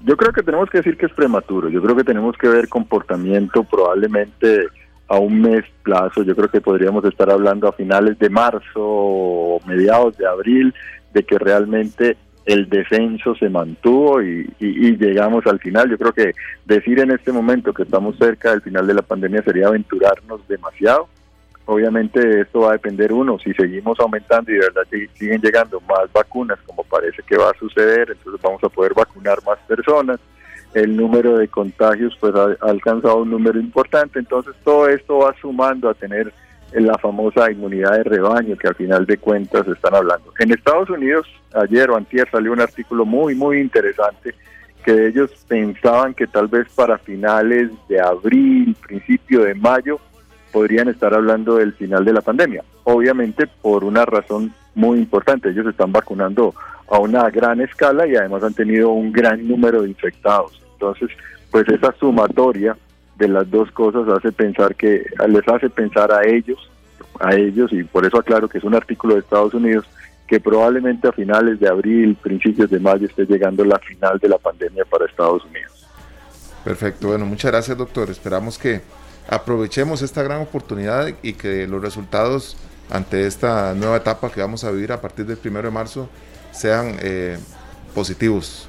Yo 0.04 0.16
creo 0.16 0.32
que 0.32 0.42
tenemos 0.42 0.70
que 0.70 0.78
decir 0.78 0.96
que 0.96 1.06
es 1.06 1.12
prematuro. 1.12 1.68
Yo 1.68 1.82
creo 1.82 1.96
que 1.96 2.04
tenemos 2.04 2.36
que 2.36 2.48
ver 2.48 2.68
comportamiento 2.68 3.64
probablemente 3.64 4.68
a 5.08 5.18
un 5.18 5.40
mes 5.40 5.64
plazo. 5.82 6.22
Yo 6.22 6.36
creo 6.36 6.48
que 6.48 6.60
podríamos 6.60 7.04
estar 7.04 7.30
hablando 7.30 7.66
a 7.68 7.72
finales 7.72 8.18
de 8.18 8.30
marzo 8.30 8.76
o 8.76 9.60
mediados 9.66 10.16
de 10.16 10.26
abril 10.26 10.74
de 11.12 11.22
que 11.24 11.38
realmente 11.38 12.16
el 12.44 12.68
descenso 12.68 13.34
se 13.34 13.50
mantuvo 13.50 14.22
y, 14.22 14.50
y, 14.58 14.96
llegamos 14.96 15.46
al 15.46 15.58
final. 15.58 15.90
Yo 15.90 15.98
creo 15.98 16.12
que 16.12 16.32
decir 16.64 16.98
en 16.98 17.10
este 17.10 17.30
momento 17.30 17.74
que 17.74 17.82
estamos 17.82 18.16
cerca 18.16 18.52
del 18.52 18.62
final 18.62 18.86
de 18.86 18.94
la 18.94 19.02
pandemia 19.02 19.42
sería 19.42 19.68
aventurarnos 19.68 20.46
demasiado. 20.48 21.08
Obviamente 21.70 22.40
esto 22.40 22.60
va 22.60 22.70
a 22.70 22.72
depender 22.72 23.12
uno, 23.12 23.38
si 23.38 23.52
seguimos 23.52 24.00
aumentando 24.00 24.50
y 24.50 24.54
de 24.54 24.60
verdad 24.60 24.84
siguen 25.12 25.42
llegando 25.42 25.78
más 25.82 26.10
vacunas 26.14 26.58
como 26.64 26.82
parece 26.82 27.22
que 27.24 27.36
va 27.36 27.50
a 27.50 27.58
suceder, 27.58 28.08
entonces 28.10 28.40
vamos 28.40 28.64
a 28.64 28.70
poder 28.70 28.94
vacunar 28.94 29.36
más 29.44 29.58
personas, 29.68 30.18
el 30.72 30.96
número 30.96 31.36
de 31.36 31.46
contagios 31.48 32.16
pues 32.20 32.34
ha, 32.34 32.56
alcanzado 32.66 33.18
un 33.18 33.32
número 33.32 33.60
importante, 33.60 34.18
entonces 34.18 34.54
todo 34.64 34.88
esto 34.88 35.18
va 35.18 35.34
sumando 35.42 35.90
a 35.90 35.94
tener 35.94 36.32
la 36.72 36.96
famosa 36.96 37.52
inmunidad 37.52 37.98
de 37.98 38.04
rebaño 38.04 38.56
que 38.56 38.68
al 38.68 38.74
final 38.74 39.04
de 39.04 39.18
cuentas 39.18 39.68
están 39.68 39.94
hablando. 39.94 40.32
En 40.38 40.50
Estados 40.50 40.88
Unidos, 40.88 41.26
ayer 41.52 41.90
o 41.90 41.98
antier 41.98 42.26
salió 42.30 42.52
un 42.52 42.62
artículo 42.62 43.04
muy, 43.04 43.34
muy 43.34 43.60
interesante 43.60 44.34
que 44.86 45.08
ellos 45.08 45.30
pensaban 45.46 46.14
que 46.14 46.26
tal 46.26 46.48
vez 46.48 46.66
para 46.74 46.96
finales 46.96 47.68
de 47.90 48.00
abril, 48.00 48.74
principio 48.86 49.42
de 49.42 49.54
mayo, 49.54 50.00
podrían 50.52 50.88
estar 50.88 51.14
hablando 51.14 51.56
del 51.56 51.72
final 51.72 52.04
de 52.04 52.12
la 52.12 52.20
pandemia. 52.20 52.64
Obviamente 52.84 53.46
por 53.46 53.84
una 53.84 54.04
razón 54.04 54.52
muy 54.74 54.98
importante, 54.98 55.50
ellos 55.50 55.66
están 55.66 55.92
vacunando 55.92 56.54
a 56.90 56.98
una 56.98 57.28
gran 57.30 57.60
escala 57.60 58.06
y 58.06 58.16
además 58.16 58.42
han 58.42 58.54
tenido 58.54 58.90
un 58.90 59.12
gran 59.12 59.46
número 59.46 59.82
de 59.82 59.90
infectados. 59.90 60.60
Entonces, 60.74 61.10
pues 61.50 61.68
esa 61.68 61.92
sumatoria 61.98 62.76
de 63.16 63.28
las 63.28 63.50
dos 63.50 63.70
cosas 63.72 64.08
hace 64.08 64.32
pensar 64.32 64.74
que 64.76 65.04
les 65.28 65.48
hace 65.48 65.68
pensar 65.68 66.12
a 66.12 66.24
ellos, 66.24 66.70
a 67.18 67.34
ellos 67.34 67.72
y 67.72 67.82
por 67.82 68.06
eso 68.06 68.18
aclaro 68.18 68.48
que 68.48 68.58
es 68.58 68.64
un 68.64 68.74
artículo 68.74 69.14
de 69.14 69.20
Estados 69.20 69.54
Unidos 69.54 69.84
que 70.28 70.38
probablemente 70.38 71.08
a 71.08 71.12
finales 71.12 71.58
de 71.58 71.68
abril, 71.68 72.16
principios 72.22 72.70
de 72.70 72.78
mayo 72.78 73.06
esté 73.06 73.24
llegando 73.24 73.64
la 73.64 73.78
final 73.78 74.18
de 74.18 74.28
la 74.28 74.38
pandemia 74.38 74.84
para 74.84 75.06
Estados 75.06 75.42
Unidos. 75.46 75.86
Perfecto, 76.62 77.08
bueno, 77.08 77.24
muchas 77.24 77.50
gracias 77.50 77.76
doctor. 77.76 78.10
Esperamos 78.10 78.58
que 78.58 78.82
aprovechemos 79.28 80.02
esta 80.02 80.22
gran 80.22 80.42
oportunidad 80.42 81.08
y 81.22 81.34
que 81.34 81.66
los 81.66 81.82
resultados 81.82 82.56
ante 82.90 83.26
esta 83.26 83.74
nueva 83.74 83.98
etapa 83.98 84.30
que 84.30 84.40
vamos 84.40 84.64
a 84.64 84.70
vivir 84.70 84.92
a 84.92 85.00
partir 85.00 85.26
del 85.26 85.36
primero 85.36 85.68
de 85.68 85.74
marzo 85.74 86.08
sean 86.50 86.96
eh, 87.00 87.38
positivos. 87.94 88.68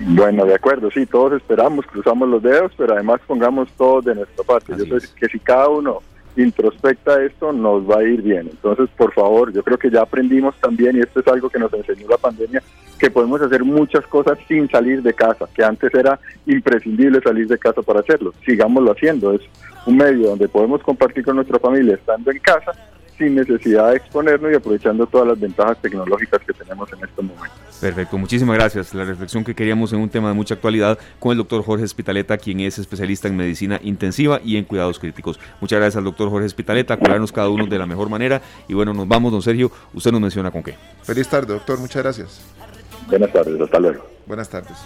Bueno, 0.00 0.44
de 0.44 0.54
acuerdo, 0.54 0.90
sí, 0.90 1.06
todos 1.06 1.32
esperamos, 1.32 1.84
cruzamos 1.86 2.28
los 2.28 2.42
dedos, 2.42 2.72
pero 2.76 2.94
además 2.94 3.20
pongamos 3.26 3.68
todo 3.76 4.00
de 4.00 4.14
nuestra 4.14 4.44
parte. 4.44 4.74
yo 4.76 5.00
sé 5.00 5.08
que 5.18 5.26
si 5.26 5.40
cada 5.40 5.68
uno 5.68 6.02
introspecta 6.36 7.20
esto, 7.22 7.52
nos 7.52 7.88
va 7.88 7.98
a 7.98 8.04
ir 8.04 8.22
bien. 8.22 8.48
Entonces, 8.48 8.88
por 8.96 9.12
favor, 9.12 9.52
yo 9.52 9.64
creo 9.64 9.76
que 9.76 9.90
ya 9.90 10.02
aprendimos 10.02 10.54
también, 10.60 10.96
y 10.96 11.00
esto 11.00 11.18
es 11.18 11.26
algo 11.26 11.50
que 11.50 11.58
nos 11.58 11.72
enseñó 11.72 12.06
la 12.08 12.16
pandemia, 12.16 12.62
que 12.98 13.10
podemos 13.10 13.40
hacer 13.40 13.64
muchas 13.64 14.06
cosas 14.06 14.38
sin 14.48 14.68
salir 14.68 15.02
de 15.02 15.14
casa, 15.14 15.46
que 15.54 15.64
antes 15.64 15.94
era 15.94 16.18
imprescindible 16.46 17.20
salir 17.20 17.46
de 17.46 17.58
casa 17.58 17.82
para 17.82 18.00
hacerlo. 18.00 18.34
Sigámoslo 18.44 18.92
haciendo, 18.92 19.32
es 19.32 19.42
un 19.86 19.96
medio 19.96 20.30
donde 20.30 20.48
podemos 20.48 20.82
compartir 20.82 21.24
con 21.24 21.36
nuestra 21.36 21.58
familia 21.58 21.94
estando 21.94 22.30
en 22.30 22.38
casa 22.40 22.72
sin 23.18 23.34
necesidad 23.34 23.90
de 23.90 23.96
exponernos 23.96 24.52
y 24.52 24.54
aprovechando 24.54 25.04
todas 25.06 25.26
las 25.28 25.40
ventajas 25.40 25.76
tecnológicas 25.82 26.40
que 26.46 26.52
tenemos 26.52 26.88
en 26.92 27.04
este 27.04 27.20
momento. 27.20 27.54
Perfecto, 27.80 28.16
muchísimas 28.16 28.56
gracias. 28.56 28.94
La 28.94 29.04
reflexión 29.04 29.44
que 29.44 29.54
queríamos 29.54 29.92
en 29.92 30.00
un 30.00 30.08
tema 30.08 30.28
de 30.28 30.34
mucha 30.34 30.54
actualidad 30.54 30.98
con 31.18 31.32
el 31.32 31.38
doctor 31.38 31.62
Jorge 31.64 31.84
Espitaleta, 31.84 32.38
quien 32.38 32.60
es 32.60 32.78
especialista 32.78 33.28
en 33.28 33.36
medicina 33.36 33.80
intensiva 33.82 34.40
y 34.44 34.56
en 34.56 34.64
cuidados 34.64 34.98
críticos. 34.98 35.38
Muchas 35.60 35.78
gracias 35.78 35.96
al 35.96 36.04
doctor 36.04 36.30
Jorge 36.30 36.46
Espitaleta, 36.46 36.96
cuidarnos 36.96 37.32
cada 37.32 37.48
uno 37.48 37.66
de 37.66 37.78
la 37.78 37.86
mejor 37.86 38.08
manera. 38.08 38.40
Y 38.68 38.74
bueno, 38.74 38.94
nos 38.94 39.06
vamos, 39.06 39.32
don 39.32 39.42
Sergio. 39.42 39.70
Usted 39.92 40.12
nos 40.12 40.20
menciona 40.20 40.50
con 40.50 40.62
qué. 40.62 40.76
Feliz 41.02 41.28
tarde, 41.28 41.54
doctor. 41.54 41.78
Muchas 41.78 42.02
gracias. 42.02 42.67
Buenas 43.08 43.32
tardes, 43.32 43.60
hasta 43.60 43.78
luego. 43.78 44.04
Buenas 44.26 44.48
tardes. 44.48 44.76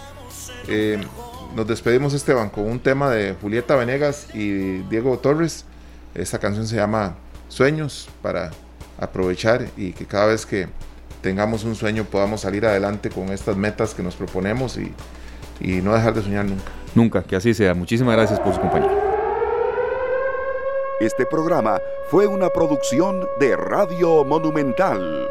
Eh, 0.67 0.99
nos 1.55 1.67
despedimos, 1.67 2.13
Esteban, 2.13 2.49
con 2.49 2.65
un 2.65 2.79
tema 2.79 3.09
de 3.11 3.35
Julieta 3.41 3.75
Venegas 3.75 4.27
y 4.33 4.77
Diego 4.89 5.17
Torres. 5.19 5.65
Esta 6.15 6.39
canción 6.39 6.65
se 6.65 6.77
llama 6.77 7.15
sueños 7.49 8.09
para 8.21 8.51
aprovechar 8.97 9.67
y 9.75 9.91
que 9.91 10.05
cada 10.05 10.27
vez 10.27 10.45
que 10.45 10.67
tengamos 11.21 11.63
un 11.63 11.75
sueño 11.75 12.05
podamos 12.05 12.41
salir 12.41 12.65
adelante 12.65 13.09
con 13.09 13.29
estas 13.29 13.57
metas 13.57 13.93
que 13.93 14.03
nos 14.03 14.15
proponemos 14.15 14.77
y, 14.77 14.93
y 15.59 15.81
no 15.81 15.93
dejar 15.93 16.13
de 16.13 16.21
soñar 16.21 16.45
nunca. 16.45 16.71
Nunca, 16.95 17.23
que 17.23 17.35
así 17.35 17.53
sea. 17.53 17.73
Muchísimas 17.73 18.15
gracias 18.15 18.39
por 18.39 18.53
su 18.53 18.61
compañía. 18.61 18.91
Este 20.99 21.25
programa 21.25 21.79
fue 22.09 22.27
una 22.27 22.49
producción 22.49 23.27
de 23.39 23.55
Radio 23.57 24.23
Monumental. 24.23 25.27